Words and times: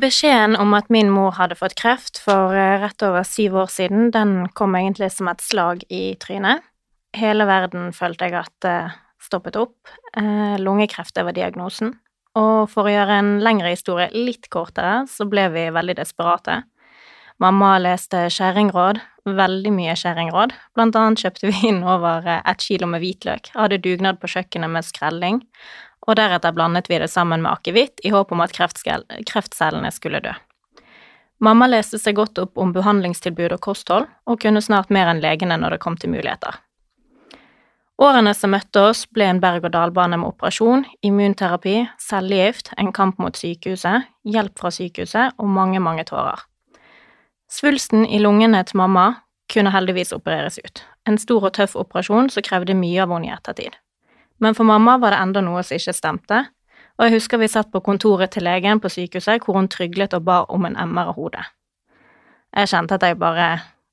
beskjeden 0.00 0.56
om 0.60 0.74
at 0.76 0.90
min 0.92 1.10
mor 1.12 1.34
hadde 1.36 1.56
fått 1.58 1.76
kreft 1.78 2.20
for 2.22 2.54
eh, 2.56 2.78
rett 2.82 3.02
over 3.06 3.24
syv 3.26 3.56
år 3.64 3.72
siden, 3.72 4.10
den 4.14 4.48
kom 4.58 4.76
egentlig 4.78 5.10
som 5.14 5.30
et 5.32 5.42
slag 5.44 5.84
i 5.92 6.14
trynet. 6.22 6.64
Hele 7.16 7.44
verden 7.48 7.90
følte 7.92 8.28
jeg 8.28 8.38
at 8.40 8.54
det 8.64 8.76
stoppet 9.22 9.58
opp. 9.60 9.76
Eh, 10.16 10.56
lungekreft 10.60 11.18
var 11.18 11.36
diagnosen. 11.36 11.94
Og 12.38 12.70
for 12.72 12.88
å 12.88 12.92
gjøre 12.92 13.18
en 13.20 13.32
lengre 13.44 13.74
historie 13.74 14.08
litt 14.14 14.48
kortere, 14.52 15.04
så 15.08 15.26
ble 15.28 15.50
vi 15.52 15.66
veldig 15.74 15.98
desperate. 15.98 16.62
Mamma 17.42 17.74
leste 17.82 18.28
skjæringråd, 18.32 19.00
veldig 19.26 19.72
mye 19.74 19.94
skjæringråd. 19.98 20.54
Blant 20.76 20.96
annet 20.98 21.24
kjøpte 21.24 21.50
vi 21.50 21.68
inn 21.72 21.82
over 21.84 22.26
eh, 22.28 22.42
ett 22.48 22.64
kilo 22.64 22.88
med 22.88 23.04
hvitløk, 23.04 23.52
hadde 23.56 23.82
dugnad 23.84 24.20
på 24.22 24.30
kjøkkenet 24.34 24.72
med 24.72 24.86
skrelling, 24.86 25.42
og 26.06 26.16
deretter 26.18 26.54
blandet 26.54 26.90
vi 26.90 26.98
det 26.98 27.10
sammen 27.10 27.44
med 27.44 27.52
akevitt 27.52 28.02
i 28.04 28.10
håp 28.14 28.32
om 28.32 28.42
at 28.42 28.54
kreftcellene 28.56 29.92
skulle 29.94 30.22
dø. 30.24 30.34
Mamma 31.42 31.66
leste 31.66 31.98
seg 31.98 32.14
godt 32.14 32.38
opp 32.38 32.58
om 32.58 32.70
behandlingstilbud 32.74 33.56
og 33.56 33.62
kosthold, 33.64 34.06
og 34.30 34.42
kunne 34.42 34.62
snart 34.62 34.92
mer 34.94 35.10
enn 35.10 35.22
legene 35.22 35.58
når 35.58 35.74
det 35.74 35.82
kom 35.82 35.96
til 35.98 36.12
muligheter. 36.14 36.60
Årene 38.02 38.32
som 38.34 38.54
møtte 38.54 38.80
oss, 38.90 39.04
ble 39.10 39.26
en 39.30 39.40
berg-og-dal-bane 39.42 40.18
med 40.18 40.32
operasjon, 40.32 40.86
immunterapi, 41.06 41.82
cellegift, 42.02 42.72
en 42.78 42.90
kamp 42.94 43.18
mot 43.22 43.36
sykehuset, 43.38 44.08
hjelp 44.26 44.58
fra 44.58 44.72
sykehuset 44.74 45.36
og 45.38 45.50
mange, 45.50 45.82
mange 45.82 46.06
tårer. 46.08 46.46
Svulsten 47.52 48.06
i 48.06 48.22
lungene 48.22 48.62
til 48.66 48.80
mamma 48.80 49.06
kunne 49.52 49.74
heldigvis 49.74 50.14
opereres 50.16 50.58
ut. 50.62 50.82
En 51.06 51.18
stor 51.18 51.50
og 51.50 51.54
tøff 51.58 51.76
operasjon 51.76 52.30
som 52.32 52.46
krevde 52.46 52.78
mye 52.78 53.02
av 53.04 53.12
henne 53.12 53.28
i 53.28 53.34
ettertid. 53.34 53.76
Men 54.42 54.56
for 54.58 54.66
mamma 54.66 54.96
var 54.98 55.14
det 55.14 55.20
enda 55.22 55.40
noe 55.44 55.62
som 55.62 55.78
ikke 55.78 55.94
stemte, 55.94 56.38
og 56.98 57.06
jeg 57.06 57.14
husker 57.14 57.38
vi 57.38 57.48
satt 57.50 57.70
på 57.72 57.80
kontoret 57.86 58.34
til 58.34 58.44
legen 58.46 58.80
på 58.82 58.90
sykehuset 58.90 59.44
hvor 59.44 59.56
hun 59.56 59.68
tryglet 59.70 60.14
og 60.18 60.24
ba 60.26 60.42
om 60.50 60.66
en 60.66 60.76
MR 60.76 61.12
av 61.12 61.18
hodet. 61.18 61.44
Jeg 62.52 62.72
kjente 62.72 62.98
at 62.98 63.06
jeg 63.06 63.20
bare, 63.22 63.46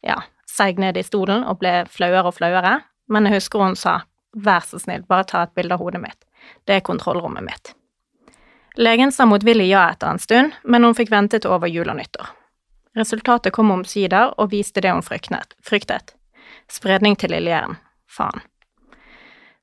ja, 0.04 0.18
seig 0.50 0.82
ned 0.82 0.98
i 0.98 1.06
stolen 1.06 1.46
og 1.48 1.62
ble 1.62 1.84
flauere 1.88 2.28
og 2.28 2.36
flauere, 2.40 2.80
men 3.08 3.30
jeg 3.30 3.38
husker 3.38 3.64
hun 3.64 3.78
sa, 3.80 4.02
vær 4.34 4.66
så 4.66 4.82
snill, 4.82 5.06
bare 5.08 5.30
ta 5.30 5.46
et 5.46 5.54
bilde 5.56 5.78
av 5.78 5.86
hodet 5.86 6.02
mitt, 6.04 6.20
det 6.66 6.80
er 6.80 6.86
kontrollrommet 6.86 7.46
mitt. 7.46 7.74
Legen 8.80 9.12
sa 9.12 9.26
motvillig 9.30 9.70
ja 9.70 9.88
etter 9.92 10.10
en 10.10 10.22
stund, 10.22 10.54
men 10.64 10.86
hun 10.86 10.98
fikk 10.98 11.12
vente 11.14 11.40
til 11.40 11.54
over 11.54 11.70
jul 11.70 11.90
og 11.90 11.98
nyttår. 12.00 12.30
Resultatet 12.98 13.54
kom 13.54 13.72
omsider 13.72 14.34
og 14.38 14.52
viste 14.54 14.81
det 14.81 14.92
hun 14.94 15.06
fryktet. 15.06 16.16
Spredning 16.70 17.18
til 17.20 17.38
lillehjernen. 17.38 17.78
Faen. 18.10 18.42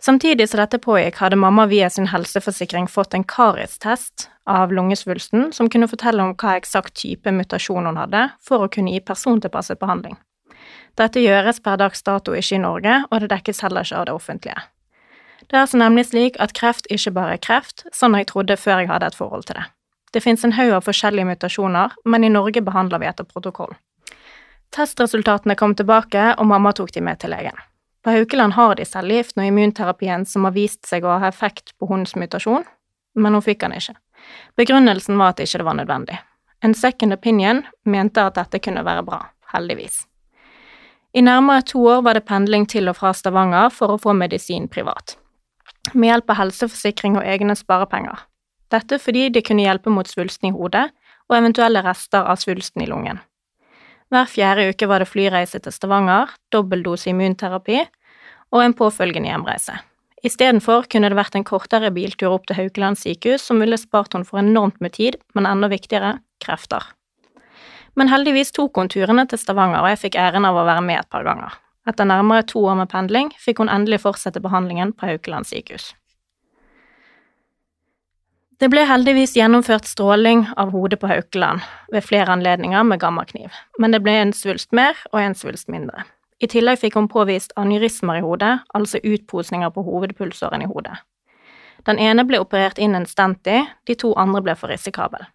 Samtidig 0.03 0.49
som 0.49 0.61
dette 0.61 0.79
pågikk, 0.79 1.17
hadde 1.23 1.39
mamma 1.41 1.65
via 1.67 1.89
sin 1.91 2.07
helseforsikring 2.13 2.87
fått 2.89 3.15
en 3.15 3.25
karistest 3.25 4.29
av 4.47 4.73
lungesvulsten 4.73 5.53
som 5.57 5.71
kunne 5.73 5.89
fortelle 5.89 6.23
om 6.23 6.35
hva 6.37 6.57
eksakt 6.61 6.95
type 7.01 7.33
mutasjon 7.33 7.89
hun 7.89 7.97
hadde, 7.97 8.29
for 8.45 8.63
å 8.67 8.71
kunne 8.73 8.93
gi 8.93 9.01
persontilpasset 9.01 9.81
behandling. 9.81 10.19
Dette 10.97 11.21
gjøres 11.21 11.61
per 11.65 11.81
dags 11.81 12.05
dato 12.05 12.37
ikke 12.37 12.57
i 12.57 12.63
Norge, 12.63 12.99
og 13.11 13.21
det 13.21 13.33
dekkes 13.33 13.63
heller 13.65 13.85
ikke 13.85 14.01
av 14.01 14.07
det 14.09 14.17
offentlige. 14.17 14.61
Det 15.47 15.57
er 15.57 15.65
altså 15.65 15.81
nemlig 15.81 16.07
slik 16.09 16.39
at 16.43 16.55
kreft 16.57 16.89
ikke 16.93 17.13
bare 17.17 17.37
er 17.37 17.43
kreft, 17.43 17.85
sånn 17.95 18.17
jeg 18.19 18.29
trodde 18.31 18.57
før 18.57 18.83
jeg 18.83 18.91
hadde 18.91 19.11
et 19.13 19.19
forhold 19.19 19.47
til 19.49 19.61
det. 19.61 19.67
Det 20.13 20.23
fins 20.25 20.45
en 20.45 20.55
haug 20.57 20.73
av 20.73 20.87
forskjellige 20.87 21.29
mutasjoner, 21.29 21.95
men 22.05 22.25
i 22.25 22.33
Norge 22.33 22.63
behandler 22.65 23.03
vi 23.03 23.09
etter 23.11 23.29
protokoll. 23.29 23.75
Testresultatene 24.75 25.57
kom 25.57 25.77
tilbake, 25.77 26.33
og 26.37 26.49
mamma 26.49 26.73
tok 26.77 26.93
de 26.95 27.05
med 27.05 27.21
til 27.21 27.35
legen. 27.37 27.57
På 28.07 28.11
Haukeland 28.11 28.53
har 28.53 28.77
de 28.79 28.85
cellegift 28.87 29.35
og 29.35 29.49
immunterapien 29.49 30.23
som 30.31 30.45
har 30.47 30.53
vist 30.55 30.87
seg 30.87 31.03
å 31.03 31.17
ha 31.19 31.27
effekt 31.27 31.73
på 31.75 31.89
hundens 31.91 32.15
mutasjon, 32.15 32.63
men 33.19 33.35
hun 33.35 33.43
fikk 33.43 33.65
den 33.65 33.75
ikke. 33.75 33.97
Begrunnelsen 34.55 35.19
var 35.19 35.33
at 35.33 35.41
det 35.41 35.49
ikke 35.49 35.67
var 35.67 35.75
nødvendig. 35.75 36.21
En 36.63 36.77
second 36.79 37.17
opinion 37.17 37.65
mente 37.83 38.23
at 38.23 38.39
dette 38.39 38.63
kunne 38.63 38.87
være 38.87 39.03
bra, 39.03 39.25
heldigvis. 39.51 40.05
I 41.19 41.27
nærmere 41.27 41.67
to 41.67 41.83
år 41.83 42.07
var 42.07 42.15
det 42.15 42.29
pendling 42.31 42.71
til 42.71 42.87
og 42.87 42.95
fra 43.01 43.11
Stavanger 43.11 43.75
for 43.75 43.97
å 43.97 43.99
få 43.99 44.15
medisin 44.15 44.71
privat, 44.71 45.17
med 45.93 46.13
hjelp 46.13 46.31
av 46.31 46.45
helseforsikring 46.45 47.19
og 47.19 47.27
egne 47.27 47.59
sparepenger. 47.59 48.23
Dette 48.71 49.03
fordi 49.03 49.33
de 49.35 49.43
kunne 49.43 49.67
hjelpe 49.67 49.91
mot 49.91 50.07
svulsten 50.07 50.53
i 50.53 50.55
hodet 50.55 50.93
og 51.27 51.41
eventuelle 51.41 51.83
rester 51.83 52.23
av 52.23 52.39
svulsten 52.39 52.87
i 52.87 52.93
lungen. 52.95 53.19
Hver 54.13 54.29
fjerde 54.31 54.69
uke 54.71 54.87
var 54.87 55.03
det 55.03 55.11
flyreise 55.11 55.59
til 55.63 55.75
Stavanger, 55.75 56.31
dobbeldose 56.55 57.11
immunterapi 57.11 57.81
og 58.55 58.63
en 58.63 58.75
påfølgende 58.77 59.33
hjemreise. 59.33 59.75
Istedenfor 60.27 60.87
kunne 60.91 61.11
det 61.11 61.19
vært 61.19 61.37
en 61.39 61.47
kortere 61.47 61.91
biltur 61.95 62.33
opp 62.35 62.47
til 62.47 62.59
Haukeland 62.59 62.99
sykehus 62.99 63.45
som 63.47 63.61
ville 63.63 63.79
spart 63.79 64.15
henne 64.15 64.27
for 64.27 64.41
enormt 64.41 64.79
med 64.81 64.95
tid, 64.97 65.19
men 65.35 65.47
enda 65.47 65.69
viktigere 65.71 66.17
krefter. 66.43 66.87
Men 67.97 68.11
heldigvis 68.13 68.53
tok 68.55 68.79
hun 68.79 68.91
turene 68.93 69.27
til 69.29 69.41
Stavanger, 69.41 69.83
og 69.83 69.91
jeg 69.93 70.03
fikk 70.07 70.19
æren 70.21 70.47
av 70.49 70.57
å 70.57 70.67
være 70.69 70.85
med 70.85 71.01
et 71.01 71.11
par 71.13 71.27
ganger. 71.27 71.55
Etter 71.87 72.09
nærmere 72.09 72.47
to 72.47 72.65
år 72.67 72.79
med 72.81 72.91
pendling 72.91 73.31
fikk 73.41 73.63
hun 73.63 73.71
endelig 73.73 74.03
fortsette 74.03 74.43
behandlingen 74.43 74.93
på 74.93 75.09
Haukeland 75.11 75.49
sykehus. 75.49 75.93
Det 78.57 78.71
ble 78.73 78.87
heldigvis 78.89 79.35
gjennomført 79.37 79.85
stråling 79.85 80.47
av 80.57 80.71
hodet 80.73 80.97
på 81.03 81.11
Haukeland 81.11 81.61
ved 81.93 82.05
flere 82.07 82.33
anledninger 82.33 82.87
med 82.89 83.03
gammakniv, 83.03 83.53
men 83.79 83.93
det 83.93 84.01
ble 84.01 84.15
en 84.17 84.33
svulst 84.33 84.73
mer 84.73 84.97
og 85.11 85.21
en 85.21 85.37
svulst 85.37 85.69
mindre. 85.69 86.07
I 86.41 86.49
tillegg 86.49 86.81
fikk 86.81 86.97
hun 86.97 87.11
påvist 87.13 87.53
aneurismer 87.61 88.23
i 88.23 88.25
hodet, 88.25 88.55
altså 88.73 89.03
utposninger 89.05 89.75
på 89.77 89.85
hovedpulsåren 89.85 90.65
i 90.65 90.71
hodet. 90.73 90.97
Den 91.85 92.01
ene 92.01 92.25
ble 92.25 92.41
operert 92.41 92.81
inn 92.81 92.97
en 92.97 93.05
stent 93.05 93.45
i, 93.45 93.61
de 93.85 93.95
to 94.01 94.15
andre 94.17 94.41
ble 94.49 94.57
for 94.57 94.73
risikabel. 94.73 95.29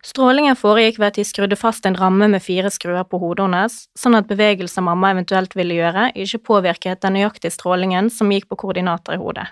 Strålingen 0.00 0.56
foregikk 0.56 0.96
ved 0.96 1.10
at 1.10 1.20
de 1.20 1.28
skrudde 1.28 1.60
fast 1.60 1.84
en 1.84 1.96
ramme 2.00 2.24
med 2.32 2.40
fire 2.40 2.72
skruer 2.72 3.04
på 3.04 3.20
hodet 3.20 3.50
hennes, 3.50 3.82
sånn 3.92 4.16
at 4.16 4.32
bevegelser 4.32 4.84
mamma 4.88 5.12
eventuelt 5.12 5.52
ville 5.60 5.76
gjøre, 5.76 6.08
ikke 6.16 6.46
påvirket 6.54 7.04
den 7.04 7.18
nøyaktige 7.20 7.52
strålingen 7.52 8.08
som 8.08 8.32
gikk 8.32 8.48
på 8.48 8.64
koordinater 8.64 9.20
i 9.20 9.20
hodet. 9.20 9.50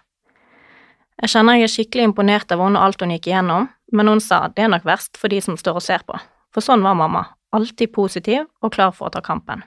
Jeg 1.18 1.32
kjenner 1.32 1.58
jeg 1.58 1.66
er 1.66 1.72
skikkelig 1.72 2.04
imponert 2.12 2.52
av 2.54 2.60
henne 2.62 2.78
og 2.78 2.88
alt 2.88 3.00
hun 3.02 3.14
gikk 3.16 3.26
igjennom, 3.30 3.66
men 3.92 4.10
hun 4.10 4.20
sa 4.22 4.44
det 4.54 4.66
er 4.66 4.70
nok 4.70 4.86
verst 4.86 5.18
for 5.18 5.32
de 5.32 5.40
som 5.42 5.56
står 5.58 5.80
og 5.80 5.84
ser 5.84 6.04
på, 6.06 6.18
for 6.54 6.62
sånn 6.64 6.84
var 6.86 6.94
mamma, 6.98 7.24
alltid 7.50 7.90
positiv 7.96 8.46
og 8.62 8.72
klar 8.76 8.94
for 8.94 9.08
å 9.08 9.14
ta 9.16 9.24
kampen. 9.24 9.64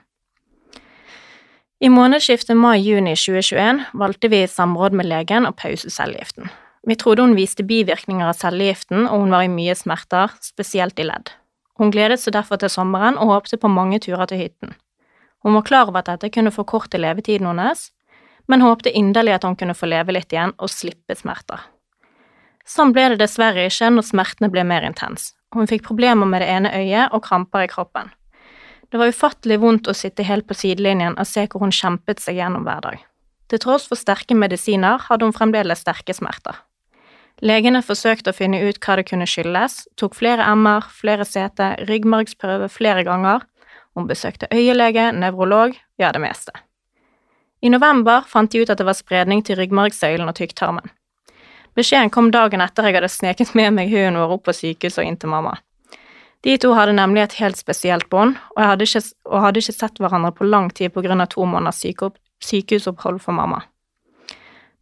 I 1.82 1.90
månedsskiftet 1.90 2.56
mai-juni 2.56 3.16
2021 3.18 3.80
valgte 3.98 4.30
vi 4.30 4.44
i 4.44 4.48
samråd 4.48 4.94
med 4.96 5.08
legen 5.10 5.48
å 5.48 5.54
pause 5.58 5.90
cellegiften. 5.90 6.46
Vi 6.86 6.96
trodde 6.98 7.26
hun 7.26 7.34
viste 7.34 7.66
bivirkninger 7.66 8.26
av 8.26 8.38
cellegiften, 8.38 9.08
og 9.08 9.24
hun 9.24 9.34
var 9.34 9.44
i 9.46 9.50
mye 9.50 9.74
smerter, 9.78 10.30
spesielt 10.42 10.98
i 11.02 11.06
ledd. 11.06 11.32
Hun 11.78 11.90
gledet 11.90 12.20
seg 12.22 12.36
derfor 12.36 12.60
til 12.62 12.70
sommeren 12.70 13.18
og 13.18 13.34
håpte 13.34 13.58
på 13.58 13.70
mange 13.70 13.98
turer 14.02 14.30
til 14.30 14.44
hytten. 14.44 14.76
Hun 15.42 15.58
var 15.58 15.66
klar 15.66 15.90
over 15.90 16.02
at 16.02 16.10
dette 16.10 16.30
kunne 16.30 16.54
forkorte 16.54 17.00
levetiden 17.02 17.50
hennes, 17.50 17.90
men 18.50 18.64
håpte 18.64 18.90
inderlig 18.90 19.36
at 19.36 19.44
hun 19.46 19.56
kunne 19.58 19.76
få 19.76 19.88
leve 19.90 20.14
litt 20.16 20.32
igjen 20.32 20.54
og 20.58 20.70
slippe 20.72 21.16
smerter. 21.18 21.60
Sånn 22.68 22.92
ble 22.94 23.12
det 23.12 23.20
dessverre 23.22 23.66
ikke 23.66 23.90
når 23.90 24.06
smertene 24.06 24.50
ble 24.52 24.64
mer 24.66 24.86
intens. 24.86 25.32
Hun 25.52 25.68
fikk 25.68 25.84
problemer 25.86 26.28
med 26.28 26.42
det 26.42 26.48
ene 26.48 26.72
øyet 26.72 27.12
og 27.12 27.24
kramper 27.26 27.66
i 27.66 27.70
kroppen. 27.70 28.12
Det 28.92 29.00
var 29.00 29.08
ufattelig 29.08 29.58
vondt 29.60 29.88
å 29.88 29.96
sitte 29.96 30.24
helt 30.28 30.46
på 30.48 30.56
sidelinjen 30.56 31.16
og 31.16 31.28
se 31.28 31.46
hvor 31.48 31.64
hun 31.64 31.72
kjempet 31.72 32.20
seg 32.20 32.38
gjennom 32.38 32.66
hver 32.66 32.82
dag. 32.84 32.98
Til 33.48 33.60
tross 33.60 33.86
for 33.88 34.00
sterke 34.00 34.36
medisiner 34.36 35.00
hadde 35.08 35.26
hun 35.26 35.34
fremdeles 35.36 35.82
sterke 35.84 36.14
smerter. 36.16 36.56
Legene 37.42 37.80
forsøkte 37.82 38.30
å 38.30 38.36
finne 38.36 38.60
ut 38.62 38.78
hva 38.84 38.98
det 39.00 39.06
kunne 39.08 39.26
skyldes, 39.26 39.86
tok 39.98 40.14
flere 40.14 40.44
MR, 40.54 40.86
flere 40.92 41.24
CT, 41.26 41.86
ryggmargsprøve 41.88 42.68
flere 42.70 43.02
ganger, 43.08 43.42
hun 43.96 44.06
besøkte 44.08 44.48
øyelege, 44.54 45.10
nevrolog, 45.12 45.74
ja, 46.00 46.12
det 46.12 46.22
meste. 46.22 46.54
I 47.62 47.70
november 47.70 48.24
fant 48.26 48.50
de 48.50 48.58
ut 48.62 48.70
at 48.70 48.80
det 48.80 48.86
var 48.86 48.98
spredning 48.98 49.44
til 49.46 49.56
ryggmargsøylen 49.60 50.26
og 50.26 50.34
tykktarmen. 50.34 50.90
Beskjeden 51.78 52.10
kom 52.12 52.32
dagen 52.34 52.60
etter 52.60 52.88
jeg 52.88 52.98
hadde 52.98 53.08
sneket 53.08 53.54
med 53.56 53.76
meg 53.76 53.92
hunden 53.92 54.18
vår 54.20 54.34
opp 54.34 54.48
på 54.48 54.54
sykehuset 54.56 55.04
og 55.04 55.08
inn 55.08 55.18
til 55.22 55.30
mamma. 55.32 55.54
De 56.42 56.56
to 56.58 56.72
hadde 56.74 56.96
nemlig 56.98 57.22
et 57.22 57.36
helt 57.38 57.56
spesielt 57.56 58.08
bånd, 58.10 58.34
og, 58.56 58.64
hadde 58.66 58.88
og 59.30 59.44
hadde 59.44 59.62
ikke 59.62 59.76
sett 59.76 60.00
hverandre 60.02 60.32
på 60.34 60.48
lang 60.48 60.72
tid 60.74 60.90
på 60.92 61.04
grunn 61.04 61.22
av 61.22 61.30
to 61.30 61.46
måneders 61.46 61.84
sykehusopphold 62.42 63.22
for 63.22 63.38
mamma. 63.38 63.62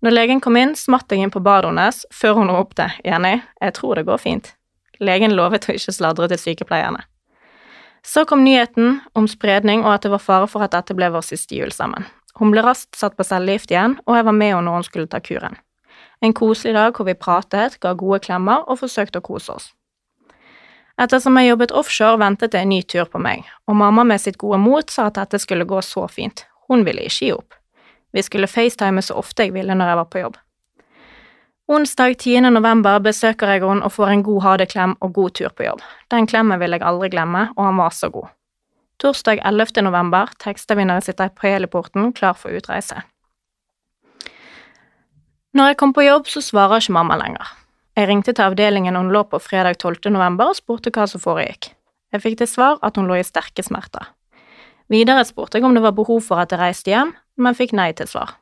Når 0.01 0.17
legen 0.17 0.41
kom 0.41 0.57
inn, 0.57 0.73
smatt 0.73 1.13
jeg 1.13 1.21
inn 1.21 1.33
på 1.33 1.43
badet 1.45 1.69
hennes 1.69 2.07
før 2.17 2.41
hun 2.41 2.49
ropte 2.49 2.89
'Jenny, 3.05 3.43
jeg 3.61 3.75
tror 3.77 3.95
det 3.95 4.07
går 4.09 4.17
fint'. 4.17 4.55
Legen 5.01 5.37
lovet 5.37 5.69
å 5.69 5.77
ikke 5.77 5.93
sladre 5.93 6.29
til 6.29 6.41
sykepleierne. 6.41 7.05
Så 8.03 8.25
kom 8.25 8.45
nyheten 8.45 9.01
om 9.15 9.29
spredning 9.29 9.85
og 9.85 9.93
at 9.95 10.03
det 10.03 10.11
var 10.11 10.25
fare 10.25 10.49
for 10.49 10.65
at 10.65 10.73
dette 10.73 10.97
ble 10.97 11.11
vår 11.13 11.21
siste 11.21 11.55
jul 11.55 11.73
sammen. 11.73 12.07
Hun 12.41 12.55
ble 12.55 12.65
raskt 12.65 12.97
satt 12.97 13.19
på 13.19 13.27
cellegift 13.29 13.71
igjen, 13.71 13.99
og 14.09 14.17
jeg 14.17 14.27
var 14.27 14.37
med 14.37 14.55
henne 14.55 14.65
når 14.65 14.79
hun 14.79 14.87
skulle 14.87 15.11
ta 15.13 15.21
kuren. 15.21 15.59
En 16.25 16.33
koselig 16.37 16.73
dag 16.77 16.97
hvor 16.97 17.09
vi 17.09 17.17
pratet, 17.17 17.77
ga 17.81 17.93
gode 17.97 18.23
klemmer 18.25 18.65
og 18.67 18.81
forsøkte 18.81 19.21
å 19.21 19.25
kose 19.25 19.53
oss. 19.53 19.69
Ettersom 21.01 21.37
jeg 21.41 21.49
jobbet 21.49 21.73
offshore, 21.73 22.19
ventet 22.21 22.53
det 22.53 22.61
en 22.61 22.73
ny 22.73 22.83
tur 22.83 23.07
på 23.09 23.21
meg, 23.21 23.45
og 23.69 23.77
mamma 23.81 24.05
med 24.05 24.21
sitt 24.21 24.37
gode 24.41 24.59
mot 24.61 24.93
sa 24.93 25.09
at 25.09 25.17
dette 25.21 25.41
skulle 25.41 25.69
gå 25.69 25.81
så 25.85 26.07
fint. 26.09 26.45
Hun 26.69 26.85
ville 26.85 27.05
ikke 27.09 27.25
gi 27.25 27.33
opp. 27.37 27.57
Vi 28.13 28.25
skulle 28.25 28.51
facetime 28.51 29.05
så 29.05 29.17
ofte 29.21 29.47
jeg 29.47 29.55
ville 29.55 29.77
når 29.77 29.93
jeg 29.93 30.01
var 30.01 30.11
på 30.11 30.25
jobb. 30.25 30.41
Onsdag 31.71 32.17
10. 32.19 32.51
november 32.51 32.99
besøker 32.99 33.53
jeg 33.53 33.63
henne 33.63 33.87
og 33.87 33.95
får 33.95 34.11
en 34.11 34.25
god 34.27 34.43
ha 34.43 34.57
det-klem 34.59 34.97
og 35.01 35.13
god 35.15 35.37
tur 35.39 35.53
på 35.55 35.69
jobb. 35.69 35.85
Den 36.11 36.27
klemmen 36.27 36.61
vil 36.61 36.75
jeg 36.75 36.83
aldri 36.83 37.13
glemme, 37.13 37.49
og 37.57 37.65
han 37.69 37.79
var 37.79 37.95
så 37.95 38.11
god. 38.11 38.33
Torsdag 39.01 39.41
11. 39.45 39.83
november 39.83 40.29
tekster 40.39 40.77
vi 40.77 40.85
når 40.85 41.01
jeg 41.01 41.05
sitter 41.11 41.31
på 41.33 41.47
heliporten 41.49 42.11
klar 42.13 42.35
for 42.37 42.53
utreise. 42.53 42.99
Når 45.57 45.71
jeg 45.71 45.79
kom 45.81 45.95
på 45.97 46.05
jobb, 46.05 46.29
så 46.29 46.43
svarer 46.45 46.83
ikke 46.83 46.95
mamma 46.99 47.17
lenger. 47.17 47.49
Jeg 47.97 48.11
ringte 48.11 48.35
til 48.37 48.45
avdelingen 48.45 48.99
hun 48.99 49.09
lå 49.15 49.23
på 49.33 49.41
fredag 49.41 49.81
12. 49.81 50.13
november 50.13 50.53
og 50.53 50.59
spurte 50.61 50.93
hva 50.93 51.09
som 51.09 51.23
foregikk. 51.23 51.73
Jeg 52.13 52.25
fikk 52.27 52.37
til 52.43 52.51
svar 52.51 52.77
at 52.85 53.01
hun 53.01 53.09
lå 53.09 53.17
i 53.17 53.25
sterke 53.25 53.65
smerter. 53.65 54.13
Videre 54.93 55.25
spurte 55.25 55.57
jeg 55.57 55.65
om 55.65 55.75
det 55.75 55.87
var 55.87 55.97
behov 55.97 56.21
for 56.29 56.45
at 56.45 56.53
jeg 56.53 56.61
reiste 56.61 56.93
hjem, 56.93 57.17
men 57.41 57.57
fikk 57.57 57.73
nei 57.73 57.91
til 57.97 58.11
svar. 58.11 58.37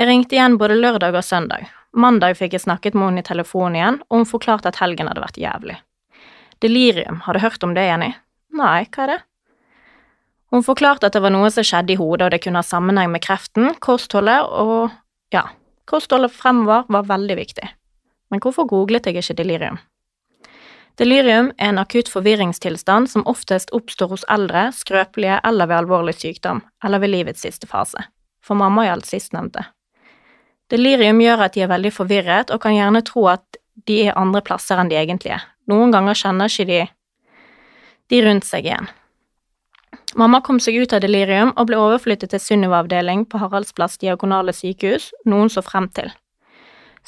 Jeg 0.00 0.08
ringte 0.08 0.38
igjen 0.38 0.56
både 0.56 0.80
lørdag 0.80 1.12
og 1.12 1.26
søndag. 1.26 1.68
Mandag 1.92 2.40
fikk 2.40 2.56
jeg 2.56 2.64
snakket 2.64 2.96
med 2.96 3.10
henne 3.10 3.20
i 3.20 3.28
telefonen 3.28 3.76
igjen, 3.76 4.02
og 4.08 4.22
hun 4.22 4.30
forklarte 4.32 4.72
at 4.72 4.80
helgen 4.80 5.12
hadde 5.12 5.28
vært 5.28 5.40
jævlig. 5.44 5.76
Delirium, 6.64 7.20
har 7.26 7.36
du 7.36 7.44
hørt 7.44 7.64
om 7.66 7.76
det, 7.76 7.84
Jenny? 7.84 8.14
Nei, 8.56 8.86
hva 8.88 9.04
er 9.04 9.12
det? 9.12 9.24
Hun 10.50 10.64
forklarte 10.64 11.08
at 11.08 11.16
det 11.16 11.20
var 11.20 11.32
noe 11.34 11.50
som 11.52 11.66
skjedde 11.66 11.92
i 11.92 11.98
hodet, 12.00 12.26
og 12.26 12.32
det 12.32 12.40
kunne 12.44 12.62
ha 12.62 12.64
sammenheng 12.64 13.12
med 13.12 13.24
kreften, 13.24 13.74
kostholdet 13.84 14.48
og… 14.48 14.94
ja, 15.34 15.44
kostholdet 15.88 16.32
fremover 16.32 16.88
var 16.88 17.08
veldig 17.08 17.36
viktig. 17.36 17.68
Men 18.32 18.40
hvorfor 18.44 18.68
googlet 18.68 19.06
jeg 19.08 19.20
ikke 19.20 19.36
delirium? 19.42 19.78
Delirium 20.98 21.52
er 21.60 21.70
en 21.70 21.78
akutt 21.78 22.08
forvirringstilstand 22.10 23.06
som 23.12 23.26
oftest 23.30 23.70
oppstår 23.76 24.10
hos 24.10 24.24
eldre, 24.32 24.66
skrøpelige 24.74 25.38
eller 25.46 25.68
ved 25.70 25.82
alvorlig 25.84 26.16
sykdom, 26.18 26.64
eller 26.84 26.98
ved 27.04 27.12
livets 27.12 27.44
siste 27.44 27.68
fase. 27.70 28.02
For 28.42 28.58
mamma 28.58 28.88
gjaldt 28.88 29.06
sistnevnte. 29.06 29.62
Delirium 30.72 31.20
gjør 31.22 31.44
at 31.46 31.54
de 31.54 31.62
er 31.64 31.70
veldig 31.70 31.92
forvirret 31.94 32.50
og 32.52 32.60
kan 32.64 32.74
gjerne 32.74 33.04
tro 33.06 33.28
at 33.30 33.60
de 33.88 34.00
er 34.08 34.18
andre 34.18 34.42
plasser 34.44 34.80
enn 34.80 34.90
de 34.90 34.98
egentlig 34.98 35.36
er. 35.36 35.44
Noen 35.70 35.92
ganger 35.94 36.18
kjenner 36.18 36.50
ikke 36.50 36.68
de 36.68 36.80
de 38.08 38.22
rundt 38.24 38.46
seg 38.48 38.64
igjen. 38.64 38.88
Mamma 40.16 40.40
kom 40.40 40.58
seg 40.60 40.76
ut 40.80 40.92
av 40.96 41.02
delirium 41.04 41.52
og 41.56 41.68
ble 41.68 41.78
overflyttet 41.80 42.32
til 42.32 42.40
Sunniva-avdeling 42.42 43.26
på 43.28 43.40
Haraldsplass 43.42 43.98
diakonale 44.00 44.54
sykehus, 44.56 45.10
noen 45.28 45.52
så 45.52 45.62
frem 45.64 45.88
til. 45.92 46.10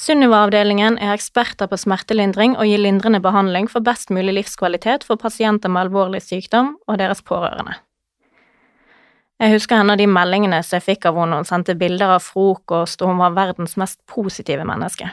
Sunniva-avdelingen 0.00 0.96
er 1.02 1.12
eksperter 1.12 1.68
på 1.68 1.76
smertelindring 1.80 2.54
og 2.56 2.68
gir 2.68 2.80
lindrende 2.80 3.20
behandling 3.20 3.68
for 3.68 3.84
best 3.84 4.12
mulig 4.14 4.36
livskvalitet 4.38 5.04
for 5.04 5.20
pasienter 5.20 5.72
med 5.72 5.88
alvorlig 5.88 6.22
sykdom 6.24 6.76
og 6.88 7.00
deres 7.02 7.20
pårørende. 7.20 7.76
Jeg 9.40 9.54
husker 9.54 9.80
en 9.80 9.92
av 9.92 9.96
de 9.96 10.06
meldingene 10.08 10.60
som 10.64 10.76
jeg 10.76 10.86
fikk 10.86 11.08
av 11.08 11.16
henne 11.20 11.40
hun 11.40 11.48
sendte 11.48 11.76
bilder 11.80 12.16
av 12.16 12.24
frokost, 12.24 13.00
og 13.00 13.12
hun 13.12 13.20
var 13.22 13.36
verdens 13.36 13.76
mest 13.80 14.00
positive 14.08 14.66
menneske. 14.68 15.08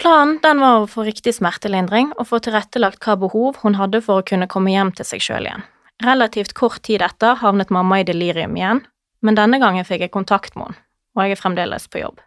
Planen 0.00 0.38
den 0.42 0.60
var 0.62 0.80
å 0.80 0.88
få 0.90 1.04
riktig 1.06 1.34
smertelindring 1.36 2.12
og 2.16 2.28
få 2.30 2.40
tilrettelagt 2.42 3.04
hva 3.04 3.18
behov 3.20 3.60
hun 3.62 3.76
hadde 3.78 4.00
for 4.04 4.20
å 4.20 4.26
kunne 4.26 4.48
komme 4.50 4.72
hjem 4.72 4.92
til 4.96 5.06
seg 5.06 5.22
sjøl 5.24 5.46
igjen. 5.48 5.64
Relativt 6.02 6.56
kort 6.58 6.82
tid 6.86 7.04
etter 7.04 7.38
havnet 7.42 7.70
mamma 7.70 8.00
i 8.00 8.06
delirium 8.08 8.56
igjen, 8.58 8.82
men 9.22 9.38
denne 9.38 9.60
gangen 9.62 9.86
fikk 9.86 10.06
jeg 10.06 10.14
kontakt 10.14 10.56
med 10.56 10.72
henne, 10.72 10.82
og 11.14 11.22
jeg 11.22 11.36
er 11.36 11.42
fremdeles 11.42 11.86
på 11.92 12.02
jobb. 12.02 12.20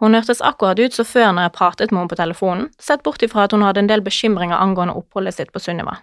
Hun 0.00 0.16
hørtes 0.16 0.40
akkurat 0.40 0.80
ut 0.80 0.96
som 0.96 1.04
før 1.04 1.34
når 1.36 1.46
jeg 1.46 1.56
pratet 1.58 1.90
med 1.92 2.00
henne 2.00 2.12
på 2.14 2.18
telefonen, 2.18 2.68
sett 2.80 3.04
bort 3.04 3.22
ifra 3.22 3.44
at 3.44 3.52
hun 3.52 3.66
hadde 3.66 3.84
en 3.84 3.90
del 3.90 4.02
bekymringer 4.02 4.56
angående 4.56 4.96
oppholdet 4.96 5.36
sitt 5.36 5.52
på 5.52 5.60
Sunniva. 5.60 5.98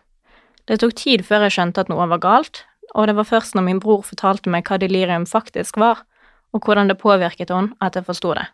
Det 0.70 0.78
tok 0.84 0.94
tid 1.00 1.24
før 1.26 1.48
jeg 1.48 1.58
skjønte 1.58 1.82
at 1.82 1.90
noe 1.90 2.06
var 2.12 2.22
galt, 2.22 2.62
og 2.94 3.10
det 3.10 3.18
var 3.18 3.28
først 3.28 3.58
når 3.58 3.66
min 3.66 3.82
bror 3.82 4.06
fortalte 4.06 4.54
meg 4.54 4.70
hva 4.70 4.78
delirium 4.80 5.26
faktisk 5.28 5.82
var, 5.82 6.06
og 6.54 6.64
hvordan 6.64 6.92
det 6.92 7.02
påvirket 7.02 7.52
henne, 7.52 7.74
at 7.82 7.98
jeg 7.98 8.06
forsto 8.08 8.36
det. 8.38 8.46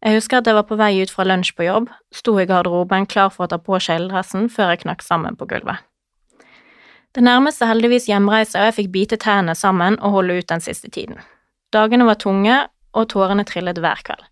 Jeg 0.00 0.16
husker 0.16 0.40
at 0.40 0.48
jeg 0.48 0.56
var 0.56 0.64
på 0.68 0.78
vei 0.80 0.94
ut 1.02 1.12
fra 1.12 1.26
lunsj 1.28 1.52
på 1.56 1.66
jobb, 1.66 1.90
sto 2.14 2.38
i 2.40 2.46
garderoben 2.48 3.06
klar 3.06 3.28
for 3.34 3.44
å 3.44 3.50
ta 3.52 3.58
på 3.60 3.76
kjeledressen 3.76 4.48
før 4.52 4.72
jeg 4.72 4.84
knakk 4.86 5.04
sammen 5.04 5.36
på 5.36 5.48
gulvet. 5.50 5.84
Det 7.12 7.24
nærmeste 7.26 7.66
heldigvis 7.66 8.08
hjemreise, 8.08 8.56
og 8.56 8.70
jeg 8.70 8.76
fikk 8.78 8.90
bite 8.94 9.18
tennene 9.20 9.56
sammen 9.58 9.98
og 9.98 10.14
holde 10.16 10.38
ut 10.40 10.48
den 10.48 10.62
siste 10.64 10.88
tiden. 10.88 11.18
Dagene 11.74 12.06
var 12.08 12.20
tunge, 12.22 12.62
og 12.90 13.06
tårene 13.12 13.44
trillet 13.46 13.78
hver 13.78 14.00
kveld. 14.06 14.24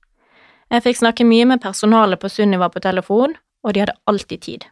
Jeg 0.73 0.83
fikk 0.83 0.99
snakke 0.99 1.27
mye 1.27 1.45
med 1.47 1.63
personalet 1.63 2.19
på 2.19 2.31
Sunniva 2.33 2.67
på 2.73 2.83
telefon, 2.83 3.37
og 3.63 3.75
de 3.75 3.85
hadde 3.85 3.99
alltid 4.11 4.43
tid 4.43 4.67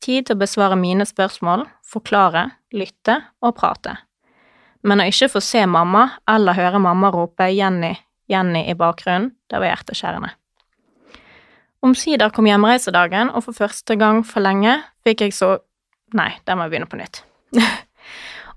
tid 0.00 0.26
til 0.26 0.36
å 0.36 0.40
besvare 0.40 0.78
mine 0.80 1.06
spørsmål, 1.08 1.66
forklare, 1.86 2.50
lytte 2.72 3.20
og 3.44 3.56
prate. 3.58 3.96
Men 4.86 5.02
å 5.02 5.08
ikke 5.10 5.28
få 5.34 5.42
se 5.44 5.66
mamma 5.68 6.06
eller 6.30 6.56
høre 6.56 6.80
mamma 6.80 7.10
rope 7.12 7.50
Jenny, 7.52 7.92
Jenny 8.30 8.64
i 8.70 8.76
bakgrunnen, 8.78 9.34
det 9.50 9.60
var 9.60 9.74
hjerteskjærende. 9.74 10.32
Omsider 11.80 12.32
kom 12.36 12.44
hjemreisedagen, 12.44 13.30
og 13.32 13.46
for 13.46 13.56
første 13.56 13.96
gang 13.96 14.20
for 14.26 14.44
lenge 14.44 14.76
fikk 15.06 15.24
jeg 15.24 15.36
så… 15.36 15.54
Nei, 16.16 16.34
der 16.44 16.58
må 16.58 16.66
jeg 16.66 16.74
begynne 16.74 16.90
på 16.90 16.98
nytt. 17.00 17.22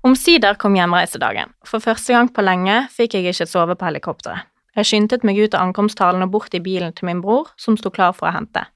Omsider 0.04 0.58
kom 0.60 0.74
hjemreisedagen. 0.76 1.54
For 1.64 1.80
første 1.80 2.12
gang 2.12 2.28
på 2.34 2.44
lenge 2.44 2.82
fikk 2.92 3.16
jeg 3.16 3.30
ikke 3.30 3.46
sove 3.48 3.76
på 3.78 3.88
helikopteret. 3.88 4.50
Jeg 4.74 4.88
skyndte 4.90 5.20
meg 5.22 5.38
ut 5.38 5.54
av 5.54 5.68
ankomsthallen 5.68 6.26
og 6.26 6.32
bort 6.34 6.54
i 6.56 6.60
bilen 6.60 6.92
til 6.92 7.06
min 7.08 7.22
bror, 7.22 7.52
som 7.56 7.78
sto 7.78 7.92
klar 7.94 8.12
for 8.16 8.28
å 8.28 8.34
hente. 8.34 8.66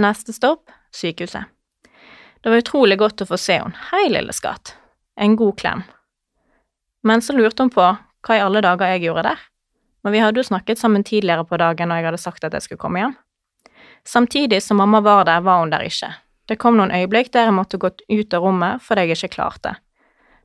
Neste 0.00 0.32
stopp 0.32 0.70
sykehuset. 0.94 1.50
Det 2.42 2.50
var 2.50 2.62
utrolig 2.62 2.96
godt 2.98 3.24
å 3.24 3.28
få 3.28 3.38
se 3.38 3.58
henne. 3.58 3.76
Hei, 3.90 4.06
lille 4.10 4.32
skatt. 4.32 4.76
En 5.20 5.36
god 5.36 5.58
klem. 5.60 5.82
Men 7.04 7.20
så 7.20 7.34
lurte 7.36 7.66
hun 7.66 7.74
på 7.74 7.84
hva 7.92 8.38
i 8.38 8.42
alle 8.42 8.62
dager 8.64 8.94
jeg 8.94 9.04
gjorde 9.08 9.26
der. 9.28 9.42
Men 10.02 10.14
vi 10.14 10.22
hadde 10.22 10.40
jo 10.40 10.46
snakket 10.46 10.80
sammen 10.80 11.04
tidligere 11.06 11.44
på 11.46 11.58
dagen 11.60 11.90
når 11.90 12.00
jeg 12.00 12.08
hadde 12.08 12.22
sagt 12.22 12.46
at 12.46 12.56
jeg 12.56 12.64
skulle 12.66 12.82
komme 12.82 13.02
hjem. 13.02 13.18
Samtidig 14.08 14.62
som 14.62 14.76
mamma 14.76 15.00
var 15.00 15.24
der, 15.24 15.40
var 15.40 15.60
hun 15.60 15.70
der 15.70 15.86
ikke. 15.86 16.10
Det 16.48 16.58
kom 16.58 16.76
noen 16.76 16.92
øyeblikk 16.94 17.30
der 17.32 17.48
jeg 17.48 17.56
måtte 17.56 17.78
gå 17.78 17.92
ut 17.92 18.34
av 18.34 18.42
rommet 18.42 18.82
fordi 18.82 19.06
jeg 19.06 19.18
ikke 19.18 19.36
klarte. 19.36 19.76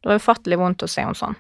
Det 0.01 0.11
var 0.11 0.21
ufattelig 0.21 0.59
vondt 0.61 0.85
å 0.85 0.89
se 0.91 1.01
henne 1.01 1.17
sånn. 1.17 1.37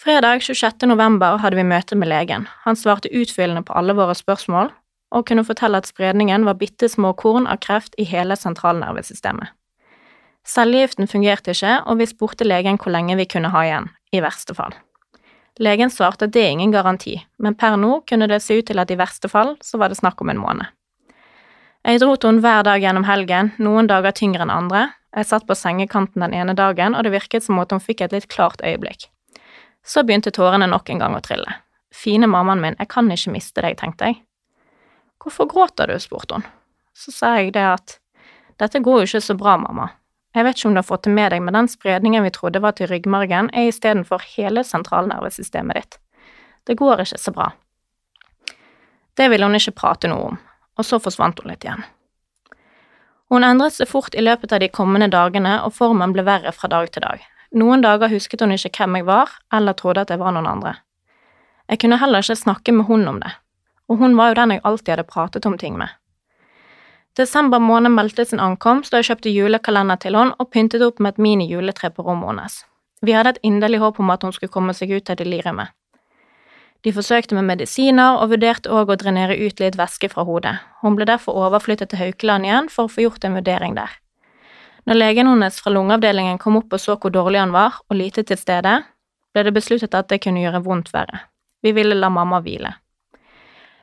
Fredag 0.00 0.40
26. 0.46 0.86
november 0.88 1.36
hadde 1.42 1.58
vi 1.58 1.66
møte 1.66 1.96
med 1.98 2.08
legen. 2.08 2.46
Han 2.64 2.78
svarte 2.78 3.10
utfyllende 3.12 3.66
på 3.66 3.74
alle 3.76 3.92
våre 3.98 4.14
spørsmål, 4.16 4.70
og 5.10 5.26
kunne 5.28 5.44
fortelle 5.44 5.76
at 5.82 5.90
spredningen 5.90 6.46
var 6.46 6.56
bitte 6.56 6.88
små 6.88 7.10
korn 7.18 7.48
av 7.50 7.58
kreft 7.60 7.98
i 7.98 8.06
hele 8.08 8.38
sentralnervesystemet. 8.38 9.50
Cellegiften 10.46 11.10
fungerte 11.10 11.52
ikke, 11.52 11.82
og 11.84 12.00
vi 12.00 12.08
spurte 12.08 12.46
legen 12.46 12.78
hvor 12.80 12.94
lenge 12.94 13.18
vi 13.18 13.28
kunne 13.28 13.50
ha 13.52 13.64
igjen, 13.66 13.90
i 14.14 14.22
verste 14.24 14.56
fall. 14.56 14.72
Legen 15.60 15.90
svarte 15.92 16.24
at 16.24 16.32
det 16.32 16.40
er 16.40 16.54
ingen 16.54 16.72
garanti, 16.72 17.18
men 17.38 17.54
per 17.54 17.76
nå 17.76 18.00
kunne 18.08 18.28
det 18.30 18.40
se 18.40 18.56
ut 18.60 18.68
til 18.70 18.80
at 18.80 18.90
i 18.90 18.96
verste 18.96 19.28
fall 19.28 19.58
så 19.60 19.80
var 19.80 19.92
det 19.92 19.98
snakk 19.98 20.20
om 20.24 20.32
en 20.32 20.40
måned. 20.40 20.70
Jeg 21.84 22.00
dro 22.00 22.14
til 22.16 22.30
henne 22.30 22.44
hver 22.44 22.64
dag 22.64 22.80
gjennom 22.80 23.04
helgen, 23.08 23.52
noen 23.60 23.88
dager 23.88 24.12
tyngre 24.16 24.44
enn 24.44 24.52
andre. 24.52 24.86
Jeg 25.16 25.28
satt 25.28 25.46
på 25.48 25.56
sengekanten 25.56 26.24
den 26.24 26.36
ene 26.36 26.54
dagen, 26.56 26.94
og 26.96 27.04
det 27.04 27.12
virket 27.12 27.44
som 27.44 27.60
at 27.60 27.72
hun 27.72 27.82
fikk 27.82 28.04
et 28.04 28.16
litt 28.16 28.28
klart 28.32 28.64
øyeblikk. 28.64 29.08
Så 29.84 30.04
begynte 30.04 30.32
tårene 30.32 30.68
nok 30.68 30.88
en 30.92 31.00
gang 31.00 31.16
å 31.16 31.22
trille. 31.24 31.60
Fine 31.92 32.28
mammaen 32.30 32.60
min, 32.62 32.76
jeg 32.78 32.88
kan 32.92 33.08
ikke 33.12 33.32
miste 33.34 33.64
deg, 33.64 33.76
tenkte 33.80 34.10
jeg. 34.12 34.20
Hvorfor 35.20 35.48
gråter 35.50 35.90
du? 35.90 35.96
spurte 36.00 36.38
hun. 36.38 36.46
Så 36.96 37.12
sa 37.12 37.36
jeg 37.36 37.52
det 37.56 37.64
at 37.64 37.98
dette 38.60 38.80
går 38.84 39.02
jo 39.02 39.08
ikke 39.08 39.24
så 39.24 39.36
bra, 39.36 39.56
mamma. 39.60 39.90
Jeg 40.34 40.46
vet 40.46 40.58
ikke 40.58 40.68
om 40.68 40.76
du 40.76 40.78
har 40.78 40.86
fått 40.86 41.08
det 41.08 41.14
med 41.14 41.32
deg, 41.32 41.42
men 41.42 41.56
den 41.56 41.68
spredningen 41.68 42.22
vi 42.22 42.30
trodde 42.34 42.62
var 42.62 42.76
til 42.78 42.86
ryggmargen, 42.90 43.50
er 43.50 43.70
istedenfor 43.70 44.22
hele 44.36 44.62
sentralnervesystemet 44.66 45.80
ditt. 45.80 45.98
Det 46.66 46.76
går 46.78 47.02
ikke 47.02 47.18
så 47.18 47.34
bra. 47.34 47.48
Det 49.18 49.26
ville 49.30 49.46
hun 49.46 49.58
ikke 49.58 49.74
prate 49.74 50.10
noe 50.10 50.30
om, 50.30 50.38
og 50.78 50.86
så 50.86 51.00
forsvant 51.02 51.42
hun 51.42 51.50
litt 51.50 51.66
igjen. 51.66 51.82
Hun 53.30 53.46
endret 53.46 53.76
seg 53.76 53.90
fort 53.90 54.14
i 54.14 54.22
løpet 54.22 54.54
av 54.54 54.62
de 54.62 54.70
kommende 54.70 55.10
dagene, 55.10 55.56
og 55.66 55.74
formen 55.74 56.14
ble 56.14 56.24
verre 56.26 56.54
fra 56.54 56.70
dag 56.70 56.90
til 56.94 57.04
dag. 57.06 57.26
Noen 57.50 57.82
dager 57.82 58.10
husket 58.10 58.42
hun 58.42 58.54
ikke 58.54 58.72
hvem 58.78 59.00
jeg 59.00 59.06
var, 59.10 59.34
eller 59.54 59.74
trodde 59.78 60.06
at 60.06 60.10
jeg 60.14 60.22
var 60.22 60.34
noen 60.34 60.48
andre. 60.50 60.76
Jeg 61.70 61.82
kunne 61.82 61.98
heller 61.98 62.22
ikke 62.22 62.38
snakke 62.38 62.74
med 62.74 62.86
hun 62.86 63.06
om 63.06 63.18
det, 63.22 63.30
og 63.90 63.98
hun 64.02 64.16
var 64.18 64.30
jo 64.30 64.38
den 64.40 64.54
jeg 64.54 64.62
alltid 64.66 64.94
hadde 64.94 65.10
pratet 65.10 65.46
om 65.46 65.58
ting 65.58 65.78
med. 65.78 65.90
Desember 67.18 67.58
måned 67.58 67.90
meldte 67.90 68.24
sin 68.24 68.40
ankomst, 68.40 68.94
og 68.94 69.00
jeg 69.00 69.10
kjøpte 69.10 69.32
julekalender 69.34 69.98
til 69.98 70.14
henne 70.14 70.36
og 70.38 70.50
pyntet 70.54 70.82
opp 70.86 71.00
med 71.02 71.16
et 71.16 71.22
mini-juletre 71.24 71.90
på 71.90 72.04
rommet 72.06 72.30
hennes. 72.30 72.60
Vi 73.02 73.16
hadde 73.16 73.34
et 73.34 73.42
inderlig 73.42 73.80
håp 73.82 73.98
om 73.98 74.12
at 74.14 74.22
hun 74.22 74.32
skulle 74.32 74.52
komme 74.52 74.74
seg 74.76 74.92
ut 74.94 75.10
av 75.10 75.18
deliriumet. 75.18 75.72
De 76.84 76.92
forsøkte 76.96 77.36
med 77.36 77.44
medisiner 77.44 78.20
og 78.22 78.30
vurderte 78.32 78.70
òg 78.72 78.92
å 78.92 78.96
drenere 79.00 79.36
ut 79.36 79.58
litt 79.60 79.76
væske 79.76 80.08
fra 80.12 80.24
hodet. 80.24 80.54
Hun 80.80 80.94
ble 80.96 81.08
derfor 81.08 81.36
overflyttet 81.36 81.90
til 81.90 82.00
Haukeland 82.00 82.46
igjen 82.46 82.70
for 82.72 82.86
å 82.86 82.92
få 82.92 83.04
gjort 83.04 83.26
en 83.26 83.36
vurdering 83.36 83.74
der. 83.76 83.90
Når 84.88 84.96
legen 84.96 85.28
hennes 85.28 85.58
fra 85.60 85.72
lungeavdelingen 85.74 86.38
kom 86.40 86.56
opp 86.56 86.72
og 86.72 86.80
så 86.80 86.96
hvor 86.96 87.12
dårlig 87.12 87.42
han 87.42 87.52
var, 87.52 87.82
og 87.90 87.98
lite 87.98 88.24
til 88.24 88.38
stede, 88.40 88.78
ble 89.34 89.44
det 89.44 89.52
besluttet 89.52 89.98
at 89.98 90.08
det 90.08 90.22
kunne 90.24 90.40
gjøre 90.40 90.62
vondt 90.64 90.88
verre. 90.94 91.26
Vi 91.60 91.74
ville 91.76 91.98
la 91.98 92.08
mamma 92.08 92.40
hvile. 92.40 92.72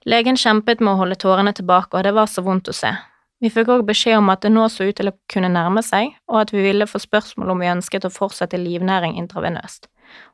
Legen 0.10 0.40
kjempet 0.40 0.82
med 0.82 0.96
å 0.96 1.02
holde 1.04 1.20
tårene 1.22 1.54
tilbake, 1.54 1.94
og 1.94 2.08
det 2.08 2.16
var 2.18 2.32
så 2.32 2.42
vondt 2.42 2.72
å 2.72 2.76
se. 2.76 2.96
Vi 3.38 3.52
fikk 3.54 3.70
òg 3.70 3.84
beskjed 3.86 4.18
om 4.18 4.32
at 4.34 4.42
det 4.42 4.50
nå 4.50 4.64
så 4.74 4.88
ut 4.88 4.98
til 4.98 5.12
å 5.12 5.16
kunne 5.30 5.52
nærme 5.54 5.84
seg, 5.86 6.16
og 6.26 6.42
at 6.42 6.54
vi 6.56 6.64
ville 6.66 6.88
få 6.90 7.02
spørsmål 7.04 7.54
om 7.54 7.62
vi 7.62 7.70
ønsket 7.70 8.08
å 8.08 8.14
fortsette 8.14 8.58
livnæring 8.58 9.14
intravenøst. 9.22 9.86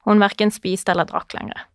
Hun 0.08 0.24
verken 0.24 0.54
spiste 0.56 0.94
eller 0.94 1.10
drakk 1.10 1.36
lenger. 1.36 1.66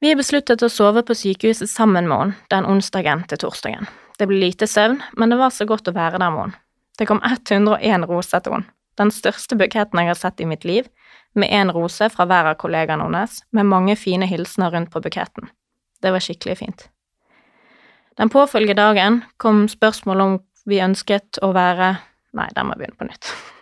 Vi 0.00 0.14
besluttet 0.14 0.62
å 0.62 0.70
sove 0.70 1.02
på 1.04 1.16
sykehuset 1.18 1.68
sammen 1.68 2.08
med 2.08 2.20
henne 2.22 2.50
den 2.54 2.68
onsdagen 2.70 3.26
til 3.28 3.42
torsdagen. 3.42 3.88
Det 4.18 4.28
ble 4.30 4.40
lite 4.40 4.66
søvn, 4.70 5.02
men 5.18 5.34
det 5.34 5.40
var 5.40 5.52
så 5.52 5.66
godt 5.68 5.90
å 5.90 5.96
være 5.96 6.20
der 6.22 6.32
med 6.32 6.46
henne. 6.46 6.60
Det 6.98 7.06
kom 7.06 7.20
101 7.22 8.08
roser 8.10 8.42
til 8.42 8.56
henne, 8.56 8.72
den 8.98 9.12
største 9.14 9.58
buketten 9.58 10.00
jeg 10.00 10.10
har 10.10 10.18
sett 10.18 10.40
i 10.42 10.48
mitt 10.48 10.64
liv, 10.66 10.88
med 11.38 11.52
én 11.54 11.70
rose 11.74 12.08
fra 12.10 12.26
hver 12.26 12.48
av 12.50 12.56
kollegaene 12.58 13.04
hennes, 13.04 13.42
med 13.54 13.68
mange 13.68 13.94
fine 14.00 14.26
hilsener 14.26 14.72
rundt 14.74 14.90
på 14.94 15.02
buketten. 15.04 15.52
Det 16.02 16.14
var 16.14 16.24
skikkelig 16.24 16.56
fint. 16.62 16.88
Den 18.18 18.28
påfølgende 18.28 18.74
dagen 18.74 19.20
kom 19.36 19.68
spørsmålet 19.70 20.24
om 20.24 20.38
vi 20.66 20.80
ønsket 20.82 21.38
å 21.42 21.52
være 21.54 21.96
Nei, 22.36 22.50
den 22.54 22.66
må 22.68 22.74
begynne 22.76 22.98
på 22.98 23.08
nytt. 23.08 23.30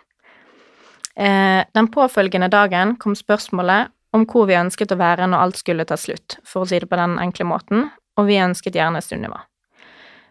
Eh, 1.17 1.63
den 1.73 1.87
påfølgende 1.89 2.45
dagen 2.53 2.91
kom 3.01 3.15
spørsmålet 3.17 3.89
om 4.13 4.27
hvor 4.29 4.43
vi 4.45 4.53
ønsket 4.53 4.91
å 4.93 4.99
være 4.99 5.25
når 5.25 5.47
alt 5.47 5.57
skulle 5.57 5.85
ta 5.89 5.95
slutt, 5.97 6.35
for 6.45 6.61
å 6.61 6.67
si 6.69 6.77
det 6.77 6.85
på 6.91 6.99
den 6.99 7.15
enkle 7.17 7.47
måten, 7.49 7.87
og 8.21 8.27
vi 8.29 8.37
ønsket 8.37 8.77
gjerne 8.77 9.01
Sunniva. 9.01 9.39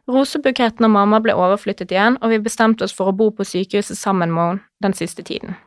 Rosebuketten 0.06 0.86
og 0.86 0.92
mamma 0.94 1.18
ble 1.24 1.34
overflyttet 1.34 1.90
igjen, 1.90 2.20
og 2.22 2.30
vi 2.30 2.38
bestemte 2.44 2.86
oss 2.86 2.94
for 2.94 3.10
å 3.10 3.16
bo 3.18 3.32
på 3.34 3.42
sykehuset 3.42 3.98
sammen 3.98 4.30
med 4.30 4.52
henne 4.52 4.86
den 4.86 4.94
siste 4.94 5.26
tiden. 5.26 5.58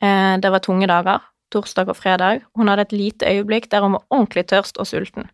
Eh, 0.00 0.40
det 0.40 0.56
var 0.56 0.64
tunge 0.64 0.88
dager, 0.88 1.20
torsdag 1.52 1.92
og 1.92 2.00
fredag. 2.00 2.48
Hun 2.56 2.72
hadde 2.72 2.88
et 2.88 2.96
lite 2.96 3.28
øyeblikk 3.28 3.68
der 3.68 3.84
hun 3.84 3.98
var 3.98 4.06
ordentlig 4.08 4.48
tørst 4.48 4.80
og 4.80 4.88
sulten. 4.88 5.28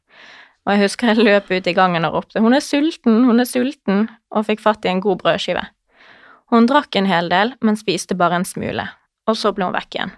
Og 0.66 0.74
jeg 0.74 0.82
husker 0.84 1.10
jeg 1.10 1.24
løp 1.24 1.50
ut 1.50 1.66
i 1.66 1.74
gangen 1.74 2.04
og 2.04 2.14
ropte 2.14 2.40
'Hun 2.40 2.54
er 2.54 2.60
sulten! 2.60 3.24
Hun 3.24 3.40
er 3.40 3.48
sulten!' 3.48 4.08
og 4.30 4.46
fikk 4.46 4.60
fatt 4.60 4.84
i 4.84 4.88
en 4.88 5.00
god 5.00 5.18
brødskive. 5.18 5.66
Hun 6.50 6.66
drakk 6.66 6.96
en 6.96 7.06
hel 7.06 7.28
del, 7.28 7.54
men 7.62 7.76
spiste 7.76 8.14
bare 8.14 8.36
en 8.36 8.44
smule, 8.44 8.88
og 9.26 9.36
så 9.36 9.52
ble 9.52 9.64
hun 9.64 9.74
vekk 9.74 9.94
igjen. 9.94 10.12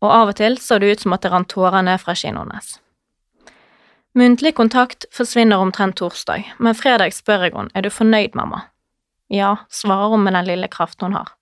Og 0.00 0.10
av 0.10 0.28
og 0.28 0.36
til 0.36 0.58
så 0.58 0.78
det 0.78 0.90
ut 0.90 1.00
som 1.00 1.12
at 1.12 1.22
det 1.22 1.32
rant 1.32 1.48
tårer 1.48 1.82
ned 1.82 2.00
fra 2.00 2.14
kinnet 2.14 2.44
hennes. 2.44 2.78
Muntlig 4.16 4.54
kontakt 4.54 5.04
forsvinner 5.12 5.60
omtrent 5.60 5.96
torsdag, 5.96 6.44
men 6.58 6.74
fredag 6.74 7.12
spør 7.12 7.42
jeg 7.42 7.52
henne 7.52 7.70
'Er 7.74 7.82
du 7.82 7.90
fornøyd, 7.90 8.34
mamma?' 8.34 8.68
Ja, 9.28 9.56
svarer 9.70 10.08
hun 10.08 10.22
med 10.22 10.34
den 10.34 10.44
lille 10.44 10.68
kraften 10.68 11.06
hun 11.06 11.12
har. 11.12 11.32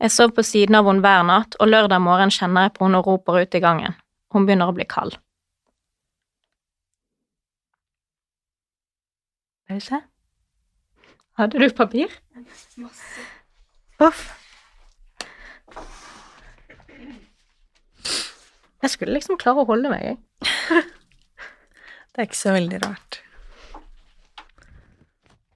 Jeg 0.00 0.10
sov 0.10 0.30
på 0.30 0.42
siden 0.42 0.74
av 0.74 0.86
henne 0.86 1.00
hver 1.00 1.22
natt, 1.22 1.56
og 1.60 1.68
lørdag 1.68 2.00
morgen 2.00 2.30
kjenner 2.30 2.62
jeg 2.62 2.72
på 2.72 2.84
henne 2.84 2.98
og 2.98 3.06
roper 3.06 3.42
ut 3.42 3.54
i 3.54 3.60
gangen. 3.60 3.94
Hun 4.32 4.46
begynner 4.46 4.68
å 4.68 4.74
bli 4.74 4.84
kald. 4.84 5.18
Pause. 9.72 10.02
Hadde 11.38 11.58
du 11.58 11.70
papir? 11.70 12.08
Masse. 12.76 13.20
Uff. 14.00 14.34
Jeg 18.82 18.90
skulle 18.90 19.14
liksom 19.14 19.38
klare 19.40 19.62
å 19.62 19.68
holde 19.70 19.88
meg, 19.88 20.02
jeg. 20.04 20.18
det 22.12 22.20
er 22.20 22.28
ikke 22.28 22.40
så 22.42 22.52
veldig 22.52 22.82
rart. 22.82 23.20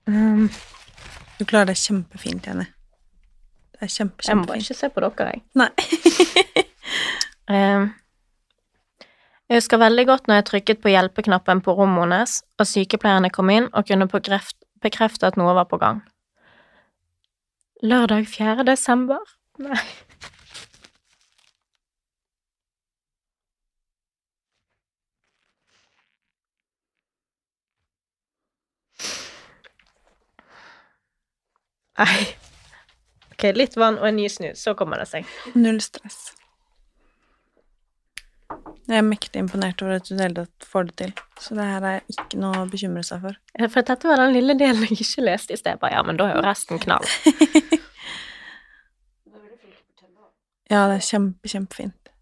Um, 0.08 0.48
du 1.36 1.44
klarer 1.44 1.74
det 1.74 1.76
kjempefint, 1.82 2.48
Jenny. 2.48 2.70
Det 3.74 3.84
er 3.84 3.92
kjempe, 3.92 4.24
kjempefint. 4.24 4.30
Jeg 4.30 4.40
må 4.40 4.48
bare 4.48 4.64
ikke 4.64 4.78
se 4.80 4.92
på 4.94 5.04
dere, 5.04 5.28
jeg. 5.34 5.44
Nei. 5.60 5.70
um, 7.52 7.90
Jeg 9.46 9.60
husker 9.60 9.78
veldig 9.78 10.06
godt 10.08 10.26
når 10.26 10.40
jeg 10.40 10.44
trykket 10.48 10.80
på 10.82 10.90
hjelpeknappen 10.90 11.60
på 11.62 11.74
rommet 11.78 12.02
hennes, 12.02 12.32
og 12.58 12.66
sykepleierne 12.66 13.30
kom 13.30 13.50
inn 13.54 13.68
og 13.72 13.86
kunne 13.86 14.08
bekrefte 14.10 15.28
at 15.28 15.38
noe 15.38 15.54
var 15.54 15.68
på 15.70 15.78
gang. 15.78 16.02
Lørdag 17.82 18.26
4. 18.26 18.64
desember? 18.66 19.22
Nei. 19.62 19.78
Nei. 31.96 32.24
Ok, 33.36 33.46
litt 33.54 33.76
vann 33.78 34.00
og 34.00 34.08
en 34.08 34.18
ny 34.18 34.26
snus, 34.32 34.64
så 34.64 34.74
kommer 34.74 34.98
det 35.00 35.06
seg. 35.12 35.30
Null 35.54 35.78
stress. 35.84 36.35
Jeg 38.86 39.00
er 39.00 39.06
mektig 39.06 39.40
imponert 39.42 39.82
over 39.82 39.98
at 39.98 40.06
du 40.06 40.14
hele 40.14 40.44
tatt 40.44 40.66
får 40.70 40.84
det 40.88 40.94
til. 41.00 41.12
Så 41.42 41.56
det 41.58 41.64
her 41.66 41.86
er 41.90 42.04
ikke 42.12 42.38
noe 42.38 42.60
å 42.62 42.68
bekymre 42.70 43.02
seg 43.06 43.24
for. 43.24 43.38
Ja, 43.58 43.66
for 43.72 43.82
dette 43.88 44.06
var 44.06 44.22
den 44.22 44.36
lille 44.36 44.54
delen 44.58 44.84
jeg 44.86 45.00
ikke 45.02 45.24
leste 45.26 45.56
i 45.56 45.58
sted. 45.58 45.80
Bare, 45.82 45.96
ja, 45.96 46.04
men 46.06 46.20
da 46.20 46.28
er 46.30 46.38
jo 46.38 46.44
resten 46.46 46.78
knall. 46.84 47.06
ja, 50.70 50.86
det 50.86 51.00
er 51.00 51.04
kjempe, 51.08 51.50
kjempefint. 51.50 52.12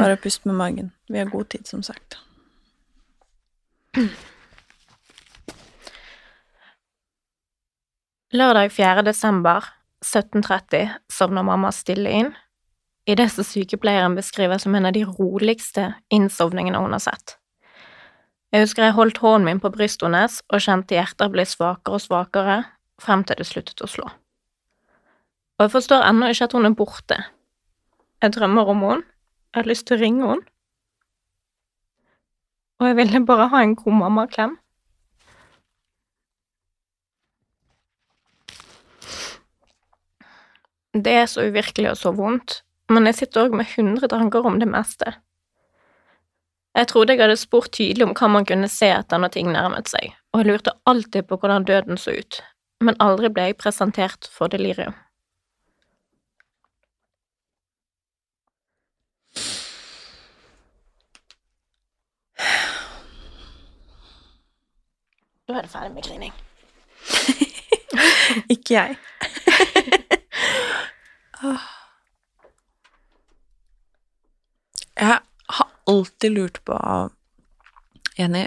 Bare 0.00 0.16
pust 0.20 0.48
med 0.48 0.56
magen. 0.56 0.90
Vi 1.12 1.20
har 1.20 1.28
god 1.28 1.52
tid, 1.52 1.68
som 1.68 1.84
sagt. 1.84 2.16
Lørdag 8.32 8.72
4. 8.72 9.02
desember 9.04 9.64
1730 10.00 10.88
sovner 11.12 11.44
mamma 11.44 11.72
stille 11.74 12.12
inn 12.22 12.32
i 13.08 13.16
det 13.16 13.28
som 13.32 13.46
sykepleieren 13.46 14.16
beskriver 14.18 14.60
som 14.60 14.74
en 14.74 14.88
av 14.88 14.94
de 14.96 15.04
roligste 15.08 15.92
innsovningene 16.12 16.78
hun 16.78 16.92
har 16.96 17.04
sett. 17.04 17.36
Jeg 18.50 18.64
husker 18.64 18.84
jeg 18.84 18.96
holdt 18.96 19.20
hånden 19.22 19.46
min 19.46 19.60
på 19.62 19.70
brystet 19.72 20.08
hennes 20.08 20.40
og 20.50 20.62
kjente 20.64 20.96
hjertet 20.96 21.32
bli 21.32 21.44
svakere 21.46 21.96
og 21.96 22.02
svakere 22.02 22.56
frem 23.00 23.22
til 23.24 23.38
det 23.38 23.46
sluttet 23.46 23.82
å 23.84 23.88
slå. 23.90 24.08
Og 25.58 25.66
jeg 25.66 25.74
forstår 25.74 26.06
ennå 26.08 26.30
ikke 26.32 26.48
at 26.48 26.56
hun 26.56 26.66
er 26.66 26.76
borte. 26.76 27.18
Jeg 28.20 28.34
drømmer 28.36 28.72
om 28.72 28.82
henne, 28.84 29.06
jeg 29.54 29.62
har 29.62 29.70
lyst 29.70 29.86
til 29.88 29.96
å 29.96 30.02
ringe 30.02 30.32
henne, 30.32 30.50
og 32.80 32.88
jeg 32.88 32.96
ville 32.96 33.20
bare 33.28 33.48
ha 33.52 33.60
en 33.62 33.76
god 33.76 33.96
mammaklem. 33.98 34.56
Det 40.96 41.12
er 41.12 41.28
så 41.30 41.44
uvirkelig 41.46 41.92
og 41.92 41.98
så 42.00 42.10
vondt, 42.16 42.62
men 42.90 43.06
jeg 43.06 43.20
sitter 43.20 43.46
òg 43.46 43.54
med 43.54 43.68
hundre 43.76 44.08
tanker 44.10 44.46
om 44.46 44.58
det 44.58 44.68
meste. 44.68 45.14
Jeg 46.74 46.86
trodde 46.90 47.14
jeg 47.14 47.22
hadde 47.22 47.36
spurt 47.38 47.72
tydelig 47.74 48.06
om 48.06 48.14
hva 48.14 48.28
man 48.30 48.46
kunne 48.46 48.70
se 48.70 48.88
etter 48.94 49.18
når 49.18 49.34
ting 49.34 49.50
nærmet 49.50 49.90
seg, 49.90 50.14
og 50.34 50.42
jeg 50.42 50.50
lurte 50.50 50.74
alltid 50.90 51.26
på 51.30 51.38
hvordan 51.38 51.66
døden 51.66 51.98
så 51.98 52.14
ut, 52.18 52.40
men 52.82 52.98
aldri 53.02 53.30
ble 53.30 53.50
jeg 53.50 53.58
presentert 53.62 54.30
for 54.30 54.50
delirium. 54.50 54.94
Da 65.50 65.58
er 65.58 65.66
det 65.66 65.72
ferdig 65.72 65.94
med 65.94 66.06
grining. 66.06 66.32
Ikke 68.54 68.74
jeg. 68.74 68.96
Jeg 75.00 75.16
har 75.56 75.68
alltid 75.88 76.34
lurt 76.36 76.60
på, 76.68 76.76
Jenny 78.18 78.46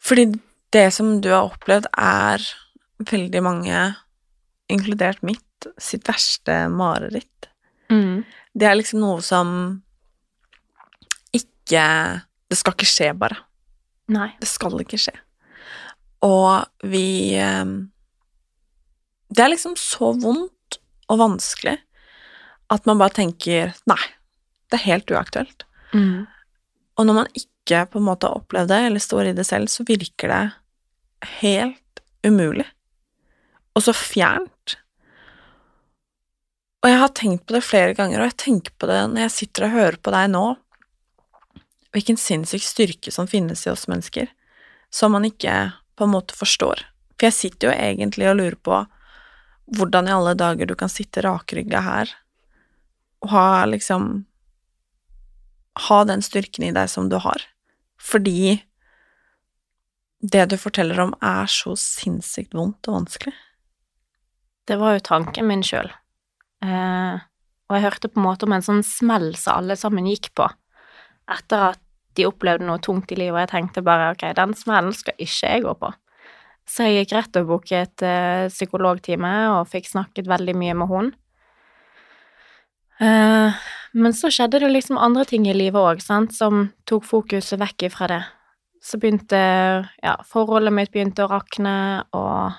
Fordi 0.00 0.26
det 0.72 0.88
som 0.96 1.18
du 1.20 1.30
har 1.30 1.50
opplevd, 1.50 1.86
er 1.96 2.42
veldig 3.10 3.42
mange, 3.44 3.82
inkludert 4.72 5.20
mitt, 5.22 5.68
sitt 5.78 6.08
verste 6.08 6.64
mareritt. 6.72 7.48
Mm. 7.92 8.24
Det 8.54 8.68
er 8.68 8.78
liksom 8.78 9.02
noe 9.04 9.20
som 9.24 9.48
ikke 11.34 11.84
Det 12.50 12.58
skal 12.58 12.74
ikke 12.76 12.88
skje, 12.88 13.12
bare. 13.18 13.38
Nei. 14.12 14.30
Det 14.40 14.48
skal 14.48 14.76
ikke 14.82 15.00
skje. 15.00 15.14
Og 16.24 16.64
vi 16.88 17.36
eh, 17.40 17.64
Det 19.28 19.44
er 19.44 19.52
liksom 19.52 19.76
så 19.80 20.12
vondt 20.16 20.80
og 21.12 21.20
vanskelig 21.20 21.78
at 22.72 22.86
man 22.88 23.00
bare 23.00 23.12
tenker 23.12 23.74
Nei, 23.90 24.00
det 24.74 24.80
er 24.80 24.88
helt 24.90 25.14
uaktuelt. 25.14 25.66
Mm. 25.94 26.26
Og 26.98 27.06
når 27.06 27.20
man 27.22 27.32
ikke 27.38 27.84
på 27.90 28.00
en 28.00 28.08
måte 28.08 28.28
har 28.28 28.40
opplevd 28.40 28.72
det, 28.72 28.80
eller 28.88 29.02
står 29.02 29.30
i 29.30 29.36
det 29.36 29.46
selv, 29.46 29.70
så 29.70 29.86
virker 29.86 30.32
det 30.32 31.28
helt 31.40 32.02
umulig. 32.26 32.66
Og 33.74 33.86
så 33.86 33.94
fjernt. 33.96 34.76
Og 36.84 36.90
jeg 36.90 37.00
har 37.00 37.14
tenkt 37.16 37.46
på 37.46 37.56
det 37.56 37.64
flere 37.64 37.94
ganger, 37.96 38.20
og 38.20 38.28
jeg 38.28 38.40
tenker 38.42 38.74
på 38.78 38.90
det 38.90 39.00
når 39.12 39.26
jeg 39.26 39.36
sitter 39.38 39.66
og 39.66 39.76
hører 39.78 40.00
på 40.02 40.12
deg 40.14 40.28
nå, 40.34 40.44
hvilken 41.94 42.18
sinnssyk 42.18 42.66
styrke 42.66 43.14
som 43.14 43.30
finnes 43.30 43.62
i 43.64 43.70
oss 43.70 43.86
mennesker, 43.88 44.28
som 44.92 45.14
man 45.14 45.26
ikke 45.26 45.54
på 45.94 46.06
en 46.06 46.12
måte 46.12 46.36
forstår. 46.36 46.82
For 47.14 47.28
jeg 47.30 47.38
sitter 47.38 47.70
jo 47.70 47.78
egentlig 47.78 48.28
og 48.28 48.38
lurer 48.40 48.58
på 48.58 48.82
hvordan 49.78 50.10
i 50.10 50.12
alle 50.12 50.34
dager 50.36 50.68
du 50.68 50.74
kan 50.76 50.92
sitte 50.92 51.22
rakrygga 51.24 51.80
her 51.86 52.10
og 53.24 53.30
ha 53.32 53.64
liksom 53.70 54.26
Ha 55.88 56.04
den 56.06 56.22
styrken 56.22 56.68
i 56.68 56.72
deg 56.74 56.88
som 56.90 57.08
du 57.10 57.18
har. 57.22 57.42
Fordi 58.00 58.62
det 60.24 60.46
du 60.52 60.56
forteller 60.56 61.00
om, 61.02 61.12
er 61.20 61.50
så 61.50 61.74
sinnssykt 61.78 62.54
vondt 62.56 62.88
og 62.88 63.00
vanskelig. 63.00 63.34
Det 64.64 64.78
var 64.80 64.96
jo 64.96 65.04
tanken 65.04 65.48
min 65.50 65.64
sjøl. 65.66 65.90
Eh, 66.64 67.16
og 67.68 67.76
jeg 67.76 67.84
hørte 67.84 68.08
på 68.08 68.20
en 68.20 68.26
måte 68.28 68.46
om 68.48 68.54
en 68.56 68.64
sånn 68.64 68.84
smell 68.86 69.34
som 69.36 69.58
alle 69.58 69.76
sammen 69.76 70.08
gikk 70.08 70.30
på 70.36 70.46
etter 71.32 71.70
at 71.72 71.80
de 72.14 72.26
opplevde 72.28 72.66
noe 72.68 72.80
tungt 72.84 73.10
i 73.12 73.18
livet, 73.18 73.34
og 73.34 73.42
jeg 73.42 73.52
tenkte 73.54 73.84
bare 73.84 74.12
ok, 74.12 74.26
den 74.36 74.52
smellen 74.56 74.94
skal 74.94 75.16
ikke 75.18 75.50
jeg 75.50 75.64
gå 75.64 75.72
på. 75.80 75.90
Så 76.68 76.86
jeg 76.86 77.02
gikk 77.02 77.14
rett 77.16 77.38
og 77.40 77.48
booket 77.50 78.04
eh, 78.06 78.46
psykologtime 78.52 79.32
og 79.56 79.68
fikk 79.72 79.90
snakket 79.90 80.30
veldig 80.30 80.54
mye 80.56 80.76
med 80.80 80.92
hun. 80.92 81.10
Eh, 83.02 83.64
men 83.94 84.14
så 84.14 84.30
skjedde 84.30 84.60
det 84.62 84.70
liksom 84.72 84.98
andre 84.98 85.24
ting 85.28 85.46
i 85.48 85.54
livet 85.54 85.78
òg, 85.78 86.02
som 86.02 86.58
tok 86.88 87.06
fokuset 87.06 87.60
vekk 87.60 87.88
ifra 87.88 88.10
det. 88.10 88.22
Så 88.84 88.98
begynte 89.00 89.38
ja, 90.02 90.14
forholdet 90.28 90.74
mitt 90.74 90.92
begynte 90.92 91.24
å 91.24 91.30
rakne, 91.30 91.76
og 92.14 92.58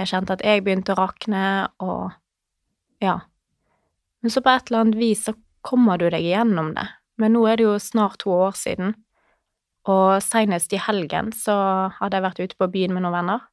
jeg 0.00 0.10
kjente 0.10 0.38
at 0.38 0.44
jeg 0.44 0.64
begynte 0.64 0.96
å 0.96 1.02
rakne, 1.02 1.44
og 1.84 2.10
ja. 3.04 3.20
Men 4.20 4.32
så 4.32 4.42
på 4.44 4.52
et 4.52 4.70
eller 4.70 4.86
annet 4.86 4.98
vis 5.00 5.26
så 5.28 5.36
kommer 5.64 6.00
du 6.00 6.08
deg 6.08 6.24
igjennom 6.24 6.72
det. 6.76 6.88
Men 7.20 7.36
nå 7.36 7.44
er 7.48 7.60
det 7.60 7.68
jo 7.68 7.76
snart 7.80 8.22
to 8.24 8.32
år 8.32 8.56
siden, 8.56 8.96
og 9.88 10.18
senest 10.24 10.72
i 10.76 10.80
helgen 10.80 11.30
så 11.36 11.54
hadde 12.00 12.18
jeg 12.18 12.26
vært 12.26 12.42
ute 12.42 12.58
på 12.60 12.68
byen 12.72 12.96
med 12.96 13.04
noen 13.04 13.16
venner, 13.20 13.46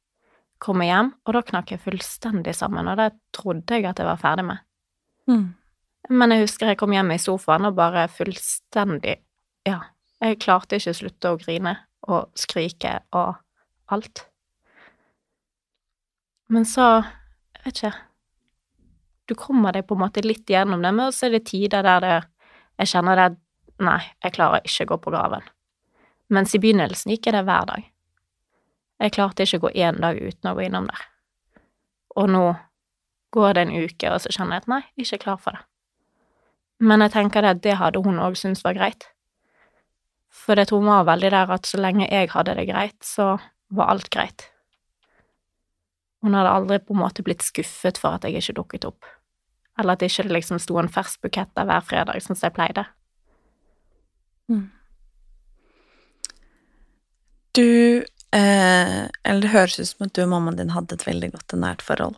kommer 0.64 0.88
hjem, 0.88 1.12
og 1.28 1.36
da 1.36 1.44
knakk 1.46 1.72
jeg 1.72 1.84
fullstendig 1.84 2.56
sammen, 2.56 2.88
og 2.90 2.98
det 2.98 3.12
trodde 3.36 3.78
jeg 3.78 3.86
at 3.88 4.00
jeg 4.00 4.08
var 4.08 4.20
ferdig 4.20 4.48
med. 4.48 4.64
Mm. 5.28 5.46
Men 6.08 6.32
jeg 6.32 6.46
husker 6.46 6.70
jeg 6.70 6.78
kom 6.80 6.94
hjem 6.94 7.12
i 7.12 7.20
sofaen 7.20 7.68
og 7.68 7.76
bare 7.78 8.06
fullstendig 8.12 9.18
Ja, 9.68 9.80
jeg 10.22 10.40
klarte 10.42 10.78
ikke 10.78 10.94
å 10.94 10.98
slutte 11.00 11.32
å 11.32 11.40
grine 11.40 11.74
og 12.08 12.30
skrike 12.38 13.00
og 13.16 13.36
alt. 13.92 14.24
Men 16.48 16.64
så 16.64 16.86
Jeg 17.58 17.64
vet 17.64 17.76
ikke 17.76 17.94
Du 19.28 19.34
kommer 19.36 19.76
deg 19.76 19.84
på 19.88 19.96
en 19.98 20.04
måte 20.06 20.24
litt 20.24 20.48
gjennom 20.48 20.82
det, 20.82 20.94
men 20.94 21.12
så 21.12 21.26
er 21.26 21.36
det 21.36 21.44
tider 21.50 21.84
der 21.84 22.00
det 22.04 22.16
Jeg 22.80 22.94
kjenner 22.94 23.20
det 23.20 23.28
Nei, 23.78 24.00
jeg 24.24 24.34
klarer 24.34 24.64
ikke 24.66 24.88
å 24.88 24.90
gå 24.90 24.96
på 25.04 25.10
graven. 25.14 25.44
Mens 26.34 26.50
i 26.56 26.58
begynnelsen 26.58 27.12
gikk 27.12 27.28
jeg 27.28 27.36
det 27.36 27.44
hver 27.46 27.68
dag. 27.68 27.84
Jeg 28.98 29.12
klarte 29.14 29.44
ikke 29.46 29.60
å 29.60 29.62
gå 29.68 29.70
én 29.78 30.00
dag 30.02 30.18
uten 30.18 30.50
å 30.50 30.54
gå 30.58 30.64
innom 30.66 30.88
der. 30.90 31.04
Og 32.18 32.26
nå 32.26 32.42
går 33.30 33.54
det 33.54 33.62
en 33.62 33.74
uke, 33.84 34.10
og 34.10 34.24
så 34.24 34.32
kjenner 34.34 34.58
jeg 34.58 34.64
at 34.64 34.72
nei, 34.72 34.80
ikke 34.98 35.20
klar 35.22 35.38
for 35.38 35.54
det. 35.54 35.62
Men 36.78 37.02
jeg 37.02 37.14
tenker 37.14 37.42
det 37.42 37.54
at 37.56 37.62
det 37.64 37.78
hadde 37.80 38.02
hun 38.04 38.20
òg 38.22 38.36
syntes 38.38 38.62
var 38.64 38.76
greit. 38.78 39.08
For 40.30 40.58
det 40.58 40.68
tror 40.68 40.82
hun 40.82 40.92
var 40.92 41.08
veldig 41.08 41.32
der 41.34 41.50
at 41.56 41.66
så 41.66 41.80
lenge 41.80 42.06
jeg 42.06 42.30
hadde 42.32 42.54
det 42.56 42.68
greit, 42.70 42.98
så 43.04 43.36
var 43.74 43.90
alt 43.92 44.08
greit. 44.14 44.46
Hun 46.22 46.34
hadde 46.34 46.50
aldri 46.50 46.78
på 46.82 46.94
en 46.94 47.02
måte 47.02 47.24
blitt 47.26 47.44
skuffet 47.46 47.98
for 48.00 48.16
at 48.16 48.26
jeg 48.26 48.40
ikke 48.40 48.58
dukket 48.60 48.86
opp. 48.88 49.06
Eller 49.78 49.94
at 49.94 50.02
det 50.02 50.10
ikke 50.10 50.30
liksom 50.32 50.58
sto 50.62 50.78
en 50.80 50.90
fersk 50.90 51.22
bukett 51.22 51.50
der 51.54 51.66
hver 51.68 51.84
fredag, 51.86 52.22
som 52.22 52.38
jeg 52.38 52.54
pleide. 52.54 52.84
Mm. 54.48 54.70
Du 57.54 58.02
eh, 58.32 59.02
Eller 59.24 59.42
det 59.44 59.52
høres 59.52 59.78
ut 59.78 59.90
som 59.90 60.06
at 60.06 60.14
du 60.16 60.22
og 60.24 60.32
mammaen 60.32 60.58
din 60.58 60.72
hadde 60.72 60.96
et 60.96 61.06
veldig 61.06 61.30
godt 61.34 61.54
og 61.54 61.62
nært 61.62 61.84
forhold. 61.84 62.16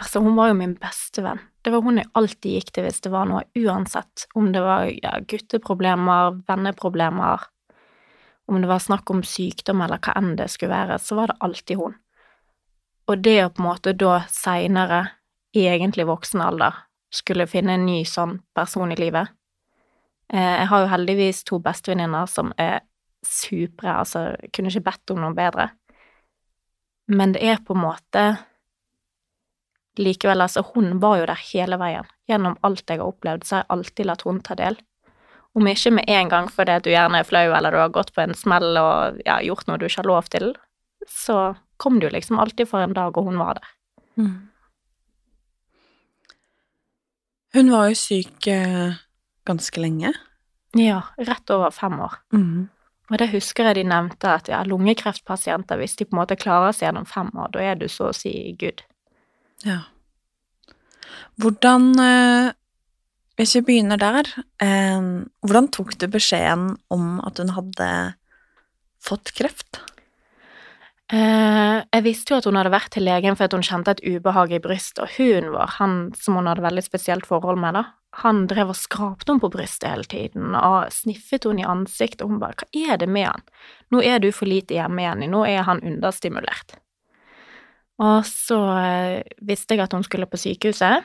Altså, 0.00 0.20
hun 0.20 0.34
var 0.36 0.50
jo 0.50 0.58
min 0.58 0.74
beste 0.78 1.22
venn. 1.22 1.40
Det 1.62 1.70
var 1.72 1.84
hun 1.84 2.00
jeg 2.00 2.10
alltid 2.18 2.56
gikk 2.58 2.70
til 2.74 2.86
hvis 2.86 3.02
det 3.04 3.12
var 3.14 3.28
noe, 3.30 3.44
uansett 3.56 4.26
om 4.34 4.50
det 4.52 4.62
var 4.64 4.88
ja, 4.90 5.18
gutteproblemer, 5.22 6.40
venneproblemer, 6.48 7.44
om 8.50 8.58
det 8.60 8.68
var 8.68 8.82
snakk 8.82 9.10
om 9.10 9.22
sykdom 9.24 9.84
eller 9.84 10.02
hva 10.02 10.16
enn 10.18 10.34
det 10.36 10.50
skulle 10.52 10.74
være, 10.74 10.98
så 11.00 11.16
var 11.16 11.30
det 11.30 11.38
alltid 11.46 11.80
hun. 11.80 11.94
Og 13.08 13.20
det 13.24 13.36
å 13.44 13.52
på 13.52 13.62
en 13.62 13.68
måte 13.68 13.94
da 13.96 14.18
seinere, 14.32 15.04
i 15.54 15.68
egentlig 15.70 16.08
voksen 16.08 16.42
alder, 16.42 16.74
skulle 17.14 17.46
finne 17.46 17.76
en 17.76 17.86
ny 17.86 18.00
sånn 18.08 18.40
person 18.58 18.90
i 18.90 18.96
livet 18.98 19.28
eh, 20.32 20.56
Jeg 20.58 20.66
har 20.66 20.80
jo 20.82 20.88
heldigvis 20.90 21.44
to 21.46 21.60
bestevenninner 21.62 22.26
som 22.26 22.50
er 22.58 22.80
supre, 23.22 23.92
altså 24.00 24.24
kunne 24.50 24.72
ikke 24.72 24.88
bedt 24.88 25.12
om 25.14 25.20
noe 25.22 25.36
bedre. 25.36 25.68
Men 27.06 27.36
det 27.36 27.44
er 27.46 27.62
på 27.62 27.76
en 27.76 27.84
måte 27.84 28.24
Likevel, 29.98 30.42
altså, 30.42 30.64
hun 30.74 30.98
var 31.02 31.20
jo 31.20 31.28
der 31.30 31.40
hele 31.52 31.78
veien. 31.78 32.08
Gjennom 32.30 32.56
alt 32.66 32.88
jeg 32.90 32.98
har 32.98 33.06
opplevd, 33.06 33.44
så 33.46 33.56
har 33.56 33.64
jeg 33.64 33.72
alltid 33.76 34.08
latt 34.10 34.24
hun 34.26 34.40
ta 34.42 34.56
del. 34.58 34.78
Om 35.54 35.68
ikke 35.70 35.92
med 35.94 36.10
en 36.10 36.32
gang 36.32 36.48
fordi 36.50 36.80
du 36.82 36.90
gjerne 36.90 37.20
er 37.22 37.28
flau, 37.28 37.46
eller 37.54 37.70
du 37.70 37.78
har 37.78 37.92
gått 37.94 38.10
på 38.14 38.24
en 38.24 38.34
smell 38.34 38.74
og 38.80 39.20
ja, 39.22 39.38
gjort 39.46 39.68
noe 39.68 39.78
du 39.78 39.86
ikke 39.86 40.02
har 40.02 40.10
lov 40.10 40.30
til, 40.32 40.50
så 41.06 41.54
kom 41.78 42.00
du 42.02 42.08
liksom 42.10 42.40
alltid 42.42 42.68
for 42.70 42.82
en 42.82 42.96
dag, 42.96 43.14
og 43.14 43.30
hun 43.30 43.38
var 43.38 43.60
der. 43.60 43.72
Mm. 44.18 44.34
Hun 47.54 47.70
var 47.70 47.90
jo 47.90 47.98
syk 47.98 48.48
eh, 48.50 48.96
ganske 49.46 49.78
lenge. 49.80 50.10
Ja, 50.74 51.04
rett 51.22 51.50
over 51.54 51.70
fem 51.70 52.00
år. 52.02 52.16
Mm. 52.34 52.66
Og 53.12 53.20
det 53.20 53.28
husker 53.30 53.68
jeg 53.68 53.78
de 53.78 53.84
nevnte, 53.86 54.32
at 54.40 54.48
ja, 54.50 54.64
lungekreftpasienter, 54.66 55.78
hvis 55.78 55.94
de 56.00 56.06
på 56.08 56.16
en 56.16 56.22
måte 56.22 56.38
klarer 56.40 56.74
seg 56.74 56.88
gjennom 56.88 57.06
fem 57.06 57.30
år, 57.36 57.52
da 57.54 57.62
er 57.62 57.78
du 57.78 57.86
så 57.86 58.08
å 58.10 58.16
si 58.16 58.32
good. 58.58 58.82
Ja. 59.64 59.80
Hvordan 61.40 61.94
eh, 61.98 62.52
Hvis 63.34 63.56
vi 63.56 63.64
begynner 63.66 63.98
der, 63.98 64.28
eh, 64.62 65.00
hvordan 65.42 65.70
tok 65.74 65.96
du 65.98 66.06
beskjeden 66.06 66.76
om 66.94 67.18
at 67.26 67.40
hun 67.42 67.50
hadde 67.56 67.88
fått 69.02 69.32
kreft? 69.34 69.80
Eh, 71.12 71.80
jeg 71.82 72.04
visste 72.06 72.32
jo 72.32 72.38
at 72.38 72.46
hun 72.48 72.56
hadde 72.56 72.72
vært 72.72 72.94
til 72.94 73.04
legen 73.04 73.34
fordi 73.36 73.58
hun 73.58 73.66
kjente 73.66 73.92
et 73.92 74.04
ubehag 74.06 74.54
i 74.54 74.62
brystet, 74.62 75.02
og 75.02 75.10
hunden 75.18 75.50
vår, 75.52 75.74
han 75.80 75.96
som 76.16 76.38
hun 76.38 76.46
hadde 76.48 76.64
veldig 76.64 76.84
spesielt 76.86 77.26
forhold 77.28 77.58
med, 77.60 77.76
da, 77.76 77.84
han 78.22 78.46
drev 78.48 78.70
og 78.70 78.78
skrapte 78.78 79.32
henne 79.32 79.42
på 79.42 79.50
brystet 79.52 79.90
hele 79.90 80.06
tiden 80.08 80.54
og 80.54 80.94
sniffet 80.94 81.44
henne 81.48 81.66
i 81.66 81.68
ansiktet, 81.68 82.22
og 82.22 82.30
hun 82.30 82.40
bare 82.40 82.54
'hva 82.54 82.92
er 82.92 82.96
det 83.02 83.08
med 83.08 83.26
han? 83.26 83.42
Nå 83.90 84.00
er 84.02 84.18
du 84.18 84.30
for 84.32 84.46
lite 84.46 84.78
hjemme 84.78 85.02
igjen, 85.02 85.30
nå 85.30 85.44
er 85.44 85.62
han 85.62 85.82
understimulert'. 85.82 86.78
Og 88.02 88.24
så 88.26 88.58
eh, 88.80 89.36
visste 89.46 89.76
jeg 89.76 89.84
at 89.84 89.92
hun 89.94 90.02
skulle 90.02 90.26
på 90.26 90.40
sykehuset, 90.40 91.04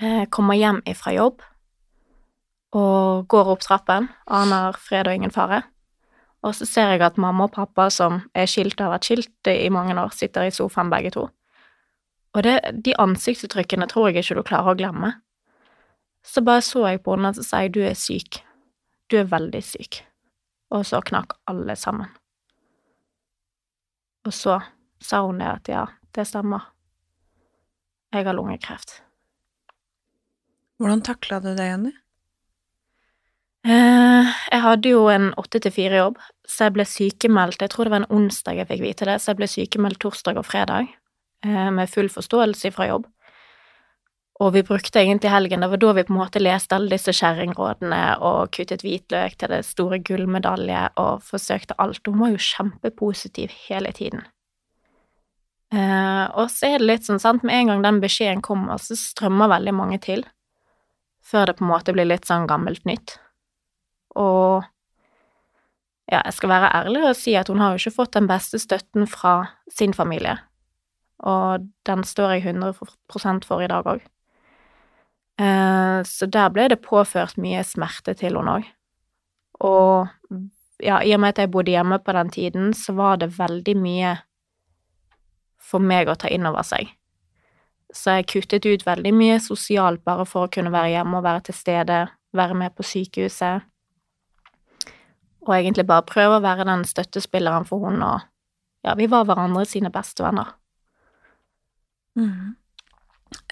eh, 0.00 0.24
kommer 0.32 0.56
hjem 0.56 0.80
ifra 0.88 1.12
jobb 1.12 1.42
og 2.72 3.26
går 3.28 3.50
opp 3.52 3.60
trappen, 3.60 4.08
aner 4.32 4.78
fred 4.80 5.10
og 5.10 5.18
ingen 5.18 5.34
fare. 5.34 5.60
Og 6.42 6.54
så 6.56 6.66
ser 6.66 6.94
jeg 6.94 7.02
at 7.04 7.20
mamma 7.20 7.44
og 7.46 7.52
pappa, 7.54 7.90
som 7.92 8.22
er 8.34 8.48
skilt 8.50 8.80
og 8.80 8.86
har 8.86 8.94
vært 8.96 9.10
skilt 9.10 9.50
i 9.52 9.68
mange 9.70 9.94
år, 9.94 10.14
sitter 10.16 10.48
i 10.48 10.54
sofaen 10.54 10.90
begge 10.90 11.12
to. 11.14 11.26
Og 12.32 12.42
det, 12.46 12.56
de 12.84 12.96
ansiktsuttrykkene 12.98 13.86
tror 13.90 14.08
jeg 14.08 14.24
ikke 14.24 14.38
du 14.40 14.46
klarer 14.48 14.72
å 14.72 14.78
glemme. 14.78 15.12
Så 16.24 16.40
bare 16.40 16.64
så 16.64 16.86
jeg 16.88 17.02
på 17.04 17.14
henne 17.14 17.30
og 17.30 17.36
så 17.36 17.44
sa 17.44 17.62
jeg, 17.62 17.74
du 17.76 17.82
er 17.84 17.98
syk. 17.98 18.40
Du 19.12 19.18
er 19.20 19.28
veldig 19.28 19.60
syk. 19.66 20.00
Og 20.72 20.86
så 20.88 21.02
knakk 21.04 21.36
alle 21.50 21.76
sammen. 21.76 22.08
Og 24.24 24.32
så 24.32 24.56
sa 25.02 25.22
hun 25.26 25.40
det 25.42 25.48
at 25.50 25.72
ja, 25.72 25.86
det 26.14 26.26
stemmer. 26.28 26.68
Jeg 28.12 28.26
har 28.28 28.36
lungekreft. 28.36 29.00
Hvordan 30.80 31.02
takla 31.06 31.40
du 31.40 31.52
det, 31.54 31.66
Jenny? 31.68 31.92
Eh, 33.62 34.30
jeg 34.50 34.62
hadde 34.64 34.90
jo 34.90 35.06
en 35.12 35.28
åtte 35.38 35.60
til 35.62 35.70
fire-jobb, 35.70 36.16
så 36.48 36.66
jeg 36.66 36.74
ble 36.74 36.86
sykemeldt 36.88 37.62
Jeg 37.62 37.70
tror 37.70 37.86
det 37.86 37.92
var 37.94 38.02
en 38.02 38.14
onsdag 38.16 38.58
jeg 38.58 38.68
fikk 38.72 38.82
vite 38.82 39.06
det, 39.06 39.20
så 39.22 39.30
jeg 39.30 39.38
ble 39.38 39.48
sykemeldt 39.50 40.00
torsdag 40.02 40.40
og 40.40 40.46
fredag. 40.48 40.90
eh, 41.44 41.70
med 41.70 41.90
full 41.90 42.08
forståelse 42.10 42.70
fra 42.74 42.86
jobb. 42.86 43.06
Og 44.42 44.52
vi 44.54 44.62
brukte 44.62 44.98
egentlig 45.00 45.30
helgen, 45.30 45.60
det 45.60 45.70
var 45.70 45.78
da 45.78 45.92
vi 45.92 46.02
på 46.02 46.12
en 46.14 46.18
måte 46.18 46.42
leste 46.42 46.74
alle 46.74 46.90
disse 46.90 47.12
kjerringrådene 47.14 48.18
og 48.26 48.50
kuttet 48.50 48.82
hvitløk 48.82 49.36
til 49.38 49.52
det 49.52 49.64
store 49.66 49.98
gullmedalje 50.02 50.88
og 50.98 51.22
forsøkte 51.22 51.76
alt. 51.78 52.06
Hun 52.06 52.18
var 52.18 52.32
jo 52.32 52.40
kjempepositiv 52.42 53.54
hele 53.68 53.92
tiden. 53.92 54.24
Eh, 55.72 56.24
og 56.36 56.50
så 56.52 56.68
er 56.68 56.82
det 56.82 56.88
litt 56.88 57.06
sånn, 57.08 57.20
sant, 57.22 57.44
med 57.48 57.56
en 57.56 57.70
gang 57.70 57.84
den 57.86 58.00
beskjeden 58.02 58.42
kommer, 58.44 58.80
så 58.80 58.96
strømmer 58.98 59.48
veldig 59.54 59.72
mange 59.76 59.98
til, 60.04 60.24
før 61.24 61.48
det 61.48 61.56
på 61.58 61.64
en 61.64 61.72
måte 61.72 61.94
blir 61.96 62.10
litt 62.10 62.28
sånn 62.28 62.48
gammelt 62.50 62.84
nytt. 62.88 63.16
Og 64.20 64.66
ja, 66.12 66.18
jeg 66.18 66.34
skal 66.36 66.52
være 66.52 66.72
ærlig 66.82 67.04
og 67.08 67.16
si 67.16 67.32
at 67.40 67.48
hun 67.48 67.62
har 67.62 67.72
jo 67.72 67.80
ikke 67.80 67.96
fått 68.02 68.18
den 68.18 68.28
beste 68.28 68.60
støtten 68.60 69.08
fra 69.08 69.36
sin 69.72 69.96
familie, 69.96 70.36
og 71.24 71.64
den 71.88 72.02
står 72.04 72.36
jeg 72.36 72.50
100 72.52 72.74
for 73.46 73.64
i 73.64 73.70
dag 73.70 73.88
òg. 73.88 74.02
Så 76.04 76.26
der 76.28 76.50
ble 76.52 76.66
det 76.68 76.82
påført 76.84 77.38
mye 77.40 77.62
smerte 77.64 78.12
til 78.18 78.36
hun 78.36 78.50
òg. 78.52 78.66
Og 79.64 80.10
ja, 80.82 80.98
i 81.00 81.14
og 81.14 81.22
med 81.22 81.32
at 81.32 81.40
jeg 81.40 81.52
bodde 81.54 81.72
hjemme 81.72 81.98
på 82.02 82.14
den 82.18 82.30
tiden, 82.34 82.74
så 82.76 82.92
var 82.98 83.22
det 83.22 83.32
veldig 83.38 83.76
mye 83.78 84.12
for 85.62 85.82
meg 85.82 86.10
å 86.10 86.16
ta 86.18 86.30
inn 86.32 86.46
over 86.48 86.66
seg. 86.66 86.90
Så 87.92 88.16
jeg 88.16 88.30
kuttet 88.32 88.66
ut 88.66 88.86
veldig 88.86 89.12
mye 89.14 89.36
sosialt 89.42 90.02
bare 90.04 90.24
for 90.28 90.46
å 90.46 90.52
kunne 90.52 90.72
være 90.72 90.94
hjemme 90.94 91.18
og 91.18 91.26
være 91.26 91.46
til 91.48 91.58
stede, 91.58 92.00
være 92.32 92.56
med 92.56 92.74
på 92.76 92.86
sykehuset, 92.88 93.68
og 95.42 95.54
egentlig 95.56 95.84
bare 95.88 96.06
prøve 96.06 96.38
å 96.38 96.44
være 96.44 96.66
den 96.68 96.84
støttespilleren 96.86 97.66
for 97.68 97.82
hun, 97.84 98.02
og 98.06 98.22
ja, 98.86 98.94
vi 98.98 99.08
var 99.10 99.26
hverandre 99.26 99.64
sine 99.68 99.90
beste 99.94 100.24
venner. 100.24 100.54
Mm. 102.18 102.54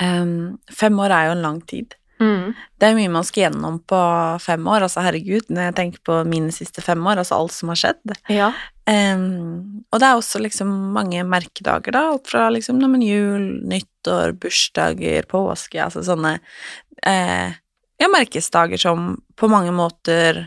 Um, 0.01 0.37
fem 0.71 1.01
år 1.03 1.15
er 1.17 1.29
jo 1.29 1.35
en 1.37 1.45
lang 1.45 1.61
tid. 1.67 1.97
Mm. 2.21 2.53
Det 2.77 2.89
er 2.89 2.97
mye 2.99 3.13
man 3.13 3.25
skal 3.25 3.47
gjennom 3.47 3.79
på 3.89 4.01
fem 4.45 4.67
år. 4.69 4.85
Altså, 4.87 5.03
herregud, 5.07 5.49
når 5.49 5.71
jeg 5.71 5.77
tenker 5.79 6.03
på 6.07 6.19
mine 6.29 6.53
siste 6.55 6.85
fem 6.85 7.01
år, 7.07 7.23
altså 7.23 7.39
alt 7.39 7.55
som 7.57 7.73
har 7.73 7.81
skjedd. 7.81 8.17
Ja. 8.29 8.51
Um, 8.91 9.85
og 9.93 10.01
det 10.01 10.07
er 10.09 10.19
også 10.19 10.41
liksom 10.43 10.71
mange 10.97 11.23
merkedager, 11.29 11.95
da, 11.95 12.07
alt 12.11 12.31
fra 12.31 12.49
liksom 12.51 12.81
men, 12.83 13.03
jul, 13.05 13.45
nyttår, 13.71 14.33
bursdager, 14.41 15.29
påske, 15.31 15.79
altså 15.85 16.03
sånne 16.07 16.39
uh, 16.41 17.53
ja, 18.01 18.09
merkesdager 18.11 18.81
som 18.81 19.13
på 19.39 19.51
mange 19.53 19.75
måter 19.77 20.41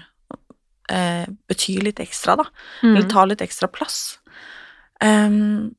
uh, 0.91 1.25
betyr 1.47 1.85
litt 1.87 2.01
ekstra, 2.03 2.35
da. 2.41 2.47
Mm. 2.81 2.89
Eller 2.95 3.07
tar 3.13 3.29
litt 3.29 3.45
ekstra 3.45 3.69
plass. 3.71 4.17
Um, 5.03 5.75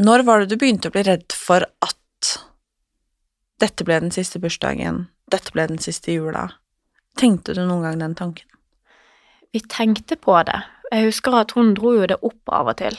når 0.00 0.26
var 0.26 0.42
det 0.42 0.50
du 0.50 0.60
begynte 0.60 0.90
å 0.90 0.94
bli 0.94 1.04
redd 1.06 1.32
for 1.36 1.64
at 1.84 2.34
dette 3.60 3.84
ble 3.84 4.00
den 4.02 4.12
siste 4.12 4.40
bursdagen, 4.42 5.06
dette 5.32 5.54
ble 5.54 5.68
den 5.70 5.80
siste 5.80 6.12
jula? 6.12 6.48
Tenkte 7.20 7.54
du 7.56 7.62
noen 7.62 7.86
gang 7.86 8.02
den 8.02 8.18
tanken? 8.18 8.48
Vi 9.52 9.62
tenkte 9.64 10.16
på 10.16 10.36
det. 10.46 10.60
Jeg 10.90 11.06
husker 11.06 11.36
at 11.38 11.54
hun 11.54 11.74
dro 11.78 11.94
jo 11.94 12.06
det 12.10 12.18
opp 12.26 12.50
av 12.50 12.72
og 12.72 12.78
til. 12.80 12.96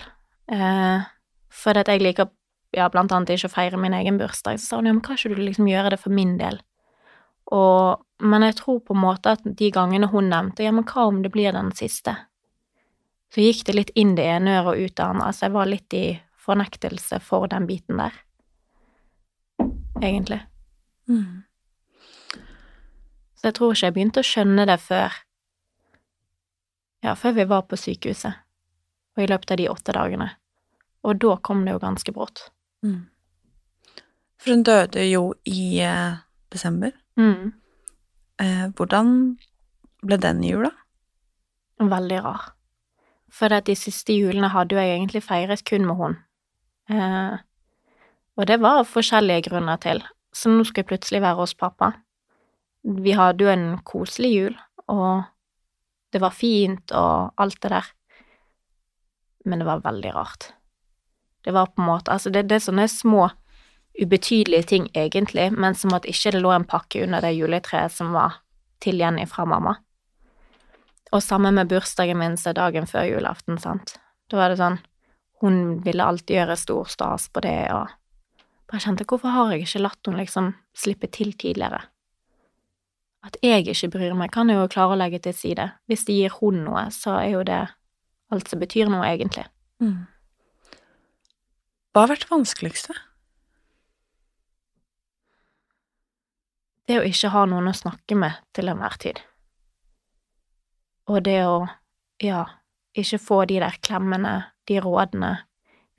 Eh, 0.51 1.07
for 1.51 1.77
at 1.79 1.91
jeg 1.91 2.03
liker 2.03 2.29
ja, 2.75 2.87
blant 2.91 3.11
annet 3.11 3.33
ikke 3.35 3.49
å 3.49 3.53
feire 3.53 3.79
min 3.79 3.95
egen 3.97 4.19
bursdag. 4.19 4.59
Så 4.59 4.71
sa 4.71 4.79
hun 4.79 4.87
ja, 4.87 4.95
men 4.95 5.03
kan 5.03 5.19
ikke 5.19 5.35
du 5.35 5.43
liksom 5.43 5.67
gjøre 5.67 5.93
det 5.93 5.99
for 5.99 6.15
min 6.15 6.37
del? 6.39 6.61
Og, 7.51 8.03
men 8.23 8.47
jeg 8.47 8.57
tror 8.61 8.79
på 8.85 8.95
en 8.95 9.03
måte 9.03 9.35
at 9.35 9.43
de 9.43 9.71
gangene 9.75 10.07
hun 10.11 10.29
nevnte 10.31 10.63
ja, 10.63 10.71
men 10.71 10.87
hva 10.87 11.09
om 11.09 11.19
det 11.23 11.33
blir 11.33 11.51
den 11.55 11.73
siste? 11.75 12.15
Så 13.31 13.43
gikk 13.43 13.65
det 13.67 13.75
litt 13.75 13.93
inn 13.99 14.15
det 14.15 14.27
ene 14.27 14.59
øret 14.59 14.71
og 14.71 14.85
ut 14.85 14.95
det 14.95 15.05
andre. 15.05 15.27
Altså 15.27 15.47
jeg 15.47 15.55
var 15.55 15.71
litt 15.71 15.95
i 15.95 16.05
fornektelse 16.41 17.19
for 17.23 17.47
den 17.51 17.67
biten 17.67 17.99
der. 17.99 18.15
Egentlig. 20.01 20.41
Mm. 21.11 21.43
Så 23.35 23.49
jeg 23.49 23.57
tror 23.57 23.75
ikke 23.75 23.87
jeg 23.87 23.95
begynte 23.95 24.23
å 24.23 24.27
skjønne 24.27 24.65
det 24.69 24.79
før 24.83 25.15
Ja, 27.01 27.15
før 27.17 27.33
vi 27.37 27.47
var 27.49 27.65
på 27.65 27.79
sykehuset, 27.79 28.37
og 29.17 29.23
i 29.23 29.29
løpet 29.29 29.53
av 29.53 29.61
de 29.61 29.69
åtte 29.71 29.95
dagene. 29.97 30.29
Og 31.07 31.17
da 31.21 31.37
kom 31.41 31.63
det 31.65 31.73
jo 31.73 31.81
ganske 31.81 32.13
brått. 32.13 32.45
Mm. 32.85 33.07
For 34.41 34.53
hun 34.53 34.63
døde 34.65 35.05
jo 35.09 35.23
i 35.49 35.81
eh, 35.85 36.21
desember. 36.53 36.93
Mm. 37.17 37.53
Eh, 38.41 38.67
hvordan 38.77 39.13
ble 40.05 40.17
den 40.21 40.43
jula? 40.45 40.71
Veldig 41.81 42.19
rar. 42.25 42.51
For 43.31 43.53
de 43.65 43.75
siste 43.77 44.13
julene 44.13 44.51
hadde 44.51 44.75
jo 44.75 44.81
jeg 44.81 44.97
egentlig 44.97 45.23
feiret 45.25 45.65
kun 45.65 45.87
med 45.87 45.97
hun. 45.97 46.17
Eh, 46.91 47.37
og 48.37 48.47
det 48.49 48.59
var 48.61 48.87
forskjellige 48.89 49.49
grunner 49.49 49.81
til. 49.81 50.01
Så 50.33 50.49
nå 50.49 50.65
skal 50.67 50.83
jeg 50.83 50.91
plutselig 50.93 51.21
være 51.21 51.39
hos 51.41 51.53
pappa. 51.57 51.93
Vi 52.81 53.13
hadde 53.17 53.45
jo 53.45 53.51
en 53.51 53.67
koselig 53.85 54.31
jul, 54.33 54.55
og 54.89 55.23
det 56.11 56.19
var 56.19 56.35
fint 56.35 56.91
og 56.91 57.33
alt 57.41 57.61
det 57.63 57.71
der. 57.73 57.91
Men 59.45 59.59
det 59.59 59.67
var 59.67 59.83
veldig 59.85 60.15
rart. 60.15 60.51
Det 61.41 61.53
var 61.55 61.71
på 61.71 61.81
en 61.81 61.87
måte 61.87 62.11
Altså, 62.11 62.29
det, 62.29 62.45
det 62.49 62.59
er 62.59 62.65
sånne 62.67 62.87
små, 62.91 63.29
ubetydelige 64.01 64.67
ting 64.69 64.89
egentlig, 64.95 65.49
men 65.51 65.75
som 65.75 65.93
at 65.97 66.05
ikke 66.07 66.31
det 66.35 66.41
lå 66.43 66.51
en 66.55 66.67
pakke 66.67 67.03
under 67.03 67.23
det 67.23 67.33
juletreet 67.35 67.91
som 67.91 68.13
var 68.15 68.39
til 68.81 69.01
Jenny 69.01 69.25
fra 69.27 69.45
mamma. 69.45 69.75
Og 71.11 71.23
samme 71.23 71.51
med 71.51 71.67
bursdagen 71.67 72.19
min, 72.19 72.37
så 72.37 72.53
dagen 72.55 72.87
før 72.87 73.09
julaften, 73.09 73.59
sant. 73.59 73.97
Da 74.31 74.39
var 74.39 74.51
det 74.51 74.61
sånn 74.61 74.79
Hun 75.41 75.81
ville 75.81 76.05
alltid 76.05 76.37
gjøre 76.37 76.55
stor 76.55 76.85
stas 76.85 77.23
på 77.33 77.41
det, 77.41 77.73
og 77.73 77.89
bare 78.69 78.83
kjente 78.83 79.07
hvorfor 79.09 79.33
har 79.33 79.51
jeg 79.51 79.65
ikke 79.65 79.81
latt 79.81 80.07
henne 80.07 80.21
liksom 80.21 80.51
slippe 80.77 81.09
til 81.09 81.33
tidligere? 81.33 81.81
At 83.21 83.37
jeg 83.45 83.67
ikke 83.69 83.91
bryr 83.93 84.15
meg, 84.17 84.31
kan 84.33 84.49
jeg 84.49 84.57
jo 84.57 84.69
klare 84.71 84.95
å 84.95 84.99
legge 84.99 85.19
til 85.21 85.35
side. 85.37 85.67
Hvis 85.89 86.07
det 86.07 86.17
gir 86.17 86.37
hun 86.39 86.63
noe, 86.65 86.87
så 86.93 87.19
er 87.19 87.29
jo 87.35 87.43
det 87.45 87.61
alt 88.33 88.49
som 88.49 88.61
betyr 88.61 88.89
noe, 88.89 89.05
egentlig. 89.05 89.45
Mm. 89.83 90.07
Hva 91.91 92.05
har 92.05 92.13
vært 92.13 92.25
det 92.25 92.31
vanskeligste? 92.31 92.95
Det 96.89 96.97
å 96.99 97.05
ikke 97.07 97.31
ha 97.33 97.43
noen 97.47 97.69
å 97.69 97.75
snakke 97.77 98.17
med 98.17 98.39
til 98.55 98.71
enhver 98.71 98.97
tid. 98.99 99.21
Og 101.11 101.21
det 101.27 101.37
å, 101.45 101.67
ja, 102.23 102.45
ikke 102.97 103.19
få 103.21 103.43
de 103.49 103.59
der 103.61 103.77
klemmene, 103.83 104.33
de 104.67 104.79
rådene. 104.81 105.35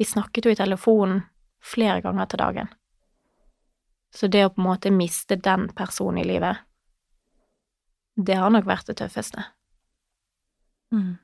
Vi 0.01 0.09
snakket 0.09 0.49
jo 0.49 0.55
i 0.55 0.59
telefonen 0.59 1.23
flere 1.63 2.01
ganger 2.05 2.29
til 2.29 2.43
dagen. 2.43 2.73
Så 4.13 4.29
det 4.29 4.45
å 4.45 4.53
på 4.53 4.61
en 4.61 4.69
måte 4.69 4.93
miste 4.93 5.39
den 5.41 5.69
personen 5.77 6.21
i 6.21 6.27
livet, 6.29 6.61
det 8.17 8.37
har 8.39 8.53
nok 8.53 8.69
vært 8.69 8.91
det 8.91 8.99
tøffeste. 9.01 9.45
Mm. 10.93 11.17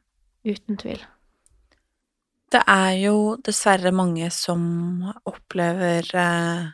Uten 0.49 0.81
tvil. 0.81 1.01
Det 2.49 2.63
er 2.65 2.95
jo 3.03 3.37
dessverre 3.45 3.93
mange 3.93 4.31
som 4.33 4.63
opplever 5.29 6.07
eh, 6.17 6.69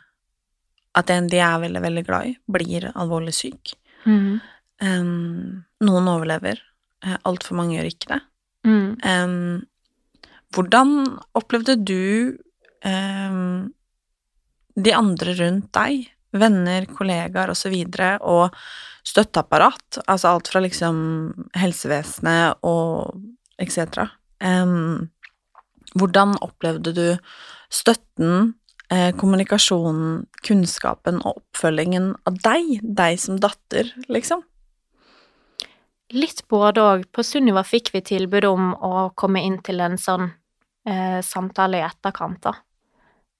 at 0.95 1.11
en 1.11 1.27
de 1.27 1.41
er 1.43 1.59
veldig, 1.65 1.81
veldig 1.83 2.03
glad 2.07 2.29
i, 2.29 2.35
blir 2.47 2.87
alvorlig 2.93 3.33
syk. 3.35 3.75
Mm. 4.07 4.37
Um, 4.79 5.65
noen 5.83 6.07
overlever, 6.11 6.61
uh, 7.03 7.17
altfor 7.27 7.59
mange 7.59 7.75
gjør 7.75 7.89
ikke 7.89 8.11
det. 8.13 8.21
Mm. 8.67 8.87
Um, 9.03 10.35
hvordan 10.55 10.95
opplevde 11.35 11.75
du 11.83 12.37
um, 12.87 13.67
de 14.75 14.95
andre 14.95 15.35
rundt 15.41 15.71
deg, 15.75 16.07
venner, 16.35 16.87
kollegaer 16.87 17.51
osv., 17.51 17.55
og, 17.55 17.59
så 17.59 17.73
videre, 17.73 18.11
og 18.23 18.55
støtteapparat, 19.05 20.01
altså 20.07 20.33
alt 20.33 20.49
fra 20.49 20.61
liksom 20.65 20.97
helsevesenet 21.57 22.61
og 22.65 23.15
etc. 23.61 24.07
Um, 24.41 25.11
hvordan 25.95 26.35
opplevde 26.43 26.93
du 26.95 27.05
støtten, 27.71 28.55
eh, 28.91 29.11
kommunikasjonen, 29.15 30.25
kunnskapen 30.47 31.21
og 31.23 31.41
oppfølgingen 31.41 32.13
av 32.27 32.39
deg, 32.43 32.79
deg 32.83 33.19
som 33.19 33.39
datter, 33.39 33.93
liksom? 34.11 34.43
Litt 36.13 36.43
både 36.51 36.81
òg. 36.81 37.05
På 37.11 37.23
Sunniva 37.25 37.63
fikk 37.65 37.93
vi 37.95 38.03
tilbud 38.05 38.45
om 38.45 38.73
å 38.75 39.09
komme 39.17 39.41
inn 39.41 39.57
til 39.65 39.81
en 39.81 39.97
sånn 39.97 40.29
eh, 40.85 41.21
samtale 41.25 41.79
i 41.79 41.85
etterkant, 41.85 42.41
da. 42.45 42.53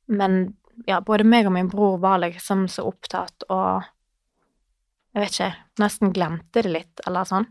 Men 0.08 0.56
ja, 0.88 1.00
både 1.02 1.28
meg 1.28 1.48
og 1.48 1.54
min 1.56 1.70
bror 1.70 2.00
var 2.02 2.24
liksom 2.24 2.66
så 2.72 2.88
opptatt 2.90 3.46
og 3.50 3.86
Jeg 5.16 5.24
vet 5.24 5.36
ikke, 5.38 5.52
nesten 5.80 6.12
glemte 6.12 6.62
det 6.66 6.72
litt, 6.74 7.04
eller 7.08 7.28
sånn. 7.28 7.46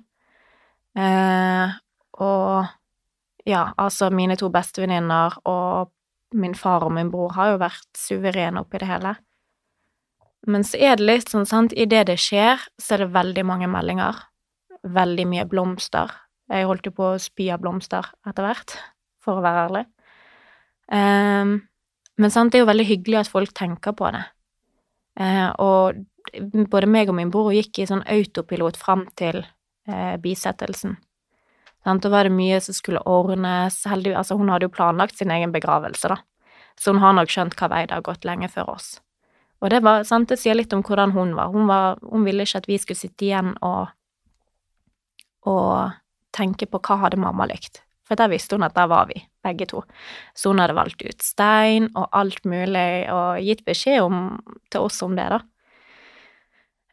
Eh, 1.01 1.71
og 2.21 2.67
ja, 3.49 3.63
altså, 3.81 4.11
mine 4.13 4.37
to 4.37 4.51
bestevenninner 4.53 5.39
og 5.49 5.91
min 6.37 6.55
far 6.59 6.85
og 6.85 6.93
min 6.93 7.09
bror 7.13 7.33
har 7.39 7.55
jo 7.55 7.63
vært 7.63 7.89
suverene 7.97 8.61
oppi 8.61 8.83
det 8.83 8.91
hele. 8.91 9.15
Men 10.45 10.65
så 10.67 10.77
er 10.77 10.99
det 11.01 11.09
litt 11.09 11.33
sånn, 11.33 11.49
sant, 11.49 11.73
idet 11.73 12.05
det 12.11 12.19
skjer, 12.21 12.61
så 12.77 12.97
er 12.97 13.07
det 13.07 13.15
veldig 13.15 13.45
mange 13.49 13.69
meldinger. 13.73 14.21
Veldig 14.85 15.25
mye 15.31 15.49
blomster. 15.49 16.13
Jeg 16.53 16.69
holdt 16.69 16.91
jo 16.91 16.93
på 16.93 17.15
å 17.15 17.21
spy 17.23 17.49
av 17.55 17.63
blomster 17.65 18.11
etter 18.29 18.45
hvert, 18.45 18.75
for 19.25 19.41
å 19.41 19.45
være 19.45 19.69
ærlig. 19.69 19.87
Um, 20.93 21.63
Men 22.21 22.31
sant, 22.31 22.53
det 22.53 22.61
er 22.61 22.63
jo 22.63 22.69
veldig 22.69 22.85
hyggelig 22.87 23.23
at 23.25 23.31
folk 23.33 23.55
tenker 23.57 23.95
på 23.97 24.07
det. 24.15 24.21
Eh, 25.19 25.49
og 25.59 25.97
både 26.71 26.89
meg 26.91 27.11
og 27.11 27.19
min 27.19 27.33
bror 27.33 27.53
gikk 27.55 27.81
i 27.83 27.89
sånn 27.89 28.05
autopilot 28.11 28.79
fram 28.81 29.07
til 29.19 29.43
eh, 29.89 30.17
bisettelsen. 30.23 30.97
Sant? 31.85 32.05
Da 32.05 32.11
var 32.13 32.25
det 32.25 32.35
mye 32.35 32.61
som 32.65 32.77
skulle 32.77 33.03
ordnes. 33.09 33.83
Heldig, 33.89 34.15
altså, 34.17 34.39
hun 34.41 34.53
hadde 34.53 34.69
jo 34.69 34.75
planlagt 34.75 35.19
sin 35.19 35.33
egen 35.35 35.53
begravelse, 35.53 36.11
da. 36.15 36.21
Så 36.81 36.95
hun 36.95 37.03
har 37.03 37.15
nok 37.15 37.31
skjønt 37.31 37.57
hva 37.59 37.71
vei 37.71 37.85
det 37.87 37.95
har 37.95 38.07
gått 38.07 38.25
lenge 38.27 38.49
før 38.51 38.75
oss. 38.75 38.97
Og 39.63 39.71
det, 39.71 39.81
var, 39.85 40.03
sant, 40.05 40.29
det 40.29 40.41
sier 40.41 40.57
litt 40.57 40.73
om 40.77 40.83
hvordan 40.85 41.15
hun 41.15 41.37
var. 41.37 41.53
Hun, 41.55 41.69
var. 41.71 42.01
hun 42.03 42.27
ville 42.27 42.45
ikke 42.45 42.65
at 42.65 42.69
vi 42.69 42.81
skulle 42.81 43.01
sitte 43.01 43.29
igjen 43.29 43.55
og, 43.65 43.93
og 45.49 45.95
tenke 46.35 46.69
på 46.69 46.81
hva 46.85 46.99
hadde 47.05 47.21
mamma 47.21 47.47
likt. 47.49 47.81
For 48.05 48.21
der 48.21 48.29
visste 48.33 48.59
hun 48.59 48.67
at 48.67 48.75
der 48.77 48.91
var 48.91 49.07
vi, 49.09 49.23
begge 49.45 49.69
to. 49.71 49.81
Så 50.37 50.53
hun 50.53 50.61
hadde 50.61 50.77
valgt 50.77 51.01
ut 51.05 51.25
stein 51.25 51.89
og 51.95 52.11
alt 52.13 52.45
mulig, 52.45 53.07
og 53.13 53.41
gitt 53.41 53.65
beskjed 53.65 54.05
om, 54.05 54.19
til 54.73 54.85
oss 54.85 55.01
om 55.07 55.17
det, 55.17 55.31
da. 55.33 55.41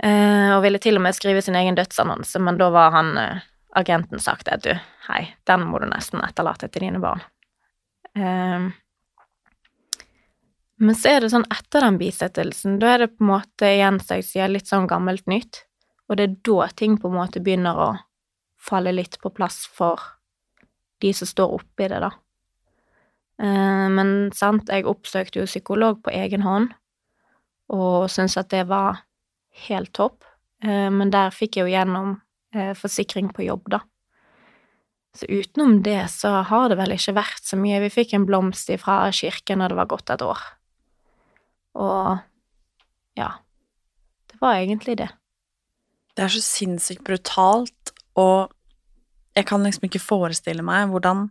Eh, 0.01 0.49
og 0.55 0.63
ville 0.63 0.81
til 0.81 0.97
og 0.97 1.03
med 1.05 1.13
skrive 1.13 1.43
sin 1.45 1.57
egen 1.59 1.77
dødsannonse, 1.77 2.39
men 2.41 2.57
da 2.57 2.71
var 2.73 2.93
han 2.95 3.11
eh, 3.21 3.43
agenten 3.77 4.21
sagt 4.21 4.49
at 4.49 4.63
du, 4.65 4.71
hei, 5.07 5.23
den 5.45 5.67
må 5.69 5.81
du 5.81 5.85
nesten 5.91 6.23
etterlate 6.25 6.71
til 6.71 6.87
dine 6.87 7.01
barn. 7.03 7.21
Eh, 8.17 8.71
men 10.81 10.97
så 10.97 11.11
er 11.11 11.21
det 11.21 11.29
sånn 11.35 11.45
etter 11.53 11.85
den 11.85 11.99
bisettelsen, 12.01 12.79
da 12.81 12.95
er 12.95 13.03
det 13.03 13.11
på 13.13 13.27
en 13.27 13.33
måte 13.35 13.69
igjen, 13.69 13.99
som 14.01 14.17
jeg 14.17 14.25
sier, 14.25 14.49
litt 14.49 14.71
sånn 14.71 14.89
gammelt 14.89 15.27
nytt, 15.29 15.67
og 16.09 16.17
det 16.17 16.25
er 16.25 16.39
da 16.49 16.71
ting 16.73 16.97
på 16.97 17.11
en 17.11 17.19
måte 17.19 17.43
begynner 17.43 17.77
å 17.77 17.91
falle 18.61 18.93
litt 18.95 19.19
på 19.21 19.29
plass 19.33 19.63
for 19.69 20.01
de 21.01 21.13
som 21.13 21.29
står 21.29 21.53
oppi 21.59 21.91
det, 21.93 22.01
da. 22.01 22.09
Eh, 23.41 23.85
men 23.93 24.31
sant, 24.33 24.73
jeg 24.73 24.89
oppsøkte 24.89 25.43
jo 25.43 25.47
psykolog 25.49 26.01
på 26.01 26.13
egen 26.17 26.41
hånd, 26.45 26.73
og 27.69 28.09
syntes 28.09 28.41
at 28.41 28.49
det 28.49 28.65
var 28.73 29.05
helt 29.67 29.93
topp. 29.93 30.23
Eh, 30.63 30.89
men 30.93 31.13
der 31.13 31.33
fikk 31.35 31.57
jeg 31.57 31.67
jo 31.67 31.73
gjennom 31.73 32.13
eh, 32.55 32.73
forsikring 32.77 33.31
på 33.35 33.45
jobb, 33.47 33.69
da. 33.77 33.81
Så 35.17 35.27
utenom 35.27 35.81
det 35.83 36.05
så 36.13 36.29
har 36.47 36.69
det 36.71 36.77
vel 36.79 36.93
ikke 36.95 37.17
vært 37.17 37.43
så 37.43 37.59
mye. 37.59 37.81
Vi 37.83 37.91
fikk 37.91 38.13
en 38.15 38.27
blomst 38.27 38.71
fra 38.79 39.03
kirken 39.11 39.59
når 39.59 39.73
det 39.73 39.79
var 39.81 39.89
gått 39.91 40.13
et 40.13 40.23
år. 40.23 40.43
Og 41.75 42.21
ja. 43.19 43.33
Det 44.31 44.39
var 44.39 44.61
egentlig 44.61 44.95
det. 45.01 45.09
Det 46.15 46.23
er 46.23 46.31
så 46.31 46.43
sinnssykt 46.43 47.03
brutalt, 47.07 47.91
og 48.19 48.51
jeg 49.35 49.47
kan 49.47 49.63
liksom 49.63 49.87
ikke 49.87 50.03
forestille 50.03 50.63
meg 50.65 50.89
hvordan 50.91 51.27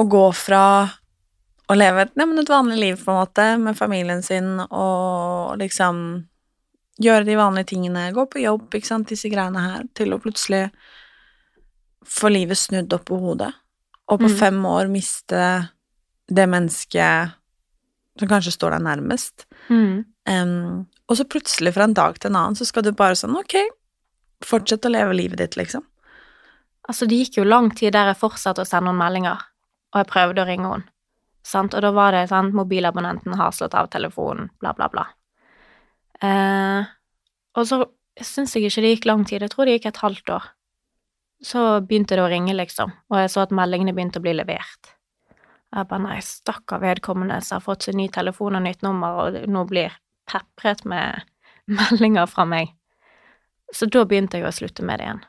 å 0.00 0.04
gå 0.08 0.24
fra 0.36 0.64
å 1.70 1.76
leve 1.76 2.04
et, 2.04 2.12
et 2.16 2.50
vanlig 2.50 2.80
liv, 2.80 2.98
på 3.00 3.12
en 3.12 3.20
måte, 3.20 3.46
med 3.60 3.78
familien 3.78 4.22
sin 4.24 4.58
og 4.66 5.56
liksom 5.60 6.24
gjøre 7.00 7.26
de 7.28 7.36
vanlige 7.38 7.72
tingene, 7.72 8.10
gå 8.14 8.26
på 8.30 8.42
jobb, 8.42 8.68
ikke 8.76 8.90
sant, 8.90 9.08
disse 9.08 9.30
greiene 9.32 9.62
her, 9.64 9.88
til 9.96 10.12
å 10.14 10.20
plutselig 10.22 10.66
få 12.06 12.30
livet 12.32 12.58
snudd 12.58 12.92
opp 12.96 13.06
på 13.10 13.18
hodet, 13.20 13.50
og 14.10 14.22
på 14.22 14.30
mm. 14.30 14.38
fem 14.40 14.62
år 14.66 14.90
miste 14.92 15.42
det 16.30 16.46
mennesket 16.50 17.36
som 18.20 18.30
kanskje 18.30 18.54
står 18.54 18.76
deg 18.76 18.84
nærmest. 18.84 19.46
Mm. 19.70 20.02
Um, 20.28 20.86
og 21.08 21.18
så 21.18 21.26
plutselig, 21.26 21.72
fra 21.74 21.86
en 21.88 21.96
dag 21.96 22.18
til 22.18 22.30
en 22.30 22.40
annen, 22.40 22.58
så 22.58 22.66
skal 22.68 22.84
du 22.86 22.92
bare 22.96 23.18
sånn, 23.18 23.36
ok, 23.38 23.56
fortsett 24.46 24.86
å 24.86 24.92
leve 24.92 25.16
livet 25.16 25.40
ditt, 25.40 25.56
liksom. 25.60 25.84
Altså, 26.88 27.06
det 27.06 27.20
gikk 27.20 27.40
jo 27.40 27.46
lang 27.46 27.70
tid 27.76 27.94
der 27.94 28.10
jeg 28.10 28.20
fortsatte 28.20 28.64
å 28.64 28.68
sende 28.68 28.90
noen 28.90 29.00
meldinger, 29.00 29.46
og 29.94 30.02
jeg 30.02 30.10
prøvde 30.10 30.42
å 30.42 30.48
ringe 30.48 30.74
henne. 30.74 30.92
Sant? 31.46 31.74
Og 31.74 31.82
da 31.82 31.90
var 31.96 32.12
det 32.12 32.26
sånn 32.28 32.50
mobilabonnenten 32.54 33.34
har 33.38 33.54
slått 33.56 33.74
av 33.78 33.88
telefonen, 33.92 34.50
bla, 34.60 34.74
bla, 34.76 34.90
bla. 34.92 35.06
Eh, 36.24 36.88
og 37.56 37.66
så 37.68 37.82
syns 38.20 38.54
jeg 38.56 38.68
ikke 38.68 38.84
det 38.84 38.94
gikk 38.94 39.08
lang 39.08 39.26
tid, 39.28 39.44
jeg 39.44 39.52
tror 39.52 39.68
det 39.68 39.78
gikk 39.78 39.90
et 39.90 40.02
halvt 40.04 40.32
år. 40.36 40.48
Så 41.40 41.60
begynte 41.88 42.18
det 42.18 42.24
å 42.24 42.30
ringe, 42.30 42.52
liksom, 42.56 42.92
og 43.08 43.22
jeg 43.22 43.32
så 43.32 43.44
at 43.46 43.54
meldingene 43.56 43.94
begynte 43.96 44.20
å 44.20 44.24
bli 44.24 44.34
levert. 44.36 44.92
Jeg 45.70 45.86
bare 45.88 46.02
nei, 46.02 46.18
stakkar 46.24 46.82
vedkommende 46.82 47.38
som 47.46 47.60
har 47.60 47.64
fått 47.64 47.86
seg 47.86 47.96
ny 47.96 48.08
telefon 48.12 48.58
og 48.58 48.64
nytt 48.66 48.82
nummer, 48.84 49.22
og 49.22 49.48
nå 49.48 49.64
blir 49.70 49.94
pepret 50.28 50.84
med 50.88 51.22
meldinger 51.78 52.28
fra 52.30 52.46
meg. 52.48 52.74
Så 53.72 53.86
da 53.86 54.02
begynte 54.04 54.40
jeg 54.40 54.48
å 54.48 54.54
slutte 54.54 54.84
med 54.84 54.98
det 54.98 55.06
igjen. 55.06 55.22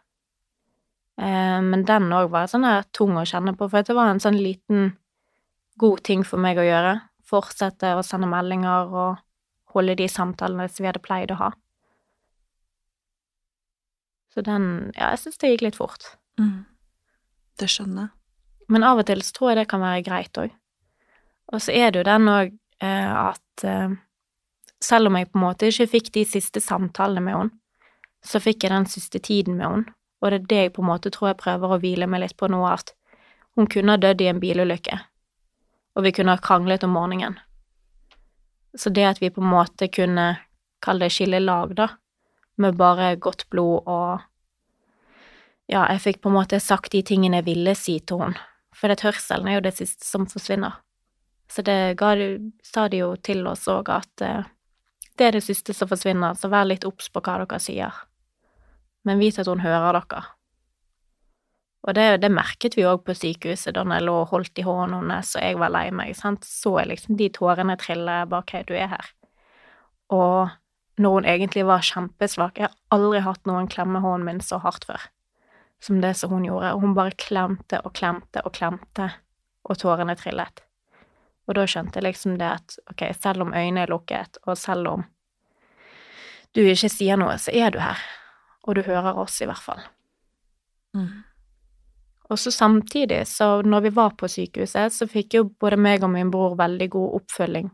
Eh, 1.21 1.59
men 1.61 1.85
den 1.87 2.09
òg 2.17 2.31
var 2.33 2.49
sånn 2.49 2.65
her 2.65 2.87
tung 2.95 3.19
å 3.21 3.27
kjenne 3.27 3.53
på, 3.57 3.69
for 3.69 3.85
det 3.85 3.95
var 3.95 4.11
en 4.11 4.23
sånn 4.23 4.39
liten 4.41 4.95
god 5.81 6.01
ting 6.07 6.25
for 6.27 6.41
meg 6.41 6.59
å 6.59 6.65
gjøre. 6.65 6.97
Fortsette 7.29 7.93
å 7.95 8.03
sende 8.03 8.29
meldinger 8.29 8.89
og 8.89 9.21
holde 9.73 9.97
de 9.99 10.07
samtalene 10.11 10.67
som 10.69 10.83
vi 10.83 10.89
hadde 10.89 11.03
pleid 11.03 11.33
å 11.33 11.39
ha. 11.41 11.51
Så 14.33 14.43
den 14.47 14.91
Ja, 14.95 15.11
jeg 15.11 15.23
syns 15.25 15.41
det 15.41 15.53
gikk 15.53 15.65
litt 15.67 15.79
fort. 15.79 16.13
Mm. 16.39 16.65
Det 17.59 17.67
skjønner 17.69 18.07
jeg. 18.07 18.15
Men 18.71 18.85
av 18.87 19.01
og 19.01 19.07
til 19.09 19.21
så 19.25 19.35
tror 19.35 19.51
jeg 19.51 19.59
det 19.59 19.69
kan 19.73 19.83
være 19.83 20.05
greit 20.05 20.37
òg. 20.39 20.53
Og 21.51 21.59
så 21.59 21.73
er 21.75 21.91
det 21.91 21.99
jo 21.99 22.07
den 22.07 22.29
òg 22.31 22.53
eh, 22.79 23.11
at 23.11 23.65
eh, 23.67 23.97
selv 24.81 25.11
om 25.11 25.17
jeg 25.19 25.29
på 25.29 25.39
en 25.39 25.45
måte 25.45 25.67
ikke 25.67 25.89
fikk 25.97 26.11
de 26.15 26.23
siste 26.25 26.63
samtalene 26.63 27.23
med 27.25 27.37
henne, 27.37 27.57
så 28.23 28.39
fikk 28.41 28.63
jeg 28.63 28.73
den 28.73 28.87
siste 28.89 29.19
tiden 29.19 29.57
med 29.57 29.67
henne, 29.67 29.93
og 30.21 30.31
det 30.31 30.39
er 30.39 30.49
det 30.49 30.59
jeg 30.61 30.73
på 30.75 30.83
en 30.83 30.91
måte 30.91 31.11
tror 31.13 31.31
jeg 31.31 31.41
prøver 31.41 31.73
å 31.73 31.79
hvile 31.81 32.07
meg 32.09 32.23
litt 32.23 32.37
på 32.37 32.49
nå, 32.51 32.61
at 32.69 32.93
hun 33.57 33.67
kunne 33.67 33.95
ha 33.95 34.01
dødd 34.01 34.21
i 34.21 34.29
en 34.31 34.41
bilulykke, 34.41 34.99
og 35.97 36.05
vi 36.05 36.13
kunne 36.15 36.35
ha 36.35 36.41
kranglet 36.41 36.85
om 36.87 36.93
morgenen. 36.95 37.39
Så 38.77 38.89
det 38.89 39.03
at 39.07 39.21
vi 39.21 39.29
på 39.33 39.41
en 39.43 39.51
måte 39.51 39.89
kunne, 39.91 40.35
kalle 40.81 41.05
det 41.07 41.13
skille 41.13 41.39
lag, 41.43 41.73
da, 41.77 41.89
med 42.57 42.77
bare 42.79 43.15
godt 43.15 43.49
blod 43.49 43.87
og 43.87 44.27
Ja, 45.71 45.85
jeg 45.87 46.01
fikk 46.03 46.17
på 46.21 46.27
en 46.27 46.35
måte 46.35 46.57
sagt 46.59 46.91
de 46.91 46.99
tingene 47.05 47.39
jeg 47.39 47.45
ville 47.45 47.73
si 47.79 47.93
til 48.03 48.19
henne 48.19 48.41
for 48.81 48.89
det 48.89 49.03
hørselen 49.05 49.49
er 49.49 49.59
jo 49.59 49.65
det 49.67 49.75
siste 49.77 50.07
som 50.07 50.25
forsvinner. 50.29 50.79
Så 51.51 51.63
det 51.67 51.97
ga, 51.99 52.15
sa 52.63 52.87
de 52.89 53.03
jo 53.03 53.13
til 53.19 53.43
oss 53.47 53.67
òg, 53.69 53.91
at 53.91 54.23
uh, 54.23 54.47
det 55.19 55.27
er 55.27 55.35
det 55.35 55.43
siste 55.45 55.75
som 55.75 55.89
forsvinner, 55.91 56.37
så 56.39 56.49
vær 56.51 56.69
litt 56.69 56.87
obs 56.87 57.11
på 57.11 57.21
hva 57.21 57.41
dere 57.43 57.59
sier. 57.61 57.97
Men 59.05 59.19
vit 59.19 59.39
at 59.41 59.49
hun 59.51 59.61
hører 59.61 59.99
dere. 59.99 60.23
Og 61.81 61.95
det, 61.97 62.21
det 62.21 62.29
merket 62.29 62.75
vi 62.77 62.85
òg 62.85 63.01
på 63.07 63.15
sykehuset 63.17 63.73
da 63.73 63.83
jeg 63.89 64.05
lå 64.05 64.19
og 64.19 64.33
holdt 64.35 64.59
i 64.61 64.65
hånden 64.65 64.99
hennes 64.99 65.31
og 65.33 65.41
jeg 65.41 65.57
var 65.57 65.73
lei 65.73 65.87
meg. 65.95 66.13
Sant? 66.17 66.45
Så 66.45 66.75
jeg 66.77 66.91
liksom 66.91 67.17
de 67.17 67.29
tårene 67.33 67.77
trille 67.81 68.19
bak 68.29 68.53
her, 68.53 68.67
du 68.67 68.75
er 68.77 68.91
her. 68.91 69.07
Og 70.13 70.51
når 71.01 71.15
hun 71.15 71.25
egentlig 71.25 71.63
var 71.65 71.81
kjempesvak 71.87 72.59
Jeg 72.59 72.67
har 72.67 72.75
aldri 72.93 73.23
hatt 73.25 73.47
noen 73.49 73.69
klemme 73.71 74.03
hånden 74.03 74.27
min 74.27 74.43
så 74.45 74.59
hardt 74.61 74.85
før 74.85 75.07
som 75.81 76.01
det 76.01 76.13
som 76.13 76.29
hun 76.29 76.45
gjorde. 76.45 76.73
Og 76.73 76.81
hun 76.81 76.93
bare 76.93 77.17
klemte 77.17 77.79
og 77.85 77.95
klemte 77.97 78.43
og 78.45 78.53
klemte, 78.53 79.09
og 79.65 79.79
tårene 79.81 80.15
trillet. 80.17 80.63
Og 81.49 81.57
da 81.57 81.65
skjønte 81.67 81.99
jeg 81.99 82.05
liksom 82.05 82.37
det 82.39 82.49
at 82.59 82.77
ok, 82.91 83.07
selv 83.17 83.47
om 83.47 83.53
øynene 83.53 83.85
er 83.85 83.91
lukket, 83.91 84.37
og 84.45 84.57
selv 84.57 84.91
om 84.91 85.07
du 86.55 86.61
ikke 86.61 86.91
sier 86.91 87.17
noe, 87.17 87.37
så 87.41 87.53
er 87.55 87.73
du 87.73 87.79
her. 87.81 87.99
Og 88.67 88.77
du 88.77 88.83
hører 88.85 89.17
oss, 89.17 89.39
i 89.41 89.47
hvert 89.49 89.63
fall. 89.63 89.81
Mm. 90.93 91.23
Og 92.31 92.39
så 92.39 92.51
samtidig, 92.51 93.25
så 93.27 93.61
når 93.61 93.81
vi 93.81 93.89
var 93.95 94.13
på 94.15 94.27
sykehuset, 94.31 94.93
så 94.95 95.07
fikk 95.07 95.35
jo 95.35 95.47
både 95.59 95.79
meg 95.79 96.03
og 96.05 96.13
min 96.13 96.29
bror 96.31 96.55
veldig 96.59 96.87
god 96.93 97.15
oppfølging 97.19 97.67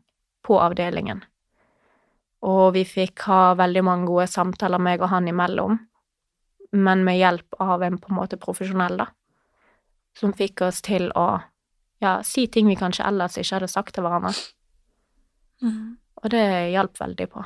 på 0.48 0.58
avdelingen. 0.58 1.20
Og 2.48 2.72
vi 2.74 2.82
fikk 2.86 3.28
ha 3.30 3.54
veldig 3.58 3.84
mange 3.86 4.10
gode 4.10 4.26
samtaler, 4.32 4.82
meg 4.82 5.04
og 5.04 5.12
han 5.12 5.28
imellom, 5.30 5.78
men 6.74 7.04
med 7.06 7.20
hjelp 7.20 7.60
av 7.62 7.86
en 7.86 8.00
på 8.02 8.10
en 8.12 8.18
måte 8.18 8.40
profesjonell, 8.42 8.98
da, 8.98 9.08
som 10.18 10.34
fikk 10.34 10.66
oss 10.66 10.82
til 10.86 11.12
å 11.14 11.28
ja, 12.02 12.18
si 12.26 12.48
ting 12.50 12.70
vi 12.70 12.78
kanskje 12.80 13.06
ellers 13.06 13.38
ikke 13.38 13.60
hadde 13.60 13.70
sagt 13.72 13.94
til 13.96 14.06
hverandre. 14.06 14.34
Mm. 15.62 15.98
Og 16.24 16.34
det 16.34 16.44
hjalp 16.74 16.98
veldig 16.98 17.30
på. 17.34 17.46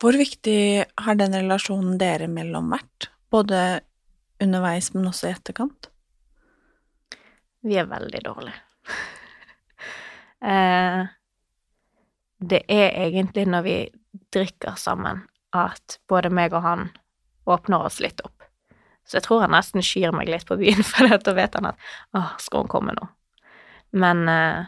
Hvor 0.00 0.16
viktig 0.16 0.60
har 1.04 1.20
den 1.20 1.36
relasjonen 1.36 2.00
dere 2.00 2.28
mellom 2.28 2.72
vært, 2.72 3.10
både 3.32 3.82
underveis, 4.40 4.90
men 4.96 5.08
også 5.12 5.28
i 5.28 5.34
etterkant? 5.34 5.90
Vi 7.66 7.76
er 7.80 7.88
veldig 7.90 8.22
dårlige. 8.22 8.60
eh, 10.52 11.06
det 12.38 12.62
er 12.70 12.94
egentlig 13.06 13.46
når 13.50 13.64
vi 13.66 13.76
drikker 14.34 14.76
sammen 14.78 15.24
at 15.56 15.98
både 16.08 16.30
meg 16.30 16.54
og 16.54 16.62
han 16.62 16.88
åpner 17.46 17.86
oss 17.88 17.98
litt 18.02 18.20
opp. 18.24 18.44
Så 19.06 19.18
jeg 19.18 19.26
tror 19.26 19.44
han 19.44 19.54
nesten 19.54 19.84
skyr 19.84 20.14
meg 20.14 20.30
litt 20.30 20.46
på 20.48 20.58
byen, 20.60 20.82
for 20.90 21.10
da 21.10 21.34
vet 21.34 21.58
han 21.58 21.70
at 21.72 21.90
åh, 22.16 22.34
skal 22.42 22.64
hun 22.64 22.72
komme 22.72 22.96
nå? 22.96 23.10
Men 23.96 24.26
eh, 24.28 24.64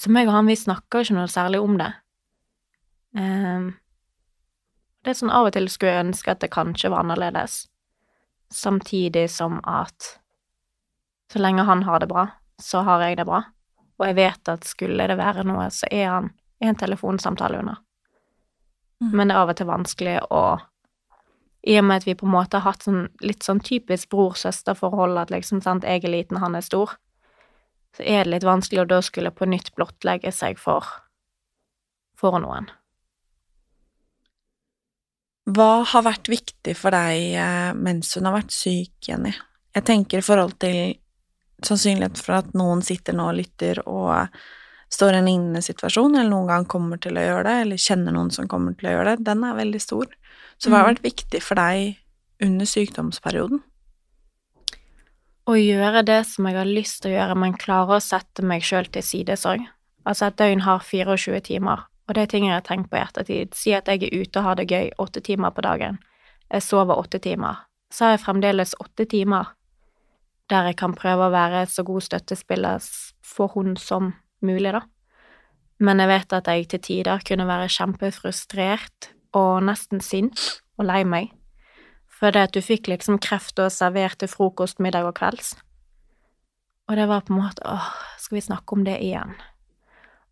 Så 0.00 0.12
meg 0.12 0.28
og 0.28 0.36
han, 0.38 0.48
vi 0.48 0.56
snakker 0.56 1.04
ikke 1.04 1.16
noe 1.18 1.28
særlig 1.28 1.60
om 1.60 1.78
det. 1.80 1.92
Eh, 3.20 3.70
det 5.04 5.12
er 5.12 5.18
sånn 5.18 5.32
av 5.32 5.50
og 5.50 5.56
til 5.56 5.68
skulle 5.68 5.92
jeg 5.92 6.06
ønske 6.06 6.32
at 6.32 6.40
det 6.40 6.52
kanskje 6.54 6.92
var 6.92 7.04
annerledes, 7.04 7.66
samtidig 8.48 9.26
som 9.32 9.58
at 9.68 10.14
så 11.34 11.42
lenge 11.42 11.66
han 11.66 11.82
har 11.82 11.98
det 11.98 12.06
bra, 12.06 12.28
så 12.62 12.84
har 12.86 13.02
jeg 13.02 13.18
det 13.18 13.26
bra, 13.26 13.40
og 13.98 14.06
jeg 14.06 14.14
vet 14.20 14.50
at 14.52 14.66
skulle 14.68 15.08
det 15.10 15.16
være 15.18 15.42
noe, 15.48 15.66
så 15.74 15.88
er 15.90 16.06
han 16.12 16.28
en 16.62 16.78
telefonsamtale 16.78 17.58
under. 17.58 17.80
Mm. 19.02 19.10
Men 19.10 19.28
det 19.28 19.34
er 19.34 19.42
av 19.42 19.50
og 19.50 19.58
til 19.58 19.68
vanskelig 19.68 20.20
å 20.30 20.44
I 21.64 21.78
og 21.80 21.86
med 21.88 22.02
at 22.02 22.06
vi 22.06 22.14
på 22.14 22.26
en 22.28 22.34
måte 22.34 22.60
har 22.60 22.74
hatt 22.74 22.84
sånn 22.84 23.06
litt 23.24 23.42
sånn 23.42 23.62
typisk 23.64 24.10
bror-søster-forhold, 24.12 25.16
at 25.18 25.32
liksom 25.32 25.62
sant, 25.64 25.82
jeg 25.82 26.04
er 26.04 26.12
liten, 26.12 26.38
han 26.38 26.54
er 26.54 26.62
stor, 26.62 26.92
så 27.96 28.04
er 28.04 28.22
det 28.22 28.34
litt 28.34 28.46
vanskelig 28.46 28.84
å 28.84 28.90
da 28.90 29.00
skulle 29.02 29.32
på 29.34 29.48
nytt 29.48 29.72
blottlegge 29.74 30.32
seg 30.34 30.60
for 30.60 30.86
for 32.20 32.38
noen. 32.38 32.68
Hva 35.50 35.84
har 35.90 36.04
vært 36.06 36.30
viktig 36.32 36.76
for 36.78 36.94
deg 36.94 37.34
eh, 37.36 37.72
mens 37.76 38.14
hun 38.16 38.28
har 38.28 38.38
vært 38.38 38.54
syk, 38.54 38.94
Jenny? 39.04 39.34
Jeg 39.74 39.84
tenker 39.88 40.22
i 40.22 40.24
forhold 40.24 40.54
til 40.62 40.94
sannsynlighet 41.62 42.18
for 42.18 42.40
at 42.40 42.52
noen 42.54 42.82
sitter 42.82 43.12
nå 43.14 43.28
og 43.30 43.38
lytter 43.38 43.80
og 43.86 44.28
står 44.94 45.14
i 45.14 45.18
en 45.18 45.26
lignende 45.26 45.62
situasjon, 45.62 46.14
eller 46.16 46.30
noen 46.30 46.46
gang 46.48 46.64
kommer 46.70 47.00
til 47.02 47.16
å 47.18 47.22
gjøre 47.24 47.44
det, 47.44 47.54
eller 47.64 47.76
kjenner 47.76 48.14
noen 48.14 48.30
som 48.30 48.48
kommer 48.48 48.74
til 48.78 48.88
å 48.90 48.92
gjøre 48.96 49.16
det, 49.16 49.24
den 49.26 49.44
er 49.44 49.54
veldig 49.58 49.80
stor. 49.82 50.06
Så 50.58 50.70
hva 50.70 50.82
har 50.82 50.86
Mm. 50.86 50.94
vært 50.94 51.02
viktig 51.02 51.42
for 51.42 51.54
deg 51.56 51.96
under 52.40 52.64
sykdomsperioden? 52.64 53.62
Å 55.46 55.54
gjøre 55.60 56.04
det 56.04 56.24
som 56.26 56.46
jeg 56.46 56.56
har 56.56 56.64
lyst 56.64 57.02
til 57.02 57.12
å 57.12 57.16
gjøre, 57.18 57.36
men 57.36 57.52
klare 57.60 57.98
å 57.98 58.02
sette 58.02 58.42
meg 58.42 58.62
sjøl 58.62 58.86
til 58.90 59.02
sidesorg. 59.02 59.66
Altså, 60.06 60.26
et 60.26 60.36
døgn 60.36 60.60
har 60.64 60.80
24 60.80 61.40
timer, 61.40 61.84
og 62.08 62.14
det 62.14 62.22
er 62.22 62.26
ting 62.32 62.46
jeg 62.46 62.54
har 62.54 62.64
tenkt 62.64 62.90
på 62.90 62.96
i 62.96 63.02
ettertid. 63.04 63.54
Si 63.54 63.74
at 63.76 63.86
jeg 63.86 64.02
er 64.04 64.22
ute 64.22 64.38
og 64.40 64.44
har 64.44 64.54
det 64.54 64.68
gøy 64.70 64.90
åtte 64.98 65.22
timer 65.24 65.50
på 65.50 65.62
dagen. 65.62 65.98
Jeg 66.50 66.62
sover 66.62 66.96
åtte 66.96 67.20
timer. 67.20 67.56
Så 67.92 68.04
har 68.04 68.16
jeg 68.16 68.24
fremdeles 68.24 68.74
åtte 68.80 69.06
timer 69.08 69.52
der 70.52 70.68
jeg 70.70 70.78
kan 70.80 70.94
prøve 70.96 71.28
å 71.28 71.34
være 71.34 71.64
så 71.70 71.84
god 71.86 72.04
støttespiller 72.04 72.82
for 73.24 73.52
hun 73.54 73.76
som 73.80 74.12
mulig, 74.44 74.74
da. 74.76 74.82
Men 75.82 76.00
jeg 76.00 76.10
vet 76.10 76.36
at 76.36 76.50
jeg 76.50 76.68
til 76.70 76.82
tider 76.84 77.24
kunne 77.26 77.48
være 77.48 77.70
kjempefrustrert 77.72 79.10
og 79.34 79.64
nesten 79.66 80.02
sint 80.04 80.60
og 80.78 80.86
lei 80.88 81.02
meg. 81.08 81.32
For 82.14 82.34
det 82.34 82.48
at 82.48 82.54
du 82.54 82.62
fikk 82.62 82.88
liksom 82.92 83.18
kreft 83.22 83.58
og 83.58 83.72
serverte 83.74 84.28
frokost, 84.30 84.78
middag 84.78 85.08
og 85.08 85.16
kvelds. 85.18 85.56
Og 86.88 86.96
det 87.00 87.08
var 87.10 87.24
på 87.24 87.34
en 87.34 87.40
måte 87.40 87.64
åh, 87.66 87.88
skal 88.20 88.38
vi 88.38 88.44
snakke 88.44 88.76
om 88.76 88.84
det 88.86 89.00
igjen? 89.02 89.34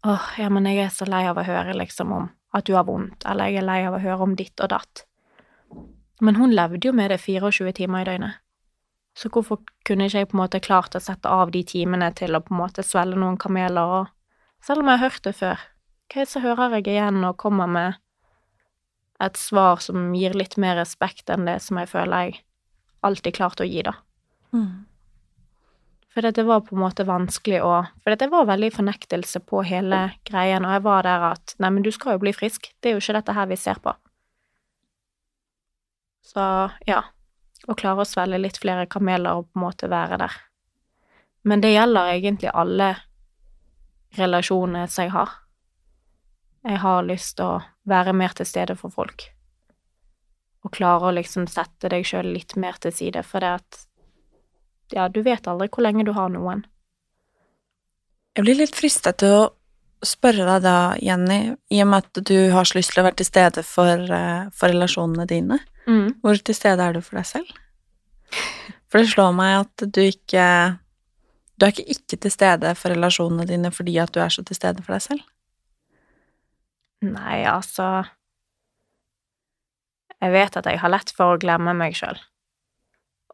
Åh, 0.06 0.28
ja, 0.38 0.50
men 0.52 0.66
jeg 0.68 0.84
er 0.84 0.92
så 0.92 1.08
lei 1.08 1.24
av 1.30 1.40
å 1.40 1.46
høre 1.46 1.74
liksom 1.78 2.12
om 2.12 2.30
at 2.52 2.68
du 2.68 2.74
har 2.76 2.84
vondt, 2.84 3.24
eller 3.24 3.48
jeg 3.48 3.62
er 3.62 3.66
lei 3.66 3.80
av 3.88 3.96
å 3.96 4.02
høre 4.02 4.26
om 4.26 4.36
ditt 4.36 4.60
og 4.60 4.72
datt. 4.74 5.04
Men 6.20 6.36
hun 6.36 6.52
levde 6.54 6.90
jo 6.90 6.92
med 6.94 7.10
det 7.10 7.22
24 7.22 7.72
timer 7.80 8.04
i 8.04 8.10
døgnet. 8.10 8.41
Så 9.18 9.28
hvorfor 9.28 9.60
kunne 9.86 10.06
ikke 10.08 10.22
jeg 10.22 10.30
på 10.30 10.36
en 10.36 10.42
måte 10.42 10.62
klart 10.64 10.96
å 10.96 11.02
sette 11.02 11.28
av 11.28 11.52
de 11.52 11.60
timene 11.68 12.08
til 12.16 12.36
å 12.36 12.40
på 12.44 12.54
en 12.54 12.62
måte 12.62 12.84
svelge 12.86 13.18
noen 13.20 13.38
kameler 13.40 13.98
og 14.00 14.18
Selv 14.62 14.84
om 14.84 14.86
jeg 14.86 15.00
har 15.00 15.10
hørt 15.10 15.24
det 15.26 15.32
før, 15.34 15.62
hva 16.14 16.24
så 16.30 16.38
hører 16.38 16.76
jeg 16.76 16.92
igjen 16.92 17.24
og 17.26 17.34
kommer 17.42 17.66
med 17.66 17.96
et 19.18 19.38
svar 19.40 19.80
som 19.82 20.12
gir 20.14 20.36
litt 20.38 20.54
mer 20.54 20.76
respekt 20.78 21.30
enn 21.34 21.48
det 21.48 21.56
som 21.64 21.80
jeg 21.80 21.90
føler 21.90 22.28
jeg 22.28 22.36
alltid 23.02 23.34
klarte 23.34 23.64
å 23.64 23.66
gi, 23.66 23.82
da. 23.82 23.96
For 26.12 26.28
det 26.28 26.44
var 26.44 26.60
på 26.66 26.76
en 26.76 26.82
måte 26.82 27.06
vanskelig 27.08 27.62
å 27.64 27.72
For 28.04 28.14
det 28.14 28.28
var 28.30 28.46
veldig 28.50 28.70
fornektelse 28.74 29.40
på 29.48 29.62
hele 29.64 30.12
greien, 30.28 30.64
og 30.64 30.76
jeg 30.76 30.84
var 30.84 31.06
der 31.08 31.26
at 31.32 31.54
Nei, 31.58 31.70
men 31.72 31.82
du 31.82 31.90
skal 31.90 32.16
jo 32.16 32.22
bli 32.26 32.34
frisk. 32.36 32.68
Det 32.80 32.90
er 32.90 32.98
jo 32.98 33.02
ikke 33.02 33.16
dette 33.18 33.36
her 33.36 33.48
vi 33.48 33.56
ser 33.56 33.80
på. 33.82 33.94
Så 36.22 36.44
ja. 36.86 37.02
Å 37.68 37.76
klare 37.78 38.02
å 38.02 38.08
svelge 38.08 38.40
litt 38.40 38.58
flere 38.58 38.88
kameler 38.90 39.38
og 39.38 39.50
på 39.50 39.60
en 39.60 39.66
måte 39.66 39.90
være 39.90 40.18
der. 40.24 40.34
Men 41.46 41.62
det 41.62 41.72
gjelder 41.74 42.10
egentlig 42.14 42.50
alle 42.54 42.88
relasjoner 44.18 44.90
som 44.90 45.06
jeg 45.06 45.14
har. 45.14 45.30
Jeg 46.62 46.78
har 46.82 47.06
lyst 47.06 47.36
til 47.38 47.46
å 47.46 47.62
være 47.90 48.14
mer 48.14 48.34
til 48.38 48.46
stede 48.46 48.76
for 48.78 48.94
folk. 48.94 49.24
Og 50.62 50.74
klare 50.74 51.08
å 51.08 51.14
liksom 51.16 51.48
sette 51.50 51.90
deg 51.90 52.06
sjøl 52.06 52.28
litt 52.34 52.54
mer 52.54 52.78
til 52.82 52.94
side, 52.94 53.24
for 53.26 53.42
det 53.42 53.56
at 53.60 53.86
Ja, 54.92 55.06
du 55.08 55.22
vet 55.24 55.46
aldri 55.48 55.70
hvor 55.72 55.86
lenge 55.86 56.04
du 56.04 56.12
har 56.12 56.28
noen. 56.28 56.66
Jeg 58.36 58.44
blir 58.44 58.58
litt 58.58 58.76
fristet 58.76 59.22
til 59.22 59.32
å 59.38 59.46
spørre 60.06 60.46
deg 60.46 60.64
da, 60.64 60.76
Jenny, 61.02 61.54
i 61.70 61.80
og 61.84 61.90
med 61.92 62.06
at 62.06 62.22
du 62.26 62.36
har 62.52 62.66
så 62.68 62.78
lyst 62.78 62.94
til 62.94 63.02
å 63.02 63.06
være 63.06 63.20
til 63.20 63.28
stede 63.28 63.64
for, 63.66 64.02
eh, 64.12 64.48
for 64.54 64.72
relasjonene 64.72 65.26
dine. 65.30 65.58
Mm. 65.86 66.20
Hvor 66.22 66.38
til 66.38 66.54
stede 66.54 66.82
er 66.82 66.94
du 66.94 67.00
for 67.00 67.18
deg 67.18 67.26
selv? 67.26 67.52
For 68.90 69.00
det 69.00 69.12
slår 69.12 69.32
meg 69.34 69.58
at 69.62 69.84
du 69.92 70.00
ikke 70.04 70.78
Du 71.58 71.66
er 71.66 71.72
ikke 71.72 71.94
ikke 71.94 72.16
til 72.24 72.32
stede 72.32 72.74
for 72.74 72.90
relasjonene 72.90 73.44
dine 73.46 73.70
fordi 73.70 73.98
at 74.00 74.10
du 74.10 74.18
er 74.20 74.32
så 74.32 74.42
til 74.42 74.56
stede 74.56 74.82
for 74.82 74.96
deg 74.96 75.02
selv. 75.04 75.22
Nei, 77.02 77.44
altså 77.46 78.06
Jeg 80.22 80.32
vet 80.32 80.56
at 80.56 80.66
jeg 80.66 80.80
har 80.80 80.90
lett 80.90 81.10
for 81.10 81.34
å 81.34 81.38
glemme 81.38 81.74
meg 81.74 81.94
sjøl. 81.98 82.18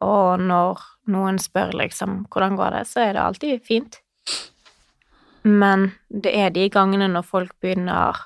Og 0.05 0.41
når 0.41 0.83
noen 1.09 1.39
spør 1.39 1.73
liksom 1.77 2.27
hvordan 2.29 2.57
går 2.57 2.77
det, 2.77 2.85
så 2.89 3.01
er 3.07 3.13
det 3.17 3.25
alltid 3.25 3.65
fint. 3.65 4.01
Men 5.43 5.93
det 6.09 6.33
er 6.35 6.51
de 6.51 6.67
gangene 6.73 7.09
når 7.13 7.27
folk 7.27 7.55
begynner 7.63 8.19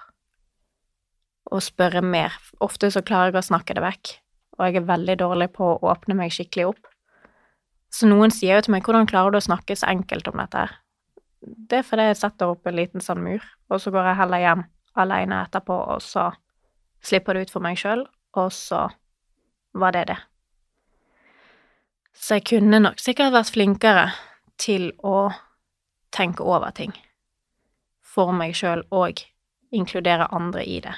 å 1.53 1.61
spørre 1.61 2.03
mer. 2.05 2.35
Ofte 2.65 2.91
så 2.93 3.03
klarer 3.05 3.33
jeg 3.33 3.43
å 3.43 3.49
snakke 3.51 3.77
det 3.77 3.85
vekk, 3.85 4.15
og 4.59 4.65
jeg 4.67 4.81
er 4.81 4.89
veldig 4.89 5.19
dårlig 5.21 5.51
på 5.57 5.75
å 5.75 5.93
åpne 5.93 6.17
meg 6.19 6.33
skikkelig 6.35 6.71
opp. 6.73 6.89
Så 7.93 8.09
noen 8.09 8.33
sier 8.33 8.57
jo 8.57 8.65
til 8.65 8.73
meg 8.73 8.85
'hvordan 8.85 9.07
klarer 9.07 9.33
du 9.33 9.37
å 9.37 9.49
snakke 9.49 9.77
så 9.77 9.87
enkelt 9.87 10.29
om 10.29 10.41
dette?' 10.41 10.59
her?» 10.59 10.79
Det 11.69 11.79
er 11.79 11.83
fordi 11.83 12.03
jeg 12.03 12.17
setter 12.17 12.47
opp 12.47 12.67
en 12.67 12.77
liten 12.77 13.01
sånn 13.01 13.23
mur, 13.23 13.43
og 13.71 13.81
så 13.81 13.91
går 13.91 14.05
jeg 14.07 14.17
heller 14.17 14.39
hjem 14.39 14.65
alene 14.97 15.45
etterpå, 15.45 15.75
og 15.95 16.03
så 16.03 16.33
slipper 17.03 17.35
det 17.35 17.43
ut 17.43 17.51
for 17.51 17.61
meg 17.61 17.77
sjøl, 17.77 18.07
og 18.35 18.53
så 18.53 18.91
var 19.75 19.93
det 19.93 20.07
det. 20.07 20.19
Så 22.15 22.35
jeg 22.39 22.45
kunne 22.45 22.81
nok 22.81 23.01
sikkert 23.01 23.33
vært 23.33 23.51
flinkere 23.51 24.13
til 24.57 24.93
å 25.03 25.33
tenke 26.13 26.45
over 26.45 26.71
ting 26.77 26.93
for 28.13 28.33
meg 28.37 28.55
sjøl 28.57 28.85
og 28.93 29.23
inkludere 29.73 30.29
andre 30.37 30.65
i 30.69 30.81
det. 30.85 30.95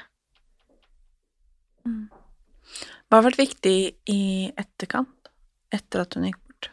Hva 1.85 3.19
har 3.19 3.27
vært 3.27 3.39
viktig 3.39 3.77
i 4.11 4.21
etterkant, 4.57 5.29
etter 5.73 6.03
at 6.03 6.17
hun 6.17 6.25
gikk 6.27 6.39
bort? 6.41 6.71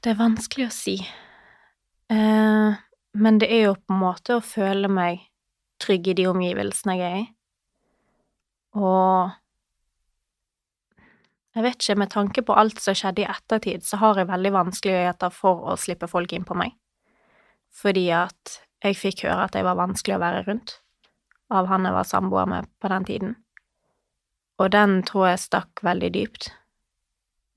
Det 0.00 0.12
er 0.12 0.20
vanskelig 0.20 0.68
å 0.68 0.74
si. 0.74 0.96
Eh, 2.10 2.78
men 3.12 3.42
det 3.42 3.50
er 3.50 3.66
jo 3.66 3.74
på 3.76 3.96
en 3.96 4.00
måte 4.04 4.38
å 4.38 4.44
føle 4.44 4.88
meg 4.88 5.26
trygg 5.82 6.12
i 6.12 6.16
de 6.20 6.28
omgivelsene 6.30 6.96
jeg 7.00 7.10
er 7.10 7.20
i. 7.24 7.28
Og 8.78 9.34
jeg 11.56 11.64
vet 11.66 11.80
ikke, 11.82 11.98
med 11.98 12.10
tanke 12.12 12.42
på 12.46 12.54
alt 12.54 12.78
som 12.82 12.94
skjedde 12.94 13.24
i 13.24 13.30
ettertid, 13.30 13.82
så 13.82 13.98
har 13.98 14.20
jeg 14.20 14.30
veldig 14.30 14.52
vanskeligheter 14.54 15.32
for 15.34 15.72
å 15.72 15.78
slippe 15.80 16.06
folk 16.10 16.32
inn 16.36 16.46
på 16.46 16.54
meg. 16.58 16.76
Fordi 17.74 18.06
at 18.14 18.60
jeg 18.84 18.98
fikk 18.98 19.24
høre 19.26 19.48
at 19.48 19.58
jeg 19.58 19.66
var 19.66 19.78
vanskelig 19.78 20.16
å 20.16 20.22
være 20.22 20.44
rundt 20.46 20.78
av 21.50 21.66
han 21.66 21.86
jeg 21.86 21.96
var 21.96 22.06
samboer 22.06 22.46
med 22.46 22.70
på 22.78 22.90
den 22.92 23.06
tiden. 23.08 23.34
Og 24.62 24.70
den 24.70 25.00
tror 25.08 25.32
jeg 25.32 25.42
stakk 25.42 25.82
veldig 25.82 26.12
dypt. 26.14 26.50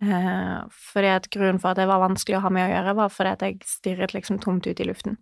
Eh, 0.04 0.60
fordi 0.74 1.12
at 1.14 1.30
grunnen 1.32 1.62
for 1.62 1.74
at 1.74 1.82
det 1.82 1.88
var 1.88 2.02
vanskelig 2.02 2.40
å 2.40 2.44
ha 2.48 2.52
med 2.54 2.66
å 2.66 2.74
gjøre, 2.74 2.96
var 2.98 3.14
fordi 3.14 3.36
at 3.36 3.46
jeg 3.46 3.70
stirret 3.70 4.16
liksom 4.16 4.42
tomt 4.42 4.68
ut 4.68 4.80
i 4.82 4.88
luften. 4.88 5.20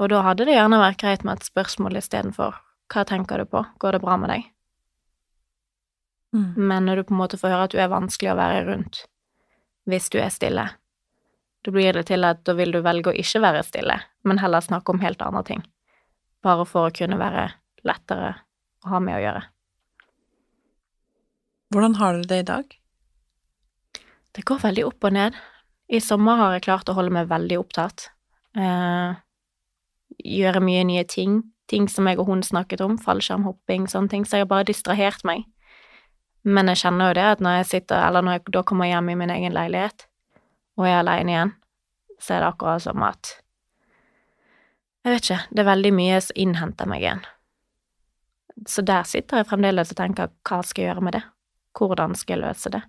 Og 0.00 0.10
da 0.12 0.22
hadde 0.24 0.48
det 0.48 0.56
gjerne 0.56 0.80
vært 0.80 1.02
greit 1.02 1.24
med 1.24 1.38
et 1.38 1.50
spørsmål 1.50 2.00
istedenfor 2.00 2.56
hva 2.92 3.02
tenker 3.06 3.42
du 3.42 3.50
på, 3.50 3.64
går 3.82 3.96
det 3.96 4.04
bra 4.04 4.16
med 4.20 4.30
deg? 4.30 4.44
Mm. 6.36 6.48
Men 6.68 6.88
når 6.88 7.00
du 7.00 7.08
på 7.08 7.14
en 7.16 7.22
måte 7.22 7.38
får 7.40 7.54
høre 7.54 7.68
at 7.68 7.74
du 7.74 7.80
er 7.80 7.92
vanskelig 7.92 8.34
å 8.34 8.38
være 8.38 8.64
rundt 8.68 9.04
hvis 9.88 10.10
du 10.10 10.18
er 10.20 10.32
stille, 10.34 10.64
da 11.64 11.72
blir 11.74 11.94
det 11.94 12.08
til 12.10 12.26
at 12.26 12.42
da 12.46 12.54
vil 12.58 12.74
du 12.74 12.80
velge 12.82 13.12
å 13.12 13.18
ikke 13.18 13.40
være 13.42 13.62
stille, 13.66 13.96
men 14.26 14.40
heller 14.42 14.64
snakke 14.64 14.92
om 14.92 15.02
helt 15.02 15.22
andre 15.22 15.44
ting, 15.46 15.62
bare 16.42 16.66
for 16.66 16.88
å 16.88 16.94
kunne 16.94 17.18
være 17.20 17.48
lettere 17.86 18.32
å 18.84 18.90
ha 18.92 19.00
med 19.02 19.18
å 19.18 19.22
gjøre. 19.22 19.44
Hvordan 21.74 21.96
har 21.98 22.18
du 22.18 22.26
det 22.30 22.40
i 22.42 22.46
dag? 22.46 22.76
Det 24.36 24.44
går 24.46 24.62
veldig 24.62 24.84
opp 24.86 25.06
og 25.08 25.14
ned. 25.16 25.38
I 25.88 26.02
sommer 26.02 26.38
har 26.38 26.54
jeg 26.54 26.66
klart 26.66 26.90
å 26.90 26.94
holde 26.98 27.14
meg 27.14 27.30
veldig 27.30 27.58
opptatt. 27.62 28.10
Eh, 28.58 29.18
gjøre 30.36 30.62
mye 30.62 30.84
nye 30.86 31.04
ting. 31.08 31.40
Ting 31.70 31.88
som 31.90 32.06
jeg 32.06 32.20
og 32.22 32.28
hun 32.30 32.44
snakket 32.46 32.82
om, 32.84 32.98
fallskjermhopping, 33.02 33.88
sånne 33.90 34.12
ting. 34.12 34.26
Så 34.26 34.38
jeg 34.38 34.46
har 34.46 34.52
bare 34.52 34.68
distrahert 34.68 35.24
meg. 35.26 35.46
Men 36.46 36.70
jeg 36.70 36.84
kjenner 36.84 37.10
jo 37.10 37.16
det 37.18 37.26
at 37.26 37.42
når 37.42 37.60
jeg 37.60 37.70
sitter, 37.72 38.04
eller 38.06 38.22
når 38.22 38.38
jeg 38.38 38.52
da 38.54 38.62
kommer 38.66 38.86
hjem 38.86 39.10
i 39.10 39.18
min 39.18 39.32
egen 39.34 39.54
leilighet, 39.54 40.06
og 40.78 40.86
er 40.86 41.00
alene 41.00 41.32
igjen, 41.32 41.54
så 42.22 42.36
er 42.36 42.44
det 42.44 42.50
akkurat 42.52 42.84
som 42.84 43.02
at 43.06 43.36
Jeg 45.06 45.14
vet 45.14 45.24
ikke, 45.24 45.42
det 45.54 45.62
er 45.62 45.68
veldig 45.68 45.90
mye 45.94 46.18
som 46.24 46.38
innhenter 46.42 46.88
meg 46.90 47.04
igjen. 47.04 47.20
Så 48.66 48.82
der 48.82 49.04
sitter 49.06 49.38
jeg 49.38 49.46
fremdeles 49.46 49.92
og 49.92 49.98
tenker 50.00 50.32
hva 50.48 50.58
skal 50.66 50.82
jeg 50.82 50.90
gjøre 50.90 51.04
med 51.06 51.14
det? 51.14 51.20
Hvordan 51.78 52.16
skal 52.18 52.34
jeg 52.34 52.42
løse 52.42 52.72
det? 52.74 52.80